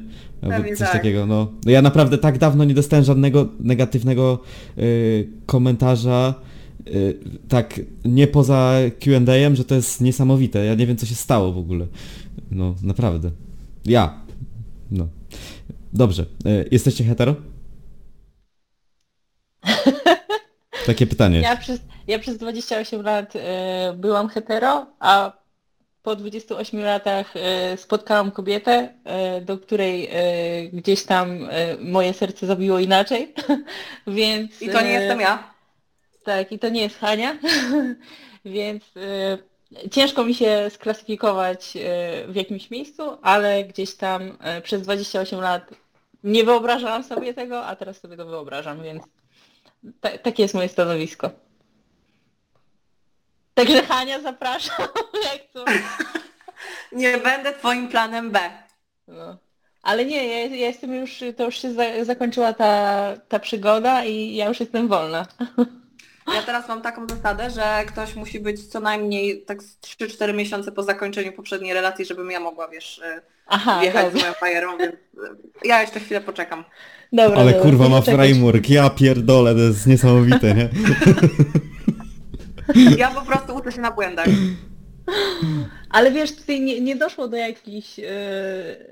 Pewnie 0.49 0.75
coś 0.75 0.87
tak. 0.87 0.91
takiego, 0.91 1.25
no. 1.25 1.47
no. 1.65 1.71
Ja 1.71 1.81
naprawdę 1.81 2.17
tak 2.17 2.37
dawno 2.37 2.63
nie 2.63 2.73
dostałem 2.73 3.05
żadnego 3.05 3.47
negatywnego 3.59 4.39
y, 4.77 5.29
komentarza, 5.45 6.33
y, 6.87 7.19
tak 7.49 7.81
nie 8.05 8.27
poza 8.27 8.73
Q&A-em, 8.99 9.55
że 9.55 9.65
to 9.65 9.75
jest 9.75 10.01
niesamowite. 10.01 10.65
Ja 10.65 10.75
nie 10.75 10.87
wiem, 10.87 10.97
co 10.97 11.05
się 11.05 11.15
stało 11.15 11.51
w 11.51 11.57
ogóle. 11.57 11.85
No, 12.51 12.75
naprawdę. 12.83 13.31
Ja. 13.85 14.19
No. 14.91 15.07
Dobrze. 15.93 16.25
Y, 16.45 16.69
jesteście 16.71 17.03
hetero? 17.03 17.35
Takie 20.85 21.07
pytanie. 21.07 21.39
Ja 21.39 21.57
przez, 21.57 21.79
ja 22.07 22.19
przez 22.19 22.37
28 22.37 23.01
lat 23.01 23.33
e, 23.35 23.93
byłam 23.97 24.27
hetero, 24.29 24.87
a 24.99 25.44
po 26.05 26.15
28 26.15 26.79
latach 26.79 27.33
e, 27.35 27.77
spotkałam 27.77 28.31
kobietę, 28.31 28.93
e, 29.03 29.41
do 29.41 29.57
której 29.57 30.09
e, 30.11 30.67
gdzieś 30.67 31.03
tam 31.03 31.49
moje 31.79 32.13
serce 32.13 32.47
zabiło 32.47 32.79
inaczej. 32.79 33.33
Więc 34.07 34.61
I 34.61 34.69
to 34.69 34.81
nie 34.81 34.91
jestem 34.91 35.19
ja. 35.19 35.55
Tak, 36.23 36.51
i 36.51 36.59
to 36.59 36.69
nie 36.69 36.81
jest 36.81 36.99
Hania, 36.99 37.37
więc 38.45 38.83
ciężko 39.91 40.23
mi 40.23 40.33
się 40.35 40.69
sklasyfikować 40.69 41.73
w 42.27 42.35
jakimś 42.35 42.69
miejscu, 42.69 43.17
ale 43.21 43.63
gdzieś 43.63 43.95
tam 43.95 44.37
przez 44.63 44.81
28 44.81 45.39
lat 45.39 45.69
nie 46.23 46.43
wyobrażałam 46.43 47.03
sobie 47.03 47.33
tego, 47.33 47.65
a 47.65 47.75
teraz 47.75 47.99
sobie 47.99 48.17
to 48.17 48.25
wyobrażam, 48.25 48.83
więc 48.83 49.03
ta, 50.01 50.17
takie 50.17 50.43
jest 50.43 50.55
moje 50.55 50.69
stanowisko. 50.69 51.44
Także 53.55 53.83
Hania 53.83 54.21
zapraszam, 54.21 54.87
jak 55.31 55.41
to. 55.53 55.65
Nie 56.91 57.17
będę 57.17 57.53
twoim 57.53 57.87
planem 57.87 58.31
B. 58.31 58.39
No. 59.07 59.37
Ale 59.83 60.05
nie, 60.05 60.27
ja, 60.27 60.45
ja 60.55 60.67
jestem 60.67 60.93
już, 60.95 61.23
to 61.37 61.45
już 61.45 61.61
się 61.61 61.73
za, 61.73 61.83
zakończyła 62.05 62.53
ta, 62.53 63.13
ta 63.27 63.39
przygoda 63.39 64.05
i 64.05 64.35
ja 64.35 64.47
już 64.47 64.59
jestem 64.59 64.87
wolna. 64.87 65.25
Ja 66.35 66.41
teraz 66.41 66.67
mam 66.67 66.81
taką 66.81 67.07
zasadę, 67.09 67.49
że 67.49 67.85
ktoś 67.87 68.15
musi 68.15 68.39
być 68.39 68.67
co 68.67 68.79
najmniej 68.79 69.41
tak 69.41 69.63
z 69.63 69.79
3-4 69.79 70.33
miesiące 70.33 70.71
po 70.71 70.83
zakończeniu 70.83 71.31
poprzedniej 71.33 71.73
relacji, 71.73 72.05
żebym 72.05 72.31
ja 72.31 72.39
mogła, 72.39 72.67
wiesz, 72.67 72.97
y, 72.97 73.21
Aha, 73.47 73.79
wjechać 73.81 74.11
z 74.11 74.15
moją 74.15 74.33
fajerą, 74.33 74.77
więc 74.77 74.93
y, 74.93 74.97
ja 75.65 75.81
jeszcze 75.81 75.99
chwilę 75.99 76.21
poczekam. 76.21 76.63
dobra 77.13 77.37
Ale 77.39 77.51
dobra, 77.51 77.63
kurwa 77.69 77.89
ma 77.89 78.01
czekać. 78.01 78.15
framework, 78.15 78.69
ja 78.69 78.89
pierdolę, 78.89 79.53
to 79.53 79.59
jest 79.59 79.87
niesamowite, 79.87 80.53
nie? 80.53 80.69
Ja 82.97 83.09
po 83.11 83.21
prostu 83.21 83.55
uczę 83.55 83.71
się 83.71 83.81
na 83.81 83.91
błędach. 83.91 84.27
Ale 85.89 86.11
wiesz, 86.11 86.35
tutaj 86.35 86.61
nie, 86.61 86.81
nie 86.81 86.95
doszło 86.95 87.27
do 87.27 87.37
jakichś, 87.37 87.97
yy, 87.97 88.07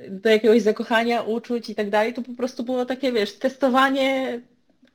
do 0.09 0.29
jakiegoś 0.29 0.61
zakochania, 0.61 1.21
uczuć 1.21 1.69
i 1.69 1.75
tak 1.75 1.89
dalej, 1.89 2.13
to 2.13 2.21
po 2.21 2.33
prostu 2.33 2.63
było 2.63 2.85
takie, 2.85 3.11
wiesz, 3.11 3.39
testowanie 3.39 4.39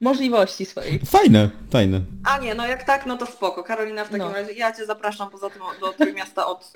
możliwości 0.00 0.66
swoich. 0.66 1.02
Fajne, 1.02 1.50
fajne. 1.70 2.00
A 2.24 2.38
nie, 2.38 2.54
no 2.54 2.66
jak 2.66 2.84
tak, 2.84 3.06
no 3.06 3.16
to 3.16 3.26
spoko. 3.26 3.62
Karolina, 3.64 4.04
w 4.04 4.08
takim 4.08 4.26
No. 4.26 4.32
razie 4.32 4.52
ja 4.52 4.72
Cię 4.72 4.86
zapraszam 4.86 5.30
poza 5.30 5.50
tym 5.50 5.62
do 5.80 5.92
Trójmiasta 5.92 6.46
od 6.46 6.72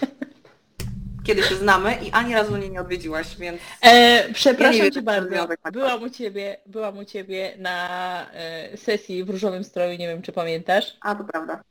kiedy 1.25 1.43
się 1.43 1.57
znamy 1.57 1.95
i 2.07 2.11
ani 2.11 2.35
razu 2.35 2.53
mnie 2.53 2.69
nie 2.69 2.81
odwiedziłaś, 2.81 3.37
więc 3.37 3.61
E, 3.83 4.33
przepraszam 4.33 4.85
Ja 4.85 4.91
Cię 4.91 5.03
bardzo, 5.03 5.49
ma 5.65 5.71
byłam 5.71 6.03
u 6.03 6.11
Ciebie, 6.11 6.57
byłam 6.67 6.99
u 6.99 7.05
Ciebie 7.05 7.55
na 7.59 8.27
e, 8.33 8.77
sesji 8.77 9.25
w 9.25 9.31
różowym 9.31 9.65
stroju, 9.65 9.99
nie 9.99 10.09
wiem 10.09 10.23
czy 10.23 10.33
pamiętasz. 10.33 10.97
a 11.01 11.15
to 11.15 11.25
prawda. 11.25 11.63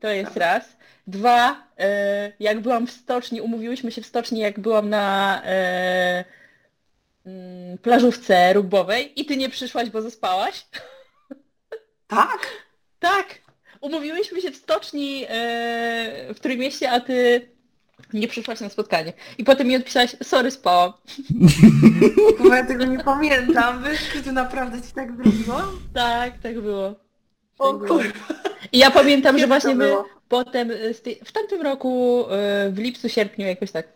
To 0.00 0.08
jest 0.08 0.36
raz. 0.36 0.76
Dwa, 1.06 1.66
e, 1.78 2.32
jak 2.40 2.60
byłam 2.60 2.86
w 2.86 2.90
stoczni, 2.90 3.40
umówiłyśmy 3.40 3.92
się 3.92 4.02
w 4.02 4.06
stoczni, 4.06 4.40
jak 4.40 4.60
byłam 4.60 4.88
na 4.90 5.42
e, 5.44 6.24
mm, 7.26 7.78
plażówce 7.78 8.52
rugbowej 8.52 9.20
i 9.20 9.24
Ty 9.24 9.36
nie 9.36 9.48
przyszłaś, 9.48 9.90
bo 9.90 10.02
zaspałaś. 10.02 10.66
Tak? 12.06 12.38
Tak! 12.98 13.26
Umówiłyśmy 13.80 14.40
się 14.40 14.50
w 14.50 14.56
stoczni 14.56 15.24
e, 15.28 16.34
w 16.34 16.40
Trójmieście, 16.40 16.90
a 16.90 17.00
ty 17.00 17.48
nie 18.12 18.28
przyszłaś 18.28 18.60
na 18.60 18.68
spotkanie. 18.68 19.12
I 19.38 19.44
potem 19.44 19.66
mi 19.66 19.76
odpisałaś, 19.76 20.16
sorry, 20.22 20.50
spałam. 20.50 20.92
Kurwa, 22.38 22.56
ja 22.56 22.66
tego 22.66 22.84
nie 22.84 23.04
pamiętam. 23.04 23.84
Wiesz, 23.84 24.08
czy 24.12 24.22
to 24.22 24.32
naprawdę 24.32 24.82
Ci 24.82 24.92
tak 24.92 25.16
zrobiło? 25.16 25.62
Tak, 25.94 26.38
tak 26.42 26.60
było. 26.60 27.05
O 27.58 27.74
kurwa. 27.74 28.12
I 28.72 28.78
ja 28.78 28.90
pamiętam, 28.90 29.38
że 29.38 29.46
właśnie 29.46 29.74
my 29.74 29.92
potem 30.28 30.70
z 30.92 31.02
tej, 31.02 31.20
w 31.24 31.32
tamtym 31.32 31.62
roku, 31.62 32.24
e, 32.30 32.70
w 32.70 32.78
lipcu, 32.78 33.08
sierpniu 33.08 33.46
jakoś 33.46 33.70
tak. 33.70 33.86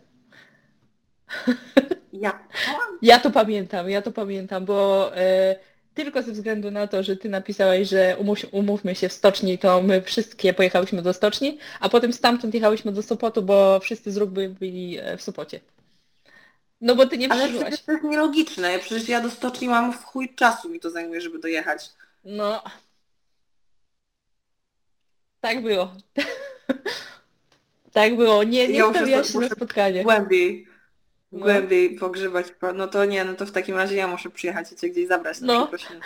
Ja. 2.13 2.39
Ja 3.01 3.19
to 3.19 3.31
pamiętam, 3.31 3.89
ja 3.89 4.01
to 4.01 4.11
pamiętam, 4.11 4.65
bo 4.65 5.11
e, 5.17 5.55
tylko 5.93 6.21
ze 6.21 6.31
względu 6.31 6.71
na 6.71 6.87
to, 6.87 7.03
że 7.03 7.17
ty 7.17 7.29
napisałaś, 7.29 7.89
że 7.89 8.15
umów, 8.19 8.39
umówmy 8.51 8.95
się 8.95 9.09
w 9.09 9.13
stoczni, 9.13 9.57
to 9.57 9.81
my 9.81 10.01
wszystkie 10.01 10.53
pojechałyśmy 10.53 11.01
do 11.01 11.13
stoczni, 11.13 11.57
a 11.79 11.89
potem 11.89 12.13
stamtąd 12.13 12.53
jechałyśmy 12.53 12.91
do 12.91 13.03
Sopotu, 13.03 13.41
bo 13.41 13.79
wszyscy 13.79 14.11
z 14.11 14.17
rugby 14.17 14.49
byli 14.49 14.99
e, 14.99 15.17
w 15.17 15.21
Sopocie. 15.21 15.59
No 16.81 16.95
bo 16.95 17.05
ty 17.05 17.17
nie 17.17 17.31
Ale 17.31 17.49
przecież 17.49 17.81
to 17.81 17.91
jest 17.91 18.03
nielogiczne. 18.03 18.79
Przecież 18.79 19.09
ja 19.09 19.21
do 19.21 19.29
stoczni 19.29 19.67
mam 19.67 19.93
w 19.93 20.03
chuj 20.03 20.35
czasu 20.35 20.69
mi 20.69 20.79
to 20.79 20.89
zajmuje, 20.89 21.21
żeby 21.21 21.39
dojechać. 21.39 21.89
No. 22.25 22.63
Tak 25.41 25.63
było. 25.63 25.93
tak 27.93 28.15
było. 28.15 28.43
Nie, 28.43 28.67
nie 28.67 28.73
Ja 28.77 28.91
to- 28.91 29.23
się 29.23 29.39
na 29.39 29.49
spotkanie. 29.49 30.03
Głębiej. 30.03 30.67
No. 31.31 31.39
Głębiej 31.39 31.95
pogrzebać. 31.95 32.45
No 32.75 32.87
to 32.87 33.05
nie, 33.05 33.25
no 33.25 33.33
to 33.33 33.45
w 33.45 33.51
takim 33.51 33.75
razie 33.75 33.95
ja 33.95 34.07
muszę 34.07 34.29
przyjechać 34.29 34.71
i 34.71 34.75
Cię 34.75 34.89
gdzieś 34.89 35.07
zabrać 35.07 35.39
na 35.41 35.47
No. 35.53 35.67
przeprosiny. 35.67 35.99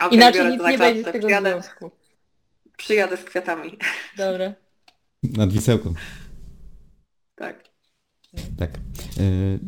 Okej, 0.00 0.18
Inaczej 0.18 0.46
nic 0.52 0.62
nie 0.70 0.78
będzie 0.78 1.02
z 1.02 1.04
tego 1.04 1.26
Przyjadę, 1.26 1.50
związku. 1.50 1.90
przyjadę 2.76 3.16
z 3.16 3.24
kwiatami. 3.24 3.78
Dobra. 4.16 4.52
Nad 5.22 5.52
wisełką. 5.52 5.94
Tak. 7.34 7.64
Tak. 8.58 8.70
Y, 9.20 9.58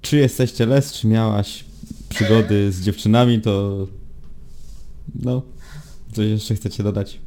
czy 0.00 0.16
jesteście 0.16 0.66
les, 0.66 0.92
czy 0.92 1.06
miałaś 1.06 1.64
przygody 2.08 2.72
z 2.72 2.80
dziewczynami, 2.80 3.40
to... 3.40 3.86
No, 5.22 5.42
coś 6.14 6.26
jeszcze 6.26 6.54
chcecie 6.54 6.82
dodać? 6.82 7.18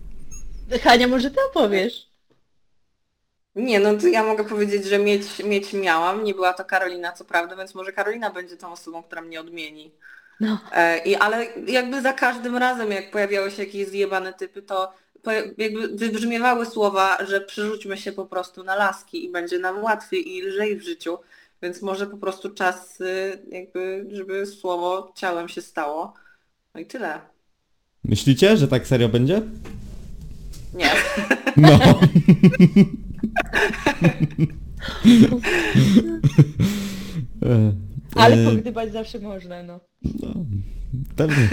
Hania, 0.84 1.07
może 1.07 1.32
ty 1.32 1.38
opowiesz? 1.49 2.11
Nie, 3.55 3.79
no 3.79 3.97
to 3.97 4.07
ja 4.07 4.23
mogę 4.23 4.43
powiedzieć, 4.43 4.86
że 4.86 4.99
mieć, 4.99 5.43
mieć 5.43 5.73
miałam. 5.73 6.23
Nie 6.23 6.34
była 6.34 6.53
to 6.53 6.65
Karolina, 6.65 7.11
co 7.11 7.25
prawda, 7.25 7.55
więc 7.55 7.75
może 7.75 7.93
Karolina 7.93 8.29
będzie 8.29 8.57
tą 8.57 8.71
osobą, 8.71 9.03
która 9.03 9.21
mnie 9.21 9.39
odmieni. 9.39 9.91
No. 10.39 10.57
E, 10.71 10.97
I, 10.97 11.15
ale 11.15 11.45
jakby 11.67 12.01
za 12.01 12.13
każdym 12.13 12.57
razem, 12.57 12.91
jak 12.91 13.11
pojawiały 13.11 13.51
się 13.51 13.63
jakieś 13.63 13.88
zjebane 13.88 14.34
typy, 14.34 14.61
to 14.61 14.93
jakby 15.57 15.88
wybrzmiewały 15.88 16.65
słowa, 16.65 17.17
że 17.25 17.41
przerzućmy 17.41 17.97
się 17.97 18.11
po 18.11 18.25
prostu 18.25 18.63
na 18.63 18.75
laski 18.75 19.25
i 19.25 19.32
będzie 19.32 19.59
nam 19.59 19.84
łatwiej 19.84 20.36
i 20.36 20.41
lżej 20.41 20.77
w 20.77 20.84
życiu. 20.84 21.17
Więc 21.61 21.82
może 21.82 22.07
po 22.07 22.17
prostu 22.17 22.49
czas 22.49 23.01
y, 23.01 23.45
jakby, 23.49 24.05
żeby 24.11 24.45
słowo 24.45 25.13
ciałem 25.15 25.49
się 25.49 25.61
stało. 25.61 26.13
No 26.73 26.82
i 26.82 26.86
tyle. 26.86 27.21
Myślicie, 28.04 28.58
że 28.58 28.68
tak 28.68 28.88
serio 28.88 29.10
będzie? 29.10 29.41
Nie. 30.74 30.89
No. 31.58 31.80
E, 37.45 37.74
Ale 38.16 38.36
e, 38.36 38.45
pogdybać 38.45 38.91
zawsze 38.93 39.20
można, 39.20 39.64
no. 39.64 39.80
No, 40.22 40.34
pewnie. 41.16 41.49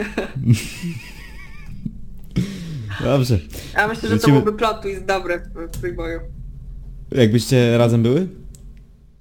Dobrze. 3.05 3.39
Ja 3.75 3.89
myślę, 3.89 4.09
że 4.09 4.19
to 4.19 4.31
byłby 4.31 4.53
plot 4.53 4.83
twist 4.83 5.05
dobry 5.05 5.39
w 5.55 5.77
w 5.77 5.81
Playboyu. 5.81 6.21
Jakbyście 7.11 7.79
razem 7.79 8.03
były? 8.03 8.29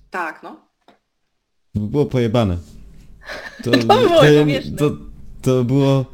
Tak, 0.10 0.40
no. 0.44 0.68
To 1.74 1.80
by 1.80 1.88
było 1.88 2.06
pojebane. 2.06 2.58
To, 3.64 3.72
To 3.72 3.78
było 3.78 4.44
śmieszne. 4.44 4.78
to, 4.78 4.92
to 5.42 5.64
było... 5.64 6.06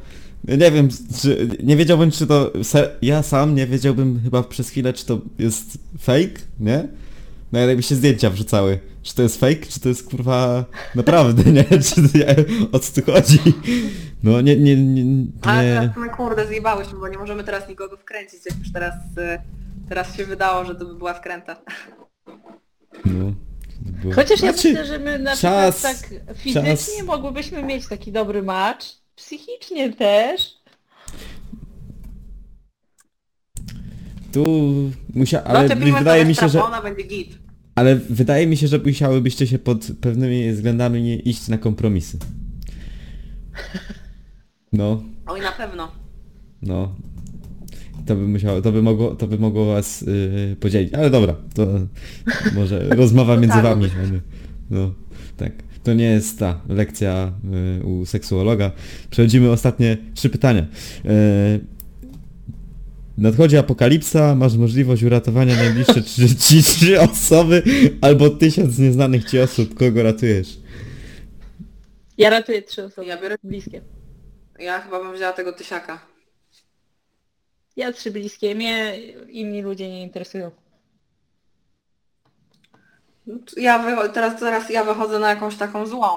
Nie 0.48 0.70
wiem, 0.70 0.88
czy... 1.22 1.48
Nie 1.62 1.76
wiedziałbym, 1.76 2.10
czy 2.10 2.26
to... 2.26 2.52
Ja 3.02 3.22
sam 3.22 3.54
nie 3.54 3.66
wiedziałbym 3.66 4.20
chyba 4.24 4.42
przez 4.42 4.68
chwilę, 4.70 4.92
czy 4.92 5.06
to 5.06 5.20
jest 5.38 5.78
fake, 5.98 6.40
nie? 6.60 6.88
No 7.52 7.58
jakby 7.58 7.82
się 7.82 7.94
zdjęcia 7.94 8.30
wrzucały. 8.30 8.78
Czy 9.02 9.14
to 9.14 9.22
jest 9.22 9.40
fake, 9.40 9.66
czy 9.68 9.80
to 9.80 9.88
jest 9.88 10.10
kurwa 10.10 10.64
naprawdę, 10.94 11.52
nie? 11.52 11.64
Czy 11.84 11.94
to, 11.94 12.18
nie, 12.18 12.26
o 12.72 12.78
co 12.78 13.00
tu 13.02 13.12
chodzi? 13.12 13.38
No 14.22 14.40
nie, 14.40 14.56
nie, 14.56 14.76
nie, 14.76 15.04
nie. 15.04 15.26
Ale 15.42 15.74
teraz 15.74 15.96
my 15.96 16.08
kurde 16.08 16.46
zjebałyśmy, 16.46 16.98
bo 16.98 17.08
nie 17.08 17.18
możemy 17.18 17.44
teraz 17.44 17.68
nikogo 17.68 17.96
wkręcić, 17.96 18.40
jak 18.50 18.58
już 18.58 18.72
teraz, 18.72 18.94
y, 18.94 19.38
teraz 19.88 20.16
się 20.16 20.24
wydało, 20.24 20.64
że 20.64 20.74
to 20.74 20.84
by 20.84 20.94
była 20.94 21.14
wkręta. 21.14 21.56
No, 23.04 23.32
było- 23.80 24.14
Chociaż 24.14 24.42
ja 24.42 24.52
Znaczy, 24.52 24.68
myślę, 24.68 24.86
że 24.86 24.98
my 24.98 25.18
na 25.18 25.36
czas- 25.36 25.74
przykład 25.76 26.00
tak 26.00 26.36
fizycznie 26.36 26.62
czas- 26.76 27.06
mogłybyśmy 27.06 27.62
mieć 27.62 27.88
taki 27.88 28.12
dobry 28.12 28.42
match, 28.42 28.86
psychicznie 29.16 29.92
też. 29.92 30.54
Tu 34.32 34.44
musia... 35.14 35.38
No 35.42 35.44
Ale 35.50 35.68
czepimy 35.68 35.98
wydaje 35.98 36.24
mi 36.24 36.34
się, 36.34 36.48
że... 36.48 36.64
ona 36.64 36.82
będzie 36.82 37.02
git. 37.02 37.38
Ale 37.74 37.96
wydaje 37.96 38.46
mi 38.46 38.56
się, 38.56 38.68
że 38.68 38.78
musiałybyście 38.78 39.46
się 39.46 39.58
pod 39.58 39.86
pewnymi 40.00 40.52
względami 40.52 41.02
nie 41.02 41.16
iść 41.16 41.48
na 41.48 41.58
kompromisy. 41.58 42.18
No, 44.72 45.02
Oj, 45.26 45.40
na 45.40 45.52
pewno. 45.52 45.92
no. 46.62 46.94
To 48.06 48.16
by 48.16 48.28
musiało, 48.28 48.62
to 48.62 48.72
by 48.72 48.82
mogło, 48.82 49.14
to 49.14 49.26
by 49.26 49.38
mogło 49.38 49.66
was 49.66 50.02
yy, 50.02 50.56
podzielić. 50.60 50.94
Ale 50.94 51.10
dobra, 51.10 51.34
to 51.54 51.66
może 52.54 52.88
rozmowa 52.96 53.36
między 53.36 53.62
wami. 53.62 53.82
może. 53.82 54.00
a 54.02 54.06
nie- 54.06 54.20
No, 54.70 54.94
tak. 55.36 55.52
To 55.84 55.94
nie 55.94 56.04
jest 56.04 56.38
ta 56.38 56.60
lekcja 56.68 57.32
y, 57.80 57.84
u 57.84 58.06
seksuologa. 58.06 58.70
Przechodzimy 59.10 59.50
ostatnie 59.50 59.96
trzy 60.14 60.30
pytania. 60.30 60.66
Y, 61.04 61.74
Nadchodzi 63.18 63.56
apokalipsa, 63.56 64.34
masz 64.34 64.56
możliwość 64.56 65.02
uratowania 65.02 65.56
najbliższe 65.56 66.02
trzy, 66.08 66.36
ci 66.36 66.62
trzy 66.62 67.00
osoby 67.00 67.62
albo 68.00 68.30
tysiąc 68.30 68.78
nieznanych 68.78 69.24
ci 69.30 69.40
osób. 69.40 69.74
Kogo 69.74 70.02
ratujesz? 70.02 70.58
Ja 72.18 72.30
ratuję 72.30 72.62
trzy 72.62 72.84
osoby 72.84 73.06
Ja 73.08 73.22
biorę, 73.22 73.36
bliskie. 73.44 73.80
ja 74.58 74.80
chyba 74.80 75.02
bym 75.04 75.14
wzięła 75.14 75.32
tego 75.32 75.52
tysiaka. 75.52 76.06
Ja 77.76 77.92
trzy 77.92 78.10
bliskie, 78.10 78.54
mnie 78.54 78.96
inni 79.30 79.62
ludzie 79.62 79.88
nie 79.90 80.02
interesują. 80.02 80.50
Ja 83.56 83.78
wycho- 83.78 84.08
teraz, 84.12 84.40
teraz 84.40 84.70
ja 84.70 84.84
wychodzę 84.84 85.18
na 85.18 85.30
jakąś 85.30 85.56
taką 85.56 85.86
złą. 85.86 86.08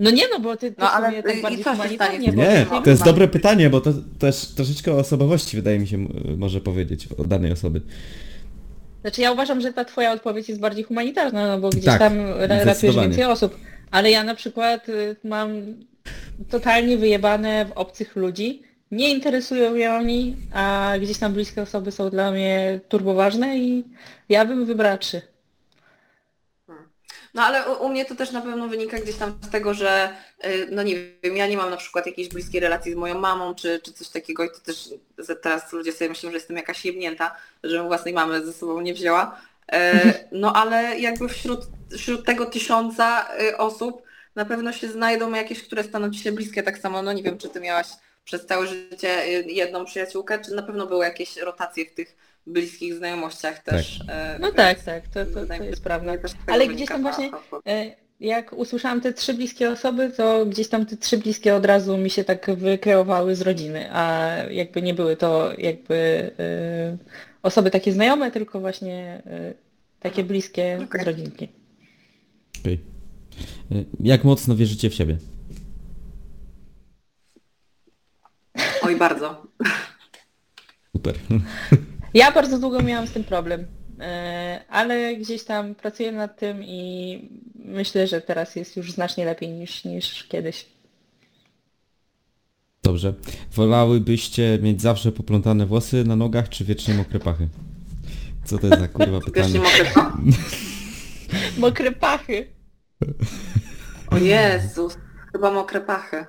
No 0.00 0.10
nie 0.10 0.22
no, 0.32 0.40
bo 0.40 0.56
ty, 0.56 0.74
No, 0.78 0.90
ale 0.90 1.22
tak 1.22 1.38
i 1.38 1.42
bardziej 1.42 1.64
co 1.64 1.70
się 1.70 1.76
humanitarnie 1.76 2.32
stanie? 2.32 2.36
Nie, 2.58 2.66
powiem 2.66 2.82
to 2.84 2.90
jest 2.90 3.04
dobre 3.04 3.28
pytanie, 3.28 3.70
bo 3.70 3.80
to 3.80 3.90
też 4.18 4.46
troszeczkę 4.46 4.92
o 4.92 4.98
osobowości 4.98 5.56
wydaje 5.56 5.78
mi 5.78 5.86
się 5.88 5.98
może 6.36 6.60
powiedzieć 6.60 7.08
od 7.18 7.28
danej 7.28 7.52
osoby. 7.52 7.80
Znaczy 9.00 9.20
ja 9.20 9.32
uważam, 9.32 9.60
że 9.60 9.72
ta 9.72 9.84
twoja 9.84 10.12
odpowiedź 10.12 10.48
jest 10.48 10.60
bardziej 10.60 10.84
humanitarna, 10.84 11.46
no 11.46 11.60
bo 11.60 11.70
gdzieś 11.70 11.84
Tak, 11.84 11.98
tam 11.98 12.18
ra- 12.26 12.64
ratujesz 12.64 12.96
więcej 12.96 13.24
osób. 13.24 13.56
Ale 13.90 14.10
ja 14.10 14.24
na 14.24 14.34
przykład 14.34 14.88
y, 14.88 15.16
mam 15.24 15.50
totalnie 16.50 16.98
wyjebane 16.98 17.66
w 17.66 17.72
obcych 17.72 18.16
ludzi. 18.16 18.62
Nie 18.90 19.10
interesują 19.10 19.70
mnie 19.70 19.92
oni, 19.92 20.36
a 20.52 20.92
gdzieś 21.00 21.18
tam 21.18 21.32
bliskie 21.32 21.62
osoby 21.62 21.92
są 21.92 22.10
dla 22.10 22.30
mnie 22.30 22.80
turboważne 22.88 23.58
i 23.58 23.84
ja 24.28 24.44
bym 24.44 24.64
wybrała 24.64 24.98
trzy. 24.98 25.22
No 27.34 27.42
ale 27.42 27.68
u, 27.72 27.84
u 27.84 27.88
mnie 27.88 28.04
to 28.04 28.14
też 28.14 28.30
na 28.30 28.40
pewno 28.40 28.68
wynika 28.68 28.98
gdzieś 28.98 29.16
tam 29.16 29.38
z 29.42 29.50
tego, 29.50 29.74
że 29.74 30.16
y, 30.44 30.68
no 30.70 30.82
nie 30.82 30.94
wiem, 31.22 31.36
ja 31.36 31.46
nie 31.46 31.56
mam 31.56 31.70
na 31.70 31.76
przykład 31.76 32.06
jakiejś 32.06 32.28
bliskiej 32.28 32.60
relacji 32.60 32.92
z 32.92 32.96
moją 32.96 33.18
mamą 33.18 33.54
czy, 33.54 33.80
czy 33.84 33.92
coś 33.92 34.08
takiego 34.08 34.44
i 34.44 34.50
to 34.50 34.60
też 34.60 34.90
teraz 35.42 35.72
ludzie 35.72 35.92
sobie 35.92 36.08
myślą, 36.08 36.30
że 36.30 36.36
jestem 36.36 36.56
jakaś 36.56 36.84
jebnięta, 36.84 37.36
że 37.64 37.82
własnej 37.82 38.14
mamy 38.14 38.46
ze 38.46 38.52
sobą 38.52 38.80
nie 38.80 38.94
wzięła. 38.94 39.40
E, 39.72 40.14
No 40.32 40.52
ale 40.52 40.98
jakby 41.00 41.28
wśród, 41.28 41.60
wśród 41.98 42.26
tego 42.26 42.46
tysiąca 42.46 43.28
y, 43.42 43.56
osób 43.56 44.02
na 44.34 44.44
pewno 44.44 44.72
się 44.72 44.88
znajdą 44.88 45.32
jakieś, 45.32 45.62
które 45.62 45.84
staną 45.84 46.10
ci 46.10 46.20
się 46.20 46.32
bliskie 46.32 46.62
tak 46.62 46.78
samo. 46.78 47.02
No 47.02 47.12
nie 47.12 47.22
wiem, 47.22 47.38
czy 47.38 47.48
ty 47.48 47.60
miałaś 47.60 47.86
przez 48.24 48.46
całe 48.46 48.66
życie 48.66 49.24
y, 49.26 49.44
jedną 49.52 49.84
przyjaciółkę, 49.84 50.38
czy 50.44 50.54
na 50.54 50.62
pewno 50.62 50.86
były 50.86 51.04
jakieś 51.04 51.36
rotacje 51.36 51.86
w 51.86 51.94
tych 51.94 52.16
bliskich 52.46 52.94
znajomościach 52.94 53.58
też. 53.62 54.00
e, 54.08 54.38
No 54.40 54.52
tak, 54.52 54.82
tak, 54.82 55.08
to, 55.08 55.26
to, 55.26 55.46
to 55.46 55.54
jest 55.64 55.82
prawda. 55.84 56.12
Ale 56.46 56.66
gdzieś 56.68 56.88
tam 56.88 57.02
ta- 57.04 57.10
właśnie. 57.10 57.30
E, 57.66 57.96
Jak 58.20 58.52
usłyszałam 58.52 59.00
te 59.00 59.12
trzy 59.12 59.34
bliskie 59.34 59.70
osoby, 59.70 60.10
to 60.16 60.46
gdzieś 60.46 60.68
tam 60.68 60.86
te 60.86 60.96
trzy 60.96 61.18
bliskie 61.18 61.54
od 61.54 61.64
razu 61.66 61.98
mi 61.98 62.10
się 62.10 62.24
tak 62.24 62.50
wykreowały 62.56 63.36
z 63.36 63.40
rodziny, 63.40 63.88
a 63.92 64.28
jakby 64.50 64.82
nie 64.82 64.94
były 64.94 65.16
to 65.16 65.52
jakby 65.58 65.94
e, 66.38 66.96
osoby 67.42 67.70
takie 67.70 67.92
znajome, 67.92 68.30
tylko 68.30 68.60
właśnie 68.60 69.22
takie 70.00 70.24
bliskie 70.24 70.80
Okej. 70.84 71.02
z 71.02 71.06
rodzinki. 71.06 71.48
Okej. 72.60 72.80
Y, 73.72 73.84
Jak 74.00 74.24
mocno 74.24 74.56
wierzycie 74.56 74.90
w 74.90 74.94
siebie? 74.94 75.16
Oj, 78.82 78.96
bardzo. 78.96 79.46
Super. 80.96 81.14
Ja 82.14 82.32
bardzo 82.32 82.58
długo 82.58 82.82
miałam 82.82 83.06
z 83.06 83.12
tym 83.12 83.24
problem, 83.24 83.66
e, 84.00 84.64
ale 84.68 85.16
gdzieś 85.16 85.44
tam 85.44 85.74
pracuję 85.74 86.12
nad 86.12 86.38
tym 86.38 86.64
i 86.64 87.28
myślę, 87.54 88.06
że 88.06 88.20
teraz 88.20 88.56
jest 88.56 88.76
już 88.76 88.92
znacznie 88.92 89.24
lepiej 89.24 89.48
niż, 89.48 89.84
niż 89.84 90.24
kiedyś. 90.24 90.66
Dobrze. 92.82 93.14
Wolałybyście 93.52 94.58
mieć 94.62 94.82
zawsze 94.82 95.12
poplątane 95.12 95.66
włosy 95.66 96.04
na 96.04 96.16
nogach, 96.16 96.48
czy 96.48 96.64
wiecznie 96.64 96.94
mokre 96.94 97.20
pachy? 97.20 97.48
Co 98.44 98.58
to 98.58 98.66
jest 98.66 98.80
za 98.80 98.88
kurwa 98.88 99.20
pytanie? 99.20 99.58
mogę 99.58 99.90
co? 99.94 100.12
Mokre 101.58 101.92
pachy! 101.92 102.46
O 104.10 104.18
Jezus, 104.18 104.96
chyba 105.32 105.50
mokre 105.50 105.80
pachy. 105.80 106.26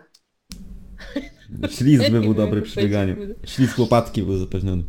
Ślizg 1.70 2.10
by 2.10 2.22
był 2.22 2.34
dobry 2.34 2.62
przy 2.62 2.82
bieganiu. 2.82 3.16
Ślizg 3.46 3.80
łopatki 3.80 4.24
był 4.24 4.38
zapewniony. 4.38 4.84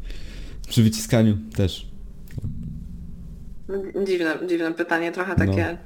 Przy 0.68 0.82
wyciskaniu 0.82 1.36
też. 1.56 1.86
Dziwne, 4.06 4.38
dziwne 4.46 4.74
pytanie, 4.74 5.12
trochę 5.12 5.34
takie... 5.36 5.78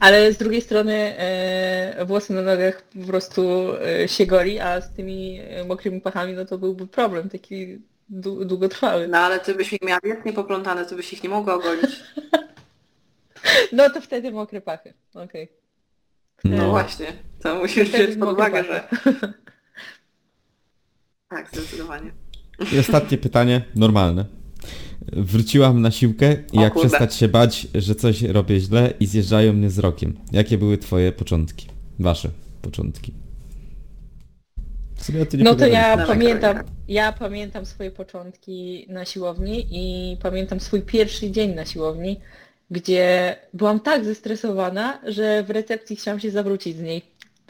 Ale 0.00 0.32
z 0.32 0.36
drugiej 0.36 0.60
strony 0.60 0.94
e, 1.18 2.04
włosy 2.04 2.32
na 2.32 2.42
nogach 2.42 2.82
po 2.82 3.06
prostu 3.06 3.42
e, 4.02 4.08
się 4.08 4.26
goli, 4.26 4.60
a 4.60 4.80
z 4.80 4.92
tymi 4.92 5.40
e, 5.40 5.64
mokrymi 5.64 6.00
pachami 6.00 6.32
no 6.32 6.44
to 6.44 6.58
byłby 6.58 6.86
problem 6.86 7.28
taki 7.28 7.78
dłu- 8.10 8.44
długotrwały. 8.44 9.08
No 9.08 9.18
ale 9.18 9.40
ty 9.40 9.54
byś 9.54 9.72
ich 9.72 9.82
miała 9.82 10.00
wiecznie 10.04 10.32
poplątane, 10.32 10.86
to 10.86 10.96
byś 10.96 11.12
ich 11.12 11.22
nie 11.22 11.28
mogła 11.28 11.54
ogolić. 11.54 11.90
No 13.72 13.90
to 13.90 14.00
wtedy 14.00 14.30
mokre 14.32 14.60
pachy. 14.60 14.94
Okej. 15.14 15.48
No, 16.44 16.56
No. 16.56 16.70
właśnie, 16.70 17.06
to 17.42 17.54
musisz 17.54 17.88
wziąć 17.90 18.16
pod 18.16 18.32
uwagę, 18.32 18.64
że... 18.64 18.88
Tak, 21.28 21.48
zdecydowanie. 21.52 22.12
I 22.72 22.78
ostatnie 22.78 23.18
pytanie, 23.18 23.62
normalne. 23.74 24.24
Wróciłam 25.12 25.80
na 25.80 25.90
siłkę 25.90 26.36
i 26.52 26.60
jak 26.60 26.72
kurde. 26.72 26.88
przestać 26.88 27.14
się 27.14 27.28
bać, 27.28 27.66
że 27.74 27.94
coś 27.94 28.22
robię 28.22 28.60
źle 28.60 28.92
i 29.00 29.06
zjeżdżają 29.06 29.52
mnie 29.52 29.68
wzrokiem. 29.68 30.16
Jakie 30.32 30.58
były 30.58 30.78
twoje 30.78 31.12
początki? 31.12 31.66
Wasze 31.98 32.30
początki. 32.62 33.12
W 34.96 35.04
sumie 35.04 35.22
o 35.22 35.26
tym 35.26 35.40
nie 35.40 35.44
No 35.44 35.54
to 35.54 35.66
ja 35.66 36.06
pamiętam, 36.06 36.56
ja 36.88 37.12
pamiętam 37.12 37.66
swoje 37.66 37.90
początki 37.90 38.86
na 38.88 39.04
siłowni 39.04 39.66
i 39.70 40.16
pamiętam 40.16 40.60
swój 40.60 40.82
pierwszy 40.82 41.30
dzień 41.30 41.54
na 41.54 41.64
siłowni, 41.64 42.20
gdzie 42.70 43.36
byłam 43.54 43.80
tak 43.80 44.04
zestresowana, 44.04 45.00
że 45.06 45.42
w 45.42 45.50
recepcji 45.50 45.96
chciałam 45.96 46.20
się 46.20 46.30
zawrócić 46.30 46.76
z 46.76 46.80
niej. 46.80 47.02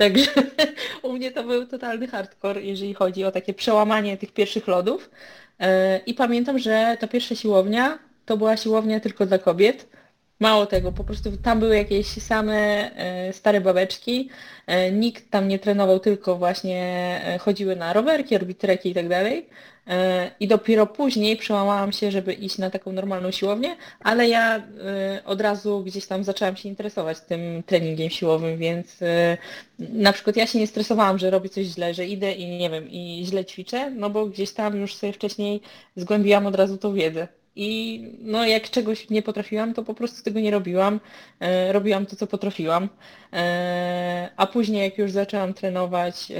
Także 0.03 0.30
u 1.03 1.12
mnie 1.12 1.30
to 1.30 1.44
był 1.44 1.66
totalny 1.66 2.07
hardcore, 2.09 2.62
jeżeli 2.62 2.94
chodzi 2.94 3.24
o 3.24 3.32
takie 3.32 3.55
przełamanie 3.55 4.16
tych 4.16 4.32
pierwszych 4.32 4.68
lodów. 4.68 5.11
E, 5.61 5.98
I 5.98 6.14
pamiętam, 6.14 6.59
że 6.59 6.96
ta 7.00 7.09
pierwsza 7.09 7.34
siłownia 7.34 7.98
to 8.26 8.36
była 8.36 8.57
siłownia 8.57 9.00
tylko 9.00 9.26
dla 9.26 9.38
kobiet. 9.38 9.88
Mało 10.40 10.66
tego, 10.66 10.92
po 10.92 11.05
prostu 11.05 11.36
tam 11.36 11.61
były 11.61 11.76
jakieś 11.76 12.07
same 12.07 12.57
e, 12.96 13.32
stare 13.32 13.61
babeczki, 13.61 14.30
e, 14.66 14.92
nikt 14.92 15.30
tam 15.30 15.48
nie 15.48 15.59
trenował, 15.59 16.00
tylko 16.00 16.36
właśnie 16.36 17.20
chodziły 17.40 17.76
na 17.76 17.92
rowerki, 17.92 18.38
robić 18.38 18.59
treki 18.59 18.90
i 18.90 18.94
tak 18.94 19.09
dalej. 19.09 19.48
E, 19.86 20.30
I 20.40 20.48
dopiero 20.48 20.86
później 20.86 21.36
przełamałam 21.36 21.92
się, 21.92 22.10
żeby 22.10 22.32
iść 22.32 22.58
na 22.58 22.70
taką 22.70 22.92
normalną 22.92 23.30
siłownię, 23.30 23.76
ale 24.00 24.28
ja 24.28 24.56
e, 24.56 24.62
od 25.24 25.40
razu 25.40 25.82
gdzieś 25.84 26.06
tam 26.06 26.24
zaczęłam 26.24 26.56
się 26.56 26.68
interesować 26.68 27.20
tym 27.20 27.62
treningiem 27.66 28.10
siłowym, 28.10 28.58
więc 28.58 29.02
e, 29.02 29.38
na 29.78 30.12
przykład 30.12 30.36
ja 30.36 30.46
się 30.46 30.58
nie 30.58 30.66
stresowałam, 30.66 31.18
że 31.18 31.30
robię 31.30 31.48
coś 31.48 31.66
źle, 31.66 31.94
że 31.94 32.06
idę 32.06 32.32
i 32.32 32.58
nie 32.58 32.70
wiem, 32.70 32.90
i 32.90 33.22
źle 33.26 33.44
ćwiczę, 33.44 33.90
no 33.90 34.10
bo 34.10 34.26
gdzieś 34.26 34.52
tam 34.52 34.80
już 34.80 34.94
sobie 34.94 35.12
wcześniej 35.12 35.60
zgłębiłam 35.96 36.46
od 36.46 36.54
razu 36.54 36.78
tą 36.78 36.94
wiedzę. 36.94 37.28
I 37.56 38.00
no 38.20 38.46
jak 38.46 38.70
czegoś 38.70 39.10
nie 39.10 39.22
potrafiłam, 39.22 39.74
to 39.74 39.82
po 39.82 39.94
prostu 39.94 40.22
tego 40.22 40.40
nie 40.40 40.50
robiłam. 40.50 41.00
Robiłam 41.70 42.06
to, 42.06 42.16
co 42.16 42.26
potrafiłam. 42.26 42.88
A 44.36 44.46
później 44.46 44.82
jak 44.82 44.98
już 44.98 45.10
zaczęłam 45.10 45.54
trenować 45.54 46.32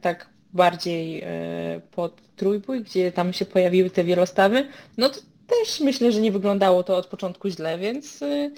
tak 0.00 0.30
bardziej 0.52 1.22
e, 1.24 1.80
pod 1.90 2.20
trójbój, 2.36 2.82
gdzie 2.82 3.12
tam 3.12 3.32
się 3.32 3.44
pojawiły 3.44 3.90
te 3.90 4.04
wielostawy, 4.04 4.68
no 4.96 5.08
to 5.08 5.20
też 5.46 5.80
myślę, 5.80 6.12
że 6.12 6.20
nie 6.20 6.32
wyglądało 6.32 6.82
to 6.82 6.96
od 6.96 7.06
początku 7.06 7.48
źle, 7.48 7.78
więc 7.78 8.22
e, 8.22 8.50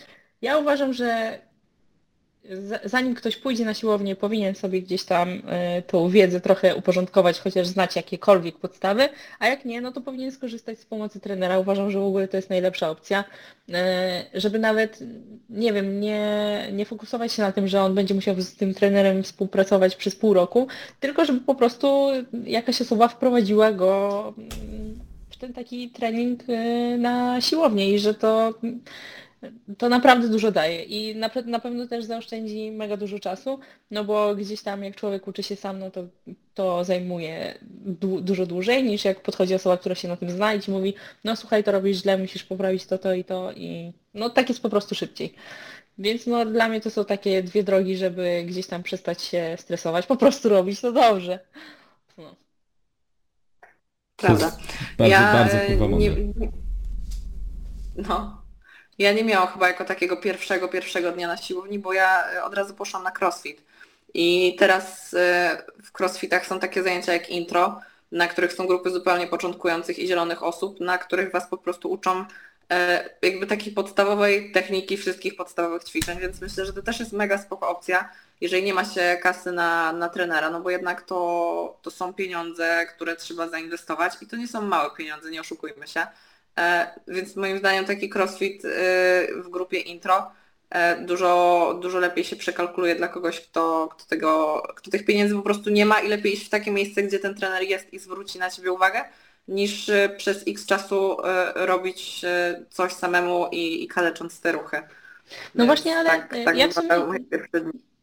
ja 0.42 0.58
uważam, 0.58 0.92
że 0.92 1.38
zanim 2.84 3.14
ktoś 3.14 3.36
pójdzie 3.36 3.64
na 3.64 3.74
siłownię, 3.74 4.16
powinien 4.16 4.54
sobie 4.54 4.82
gdzieś 4.82 5.04
tam 5.04 5.42
e, 5.46 5.82
tą 5.82 6.08
wiedzę 6.08 6.40
trochę 6.40 6.76
uporządkować, 6.76 7.40
chociaż 7.40 7.66
znać 7.66 7.96
jakiekolwiek 7.96 8.58
podstawy, 8.58 9.08
a 9.38 9.46
jak 9.46 9.64
nie, 9.64 9.80
no 9.80 9.92
to 9.92 10.00
powinien 10.00 10.32
skorzystać 10.32 10.78
z 10.78 10.84
pomocy 10.84 11.20
trenera. 11.20 11.58
Uważam, 11.58 11.90
że 11.90 11.98
w 11.98 12.04
ogóle 12.04 12.28
to 12.28 12.36
jest 12.36 12.50
najlepsza 12.50 12.90
opcja, 12.90 13.24
e, 13.72 14.24
żeby 14.34 14.58
nawet, 14.58 14.98
nie 15.50 15.72
wiem, 15.72 16.00
nie, 16.00 16.68
nie 16.72 16.86
fokusować 16.86 17.32
się 17.32 17.42
na 17.42 17.52
tym, 17.52 17.68
że 17.68 17.82
on 17.82 17.94
będzie 17.94 18.14
musiał 18.14 18.40
z 18.40 18.56
tym 18.56 18.74
trenerem 18.74 19.22
współpracować 19.22 19.96
przez 19.96 20.16
pół 20.16 20.34
roku, 20.34 20.66
tylko 21.00 21.24
żeby 21.24 21.40
po 21.40 21.54
prostu 21.54 22.08
jakaś 22.44 22.80
osoba 22.80 23.08
wprowadziła 23.08 23.72
go 23.72 24.34
mm, 24.38 24.98
w 25.30 25.36
ten 25.36 25.52
taki 25.52 25.90
trening 25.90 26.42
e, 26.48 26.98
na 26.98 27.40
siłownię 27.40 27.94
i 27.94 27.98
że 27.98 28.14
to 28.14 28.54
to 29.78 29.88
naprawdę 29.88 30.28
dużo 30.28 30.52
daje 30.52 30.82
i 30.82 31.16
na, 31.16 31.30
na 31.46 31.58
pewno 31.58 31.86
też 31.86 32.04
zaoszczędzi 32.04 32.70
mega 32.70 32.96
dużo 32.96 33.18
czasu, 33.18 33.58
no 33.90 34.04
bo 34.04 34.34
gdzieś 34.34 34.62
tam 34.62 34.84
jak 34.84 34.96
człowiek 34.96 35.28
uczy 35.28 35.42
się 35.42 35.56
sam, 35.56 35.78
no 35.78 35.90
to 35.90 36.04
to 36.54 36.84
zajmuje 36.84 37.58
du 37.70 38.20
dużo 38.20 38.46
dłużej 38.46 38.84
niż 38.84 39.04
jak 39.04 39.22
podchodzi 39.22 39.54
osoba, 39.54 39.76
która 39.76 39.94
się 39.94 40.08
na 40.08 40.16
tym 40.16 40.30
zna 40.30 40.54
i 40.54 40.60
ci 40.60 40.70
mówi, 40.70 40.94
no 41.24 41.36
słuchaj, 41.36 41.64
to 41.64 41.72
robisz 41.72 41.96
źle, 42.02 42.18
musisz 42.18 42.44
poprawić 42.44 42.86
to, 42.86 42.98
to 42.98 43.14
i 43.14 43.24
to 43.24 43.52
i 43.52 43.92
no 44.14 44.30
tak 44.30 44.48
jest 44.48 44.62
po 44.62 44.68
prostu 44.70 44.94
szybciej. 44.94 45.34
Więc 45.98 46.26
no 46.26 46.46
dla 46.46 46.68
mnie 46.68 46.80
to 46.80 46.90
są 46.90 47.04
takie 47.04 47.42
dwie 47.42 47.62
drogi, 47.64 47.96
żeby 47.96 48.44
gdzieś 48.46 48.66
tam 48.66 48.82
przestać 48.82 49.22
się 49.22 49.56
stresować, 49.58 50.06
po 50.06 50.16
prostu 50.16 50.48
robić 50.48 50.80
to 50.80 50.92
dobrze. 50.92 51.38
No. 52.18 52.36
Prawda. 54.16 54.56
Bardzo, 54.98 55.16
bardzo 55.16 55.56
nie, 55.68 55.76
mądre. 55.88 56.24
nie- 56.24 56.52
No. 57.96 58.41
Ja 59.02 59.12
nie 59.12 59.24
miałam 59.24 59.48
chyba 59.48 59.68
jako 59.68 59.84
takiego 59.84 60.16
pierwszego, 60.16 60.68
pierwszego 60.68 61.12
dnia 61.12 61.28
na 61.28 61.36
siłowni, 61.36 61.78
bo 61.78 61.92
ja 61.92 62.32
e, 62.32 62.44
od 62.44 62.54
razu 62.54 62.74
poszłam 62.74 63.02
na 63.02 63.12
crossfit. 63.20 63.62
I 64.14 64.56
teraz 64.58 65.14
e, 65.14 65.62
w 65.84 66.00
crossfitach 66.00 66.46
są 66.46 66.60
takie 66.60 66.82
zajęcia 66.82 67.12
jak 67.12 67.30
intro, 67.30 67.80
na 68.12 68.28
których 68.28 68.52
są 68.52 68.66
grupy 68.66 68.90
zupełnie 68.90 69.26
początkujących 69.26 69.98
i 69.98 70.06
zielonych 70.06 70.42
osób, 70.42 70.80
na 70.80 70.98
których 70.98 71.32
was 71.32 71.46
po 71.46 71.58
prostu 71.58 71.90
uczą 71.90 72.24
e, 72.70 73.10
jakby 73.22 73.46
takiej 73.46 73.72
podstawowej 73.72 74.52
techniki 74.52 74.96
wszystkich 74.96 75.36
podstawowych 75.36 75.84
ćwiczeń, 75.84 76.18
więc 76.18 76.40
myślę, 76.40 76.66
że 76.66 76.72
to 76.72 76.82
też 76.82 77.00
jest 77.00 77.12
mega 77.12 77.38
spoko 77.38 77.68
opcja, 77.68 78.08
jeżeli 78.40 78.62
nie 78.62 78.74
ma 78.74 78.84
się 78.84 79.18
kasy 79.22 79.52
na, 79.52 79.92
na 79.92 80.08
trenera, 80.08 80.50
no 80.50 80.60
bo 80.60 80.70
jednak 80.70 81.02
to, 81.02 81.78
to 81.82 81.90
są 81.90 82.14
pieniądze, 82.14 82.86
które 82.96 83.16
trzeba 83.16 83.48
zainwestować 83.48 84.12
i 84.20 84.26
to 84.26 84.36
nie 84.36 84.48
są 84.48 84.62
małe 84.62 84.90
pieniądze, 84.96 85.30
nie 85.30 85.40
oszukujmy 85.40 85.88
się. 85.88 86.06
E, 86.58 86.94
więc 87.08 87.36
moim 87.36 87.58
zdaniem 87.58 87.84
taki 87.84 88.10
crossfit 88.10 88.64
e, 88.64 88.68
w 89.36 89.48
grupie 89.50 89.78
intro 89.78 90.30
e, 90.70 90.96
dużo, 91.04 91.78
dużo 91.82 91.98
lepiej 91.98 92.24
się 92.24 92.36
przekalkuluje 92.36 92.94
dla 92.94 93.08
kogoś, 93.08 93.40
kto, 93.40 93.88
kto, 93.92 94.04
tego, 94.08 94.62
kto 94.76 94.90
tych 94.90 95.04
pieniędzy 95.04 95.34
po 95.34 95.42
prostu 95.42 95.70
nie 95.70 95.86
ma 95.86 96.00
i 96.00 96.08
lepiej 96.08 96.32
iść 96.32 96.46
w 96.46 96.50
takie 96.50 96.70
miejsce, 96.70 97.02
gdzie 97.02 97.18
ten 97.18 97.34
trener 97.34 97.62
jest 97.62 97.92
i 97.92 97.98
zwróci 97.98 98.38
na 98.38 98.50
ciebie 98.50 98.72
uwagę, 98.72 99.04
niż 99.48 99.88
e, 99.88 100.08
przez 100.16 100.44
x 100.46 100.66
czasu 100.66 101.26
e, 101.26 101.52
robić 101.66 102.20
coś 102.70 102.92
samemu 102.92 103.48
i, 103.52 103.84
i 103.84 103.88
kalecząc 103.88 104.40
te 104.40 104.52
ruchy. 104.52 104.76
No 104.76 104.86
Więc 105.54 105.66
właśnie, 105.66 105.96
ale, 105.96 106.10
tak, 106.10 106.34
tak 106.44 106.56
ja 106.56 106.68
w 106.68 106.72
sumie- 106.72 107.18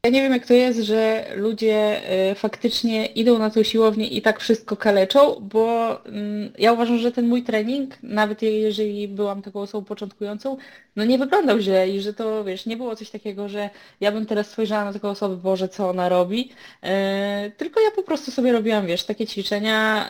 Ja 0.05 0.11
nie 0.11 0.21
wiem 0.21 0.33
jak 0.33 0.45
to 0.45 0.53
jest, 0.53 0.79
że 0.79 1.25
ludzie 1.35 2.01
y, 2.31 2.35
faktycznie 2.35 3.05
idą 3.05 3.39
na 3.39 3.49
tą 3.49 3.63
siłownię 3.63 4.07
i 4.07 4.21
tak 4.21 4.39
wszystko 4.39 4.77
kaleczą, 4.77 5.35
bo 5.41 6.05
mm, 6.05 6.53
ja 6.57 6.73
uważam, 6.73 6.97
że 6.97 7.11
ten 7.11 7.27
mój 7.27 7.43
trening, 7.43 8.03
nawet 8.03 8.41
jeżeli 8.41 9.07
byłam 9.07 9.41
taką 9.41 9.61
osobą 9.61 9.85
początkującą, 9.85 10.57
no 10.95 11.05
nie 11.05 11.17
wyglądał 11.17 11.59
źle 11.59 11.89
i 11.89 12.01
że 12.01 12.13
to, 12.13 12.43
wiesz, 12.43 12.65
nie 12.65 12.77
było 12.77 12.95
coś 12.95 13.09
takiego, 13.09 13.49
że 13.49 13.69
ja 14.01 14.11
bym 14.11 14.25
teraz 14.25 14.51
spojrzała 14.51 14.85
na 14.85 14.93
taką 14.93 15.09
osobę, 15.09 15.35
Boże, 15.35 15.69
co 15.69 15.89
ona 15.89 16.09
robi, 16.09 16.49
y, 16.83 17.51
tylko 17.51 17.79
ja 17.81 17.91
po 17.91 18.03
prostu 18.03 18.31
sobie 18.31 18.51
robiłam, 18.51 18.87
wiesz, 18.87 19.03
takie 19.05 19.27
ćwiczenia, 19.27 20.09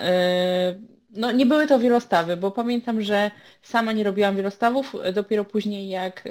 y, 0.76 0.99
no 1.10 1.32
nie 1.32 1.46
były 1.46 1.68
to 1.68 1.80
wielostawy, 1.80 2.38
bo 2.38 2.52
pamiętam, 2.52 3.02
że 3.02 3.32
sama 3.62 3.92
nie 3.92 4.04
robiłam 4.04 4.36
wielostawów, 4.36 4.96
dopiero 5.14 5.46
później 5.46 5.90
jak 5.90 6.26
y, 6.26 6.30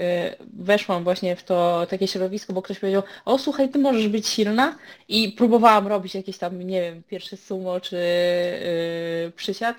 weszłam 0.55 1.05
właśnie 1.05 1.37
w 1.37 1.45
to 1.45 1.87
takie 1.91 2.09
środowisko, 2.09 2.53
bo 2.53 2.63
ktoś 2.63 2.79
powiedział, 2.79 3.03
o 3.25 3.39
słuchaj, 3.39 3.69
ty 3.69 3.79
możesz 3.79 4.09
być 4.09 4.27
silna. 4.29 4.77
I 5.09 5.33
próbowałam 5.33 5.87
robić 5.87 6.15
jakieś 6.15 6.39
tam, 6.39 6.63
nie 6.63 6.81
wiem, 6.81 7.03
pierwsze 7.09 7.37
sumo 7.37 7.81
czy 7.81 7.97
y, 7.97 9.33
przysiad, 9.37 9.77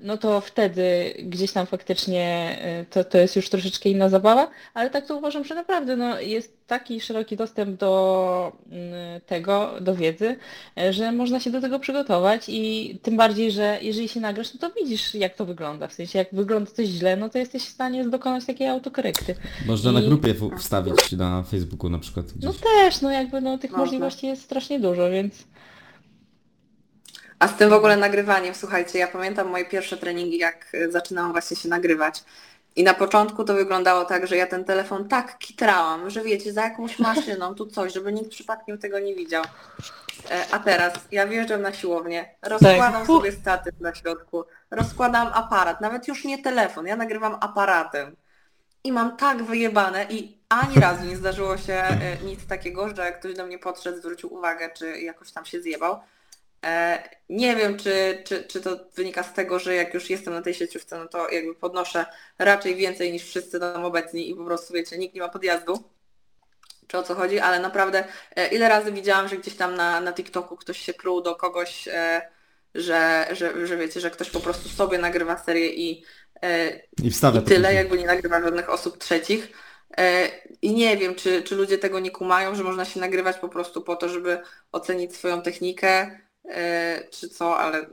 no 0.00 0.16
to 0.18 0.40
wtedy 0.40 1.14
gdzieś 1.18 1.52
tam 1.52 1.66
faktycznie 1.66 2.56
y, 2.82 2.86
to, 2.90 3.04
to 3.04 3.18
jest 3.18 3.36
już 3.36 3.48
troszeczkę 3.48 3.88
inna 3.88 4.08
zabawa, 4.08 4.50
ale 4.74 4.90
tak 4.90 5.06
to 5.06 5.16
uważam, 5.16 5.44
że 5.44 5.54
naprawdę 5.54 5.96
no, 5.96 6.20
jest 6.20 6.54
taki 6.66 7.00
szeroki 7.00 7.36
dostęp 7.36 7.80
do 7.80 8.52
mm, 8.70 9.20
tego, 9.26 9.74
do 9.80 9.94
wiedzy, 9.94 10.36
y, 10.80 10.92
że 10.92 11.12
można 11.12 11.40
się 11.40 11.50
do 11.50 11.60
tego 11.60 11.78
przygotować 11.78 12.44
i 12.48 12.98
tym 13.02 13.16
bardziej, 13.16 13.52
że 13.52 13.78
jeżeli 13.82 14.08
się 14.08 14.20
nagrasz, 14.20 14.54
no 14.54 14.60
to 14.60 14.74
widzisz 14.80 15.14
jak 15.14 15.34
to 15.34 15.44
wygląda, 15.46 15.88
w 15.88 15.92
sensie 15.92 16.18
jak 16.18 16.28
wygląda 16.32 16.70
coś 16.70 16.86
źle, 16.86 17.16
no 17.16 17.28
to 17.28 17.38
jesteś 17.38 17.62
w 17.62 17.68
stanie 17.68 18.04
dokonać 18.04 18.44
takiej 18.44 18.68
autokorekty. 18.68 19.34
Można 19.66 19.92
na 19.92 20.00
I- 20.00 20.06
grupie 20.08 20.34
w- 20.34 20.58
wstawić 20.58 21.12
na 21.12 21.42
Facebooku 21.42 21.90
na 21.90 21.98
przykład. 21.98 22.26
No 22.42 22.50
Gdzieś. 22.50 22.62
też, 22.62 23.00
no 23.00 23.10
jakby 23.10 23.40
no 23.40 23.58
tych 23.58 23.70
Można. 23.70 23.84
możliwości 23.84 24.26
jest 24.26 24.42
strasznie 24.42 24.80
dużo, 24.80 25.10
więc 25.10 25.34
A 27.44 27.48
z 27.48 27.56
tym 27.56 27.70
w 27.70 27.72
ogóle 27.72 27.96
nagrywaniem, 27.96 28.54
słuchajcie, 28.54 28.98
ja 28.98 29.06
pamiętam 29.08 29.48
moje 29.48 29.64
pierwsze 29.64 29.96
treningi, 29.96 30.38
jak 30.38 30.66
e, 30.74 30.90
zaczynałam 30.90 31.32
właśnie 31.32 31.56
się 31.56 31.68
nagrywać. 31.68 32.24
I 32.76 32.84
na 32.84 32.94
początku 32.94 33.44
to 33.44 33.54
wyglądało 33.54 34.04
tak, 34.04 34.26
że 34.26 34.36
ja 34.36 34.46
ten 34.46 34.64
telefon 34.64 35.08
tak 35.08 35.38
kitrałam, 35.38 36.10
że 36.10 36.22
wiecie, 36.22 36.52
za 36.52 36.62
jakąś 36.62 36.98
maszyną, 36.98 37.54
tu 37.54 37.66
coś, 37.66 37.92
żeby 37.92 38.12
nikt 38.12 38.30
przypadkiem 38.30 38.78
tego 38.78 38.98
nie 38.98 39.14
widział. 39.14 39.44
E, 40.30 40.44
A 40.50 40.58
teraz 40.58 40.94
ja 41.12 41.26
wjeżdżam 41.26 41.62
na 41.62 41.72
siłownię, 41.72 42.34
rozkładam 42.42 42.92
Tak. 42.92 43.06
sobie 43.06 43.32
statyw 43.32 43.80
na 43.80 43.94
środku, 43.94 44.44
rozkładam 44.70 45.28
aparat, 45.34 45.80
nawet 45.80 46.08
już 46.08 46.24
nie 46.24 46.42
telefon, 46.42 46.86
ja 46.86 46.96
nagrywam 46.96 47.36
aparatem. 47.40 48.16
I 48.84 48.92
mam 48.92 49.16
tak 49.16 49.42
wyjebane 49.42 50.06
i 50.10 50.38
ani 50.48 50.80
razu 50.80 51.04
nie 51.04 51.16
zdarzyło 51.16 51.56
się 51.56 51.74
e, 51.74 52.16
nic 52.24 52.46
takiego, 52.46 52.88
że 52.96 53.12
ktoś 53.12 53.34
do 53.34 53.46
mnie 53.46 53.58
podszedł, 53.58 53.98
zwrócił 53.98 54.34
uwagę, 54.34 54.70
czy 54.70 55.00
jakoś 55.00 55.32
tam 55.32 55.44
się 55.44 55.60
zjebał. 55.62 56.00
E, 56.64 57.04
Nie 57.30 57.56
wiem, 57.56 57.78
czy, 57.78 58.22
czy, 58.26 58.44
czy 58.44 58.62
to 58.62 58.78
wynika 58.96 59.22
z 59.24 59.34
tego, 59.34 59.60
że 59.60 59.76
jak 59.76 59.94
już 59.94 60.10
jestem 60.10 60.34
na 60.34 60.42
tej 60.42 60.54
sieciówce, 60.54 60.98
no 60.98 61.08
to 61.08 61.30
jakby 61.30 61.56
podnoszę 61.56 62.06
raczej 62.38 62.76
więcej 62.76 63.12
niż 63.12 63.24
wszyscy 63.24 63.60
tam 63.60 63.84
obecni 63.86 64.30
i 64.30 64.36
po 64.36 64.46
prostu 64.46 64.74
wiecie, 64.74 64.98
nikt 64.98 65.16
nie 65.16 65.22
ma 65.22 65.30
podjazdu. 65.30 65.90
Czy 66.88 66.98
o 66.98 67.02
co 67.02 67.14
chodzi, 67.14 67.38
ale 67.40 67.60
naprawdę 67.60 68.04
e, 68.36 68.48
ile 68.48 68.68
razy 68.68 68.92
widziałam, 68.92 69.28
że 69.28 69.36
gdzieś 69.38 69.56
tam 69.56 69.74
na, 69.76 70.00
na 70.00 70.12
TikToku 70.12 70.56
ktoś 70.56 70.78
się 70.80 70.94
pruł 70.94 71.22
do 71.22 71.36
kogoś, 71.36 71.88
e, 71.88 72.22
że, 72.74 73.26
że, 73.32 73.66
że 73.66 73.76
wiecie, 73.76 74.00
że 74.00 74.10
ktoś 74.10 74.30
po 74.30 74.40
prostu 74.40 74.68
sobie 74.68 74.98
nagrywa 74.98 75.38
serię 75.38 75.68
i 75.74 76.04
I 77.02 77.10
wstawia 77.10 77.40
I 77.40 77.44
tyle, 77.44 77.74
jakby 77.74 77.98
nie 77.98 78.06
nagrywa 78.06 78.42
żadnych 78.42 78.70
osób 78.70 78.98
trzecich. 78.98 79.52
I 80.62 80.74
nie 80.74 80.96
wiem, 80.96 81.14
czy, 81.14 81.42
czy 81.42 81.56
ludzie 81.56 81.78
tego 81.78 82.00
nie 82.00 82.10
kumają, 82.10 82.54
że 82.54 82.64
można 82.64 82.84
się 82.84 83.00
nagrywać 83.00 83.38
po 83.38 83.48
prostu 83.48 83.82
po 83.82 83.96
to, 83.96 84.08
żeby 84.08 84.42
ocenić 84.72 85.16
swoją 85.16 85.42
technikę, 85.42 86.20
czy 87.10 87.28
co, 87.28 87.58
ale 87.58 87.86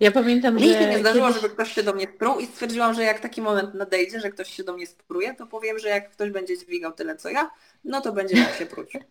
Ja 0.00 0.12
pamiętam, 0.12 0.58
że 0.58 0.64
mi 0.64 0.72
się 0.72 0.86
nie 0.86 0.98
zdarzyło, 0.98 1.26
kiedyś... 1.26 1.42
żeby 1.42 1.54
ktoś 1.54 1.72
się 1.72 1.82
do 1.82 1.92
mnie 1.92 2.06
spruł 2.14 2.40
i 2.40 2.46
stwierdziłam, 2.46 2.94
że 2.94 3.02
jak 3.02 3.20
taki 3.20 3.42
moment 3.42 3.74
nadejdzie, 3.74 4.20
że 4.20 4.30
ktoś 4.30 4.48
się 4.56 4.64
do 4.64 4.72
mnie 4.72 4.86
spruje, 4.86 5.34
to 5.34 5.46
powiem, 5.46 5.78
że 5.78 5.88
jak 5.88 6.10
ktoś 6.10 6.30
będzie 6.30 6.58
dźwigał 6.58 6.92
tyle 6.92 7.16
co 7.16 7.30
ja, 7.30 7.50
no 7.84 8.00
to 8.00 8.12
będzie 8.12 8.36
mógł 8.36 8.54
się 8.54 8.66
pruć. 8.66 8.92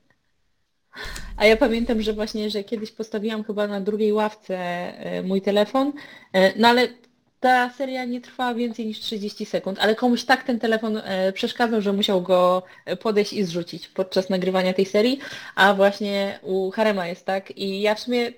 A 1.38 1.45
ja 1.45 1.57
pamiętam, 1.57 2.01
że 2.01 2.13
właśnie, 2.13 2.49
że 2.49 2.63
kiedyś 2.63 2.91
postawiłam 2.91 3.43
chyba 3.43 3.67
na 3.67 3.82
drugiej 3.82 4.13
ławce 4.13 4.57
e, 4.57 5.23
mój 5.23 5.41
telefon, 5.41 5.93
e, 6.34 6.59
no 6.59 6.67
ale 6.67 6.88
ta 7.41 7.69
seria 7.69 8.05
nie 8.05 8.21
trwała 8.21 8.53
więcej 8.53 8.85
niż 8.85 8.99
30 8.99 9.45
sekund, 9.45 9.79
ale 9.79 9.95
komuś 9.95 10.23
tak 10.23 10.43
ten 10.43 10.59
telefon 10.59 10.97
e, 10.97 11.33
przeszkadzał, 11.33 11.81
że 11.81 11.93
musiał 11.93 12.21
go 12.21 12.63
e, 12.85 12.97
podejść 12.97 13.33
i 13.33 13.43
zrzucić 13.43 13.87
podczas 13.87 14.29
nagrywania 14.29 14.73
tej 14.73 14.85
serii, 14.85 15.19
a 15.55 15.73
właśnie 15.73 16.39
u 16.41 16.71
Harema 16.71 17.07
jest 17.07 17.25
tak 17.25 17.57
i 17.57 17.81
ja 17.81 17.95
w 17.95 17.99
sumie 17.99 18.31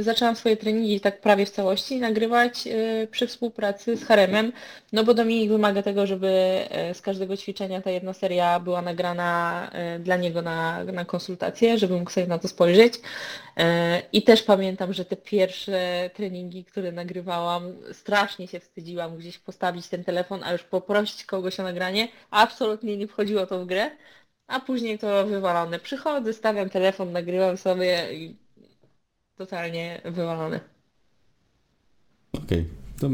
zaczęłam 0.00 0.36
swoje 0.36 0.56
treningi 0.56 1.00
tak 1.00 1.20
prawie 1.20 1.46
w 1.46 1.50
całości 1.50 2.00
nagrywać 2.00 2.66
e, 2.66 3.06
przy 3.06 3.26
współpracy 3.26 3.96
z 3.96 4.04
Haremem, 4.04 4.52
no 4.92 5.04
bo 5.04 5.14
Dominik 5.14 5.50
wymaga 5.50 5.82
tego, 5.82 6.06
żeby 6.06 6.28
e, 6.70 6.94
z 6.94 7.02
każdego 7.02 7.36
ćwiczenia 7.36 7.82
ta 7.82 7.90
jedna 7.90 8.12
seria 8.12 8.60
była 8.60 8.82
nagrana 8.82 9.70
e, 9.72 9.98
dla 9.98 10.16
niego 10.16 10.42
na, 10.42 10.84
na 10.84 11.04
konsultację, 11.04 11.78
żeby 11.78 11.98
mógł 11.98 12.10
sobie 12.10 12.26
na 12.26 12.38
to 12.38 12.48
spojrzeć. 12.48 12.94
E, 13.56 14.02
I 14.12 14.22
też 14.22 14.42
pamiętam, 14.42 14.92
że 14.92 15.04
te 15.04 15.16
pierwsze 15.16 16.10
treningi, 16.14 16.64
które 16.64 16.92
nagrywałam, 16.92 17.72
strasznie 17.92 18.48
się 18.48 18.60
wstydziłam 18.60 19.16
gdzieś 19.16 19.38
postawić 19.38 19.88
ten 19.88 20.04
telefon, 20.04 20.44
a 20.44 20.52
już 20.52 20.62
poprosić 20.62 21.24
kogoś 21.24 21.60
o 21.60 21.62
nagranie. 21.62 22.08
Absolutnie 22.30 22.96
nie 22.96 23.08
wchodziło 23.08 23.46
to 23.46 23.60
w 23.64 23.66
grę, 23.66 23.90
a 24.46 24.60
później 24.60 24.98
to 24.98 25.26
wywalone. 25.26 25.78
Przychodzę, 25.78 26.32
stawiam 26.32 26.70
telefon, 26.70 27.12
nagrywam 27.12 27.56
sobie 27.56 28.14
i 28.14 28.43
totalnie 29.36 30.00
wywalone. 30.04 30.60
Okej. 32.32 32.68
To... 33.00 33.10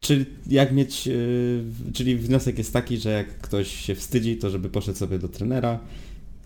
Czyli 0.00 0.26
jak 0.46 0.72
mieć, 0.72 1.06
yy, 1.06 1.64
czyli 1.94 2.16
wniosek 2.16 2.58
jest 2.58 2.72
taki, 2.72 2.98
że 2.98 3.10
jak 3.10 3.38
ktoś 3.38 3.72
się 3.86 3.94
wstydzi, 3.94 4.36
to 4.36 4.50
żeby 4.50 4.68
poszedł 4.70 4.98
sobie 4.98 5.18
do 5.18 5.28
trenera 5.28 5.78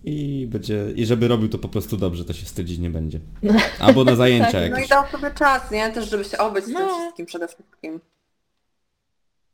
i 0.04 0.46
będzie, 0.50 0.86
i 0.96 1.06
żeby 1.06 1.28
robił 1.28 1.48
to 1.48 1.58
po 1.58 1.68
prostu 1.68 1.96
dobrze, 1.96 2.24
to 2.24 2.32
się 2.32 2.46
wstydzić 2.46 2.78
nie 2.78 2.90
będzie. 2.90 3.20
Albo 3.80 4.04
na 4.04 4.16
zajęcia 4.16 4.52
Tak, 4.52 4.60
No 4.60 4.66
i 4.66 4.70
jakieś. 4.70 4.88
dał 4.88 5.06
sobie 5.08 5.30
czas, 5.34 5.70
nie? 5.70 5.92
Też 5.92 6.10
żeby 6.10 6.24
się 6.24 6.38
obyć 6.38 6.64
z 6.64 6.66
tym 6.66 6.74
No. 6.74 6.98
wszystkim 6.98 7.26
przede 7.26 7.48
wszystkim. 7.48 8.00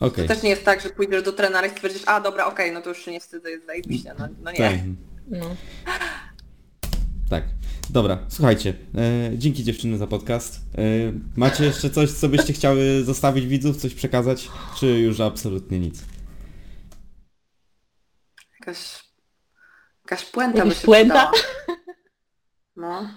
Okej. 0.01 0.29
To 0.29 0.35
też 0.35 0.43
nie 0.43 0.51
jest 0.51 0.65
tak, 0.65 0.81
że 0.81 0.89
pójdziesz 0.91 1.23
do 1.23 1.33
trenera 1.33 1.67
i 1.67 1.71
stwierdzisz, 1.71 2.03
a 2.07 2.21
dobra, 2.21 2.47
okej, 2.47 2.73
no 2.73 2.83
to 2.83 2.89
już 2.89 3.05
się 3.05 3.11
nie 3.13 3.21
wstydzę, 3.21 3.51
jest 3.51 3.67
zajebiście. 3.67 4.15
No, 4.19 4.29
no 4.45 4.51
nie. 4.51 4.59
Tak. 4.59 4.75
No. 5.29 5.57
Tak. 7.31 7.45
Dobra, 7.91 8.19
słuchajcie, 8.29 8.75
e, 8.95 9.39
dzięki 9.39 9.65
dziewczyny 9.65 9.99
za 9.99 10.07
podcast. 10.07 10.57
E, 10.57 10.81
macie 11.37 11.65
jeszcze 11.65 11.91
coś, 11.91 12.11
co 12.13 12.29
byście 12.29 12.53
chciały 12.53 13.05
zostawić 13.05 13.47
widzów, 13.47 13.77
coś 13.77 13.95
przekazać, 13.95 14.49
czy 14.77 14.87
już 14.87 15.21
absolutnie 15.21 15.81
nic? 15.81 16.03
Jakaś, 18.61 19.05
jakaś 20.05 20.25
puenta 20.25 20.59
Jakaś 20.59 20.75
by 20.75 20.81
się 20.81 20.87
puenta? 20.87 21.31
przydała. 21.33 21.77
No. 22.77 23.11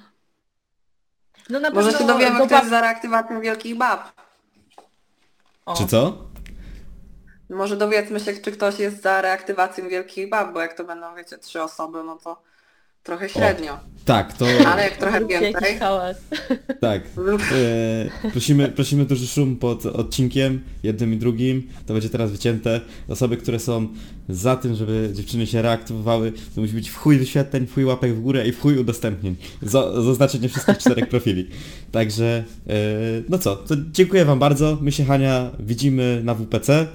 No 1.50 1.60
na 1.60 1.70
Może 1.70 1.92
pewno 1.92 2.08
się 2.08 2.14
dowiemy, 2.14 2.40
do 2.40 2.46
kto 2.46 2.56
jest 2.56 2.68
bab- 2.68 2.70
za 2.70 2.82
reaktywacją 2.82 3.42
wielkich 3.42 3.78
bab. 3.78 4.12
O. 5.66 5.76
Czy 5.78 5.88
co? 5.88 6.30
Może 7.50 7.78
dowiedzmy 7.78 8.20
się, 8.20 8.34
czy 8.34 8.52
ktoś 8.52 8.80
jest 8.80 9.02
za 9.02 9.22
reaktywacją 9.22 9.90
wielkich 9.90 10.30
bab, 10.30 10.54
bo 10.54 10.62
jak 10.62 10.74
to 10.74 10.84
będą, 10.84 11.16
wiecie, 11.16 11.38
trzy 11.38 11.64
osoby, 11.64 12.04
no 12.04 12.16
to 12.16 12.42
trochę 13.04 13.30
średnio. 13.30 13.80
Tak, 14.10 14.38
to... 14.38 14.46
Ale 14.68 14.84
jak 14.84 14.98
trochę 14.98 15.18
Zróbcie 15.18 15.40
więcej, 15.40 15.78
hałas. 15.78 16.18
Tak. 16.80 17.02
E, 18.24 18.30
prosimy, 18.32 18.68
prosimy 18.68 19.06
duży 19.06 19.28
szum 19.28 19.56
pod 19.56 19.86
odcinkiem, 19.86 20.62
jednym 20.84 21.14
i 21.14 21.18
drugim. 21.18 21.68
To 21.86 21.94
będzie 21.94 22.10
teraz 22.10 22.32
wycięte. 22.32 22.82
Osoby, 23.08 23.38
które 23.38 23.60
są 23.60 23.88
za 24.30 24.56
tym, 24.56 24.76
żeby 24.76 25.10
dziewczyny 25.14 25.48
się 25.48 25.62
reaktywowały, 25.62 26.34
to 26.56 26.62
musi 26.62 26.74
być 26.74 26.90
w 26.90 26.96
chuj 26.96 27.18
wyświetleń, 27.18 27.68
w 27.68 27.74
chuj 27.74 27.86
łapek 27.86 28.16
w 28.16 28.22
górę 28.22 28.48
i 28.48 28.52
w 28.52 28.60
chuj 28.60 28.78
udostępnień. 28.78 29.36
Zaznaczenie 29.62 30.50
wszystkich 30.50 30.78
czterech 30.78 31.10
profili. 31.16 31.48
Także, 31.92 32.44
e, 32.68 32.74
no 33.30 33.38
co, 33.38 33.56
to 33.56 33.76
dziękuję 33.92 34.26
Wam 34.26 34.40
bardzo. 34.40 34.78
My 34.82 34.92
się, 34.92 35.06
Hania, 35.06 35.52
widzimy 35.60 36.22
na 36.24 36.36
WPC 36.36 36.70
e, 36.70 36.88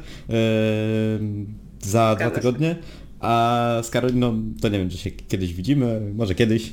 za 1.80 2.14
dwa 2.14 2.24
się. 2.24 2.30
tygodnie. 2.30 2.76
A 3.24 3.80
z 3.82 3.90
Karoliną 3.90 4.42
to 4.62 4.68
nie 4.68 4.78
wiem, 4.78 4.90
czy 4.90 4.98
się 4.98 5.10
kiedyś 5.10 5.54
widzimy, 5.54 6.00
może 6.14 6.34
kiedyś. 6.34 6.72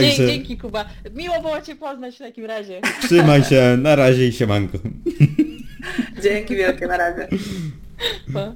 Dzie- 0.00 0.26
Dzięki 0.26 0.56
Kuba. 0.58 0.84
Miło 1.14 1.40
było 1.40 1.60
Cię 1.60 1.76
poznać 1.76 2.14
w 2.14 2.18
takim 2.18 2.44
razie. 2.44 2.80
Trzymaj 3.02 3.44
się, 3.44 3.78
na 3.82 3.96
razie 3.96 4.28
i 4.28 4.32
siemanko. 4.32 4.78
dzięki 6.22 6.56
wielkie, 6.56 6.86
na 6.86 6.96
razie. 6.96 7.28
Pa. 8.34 8.52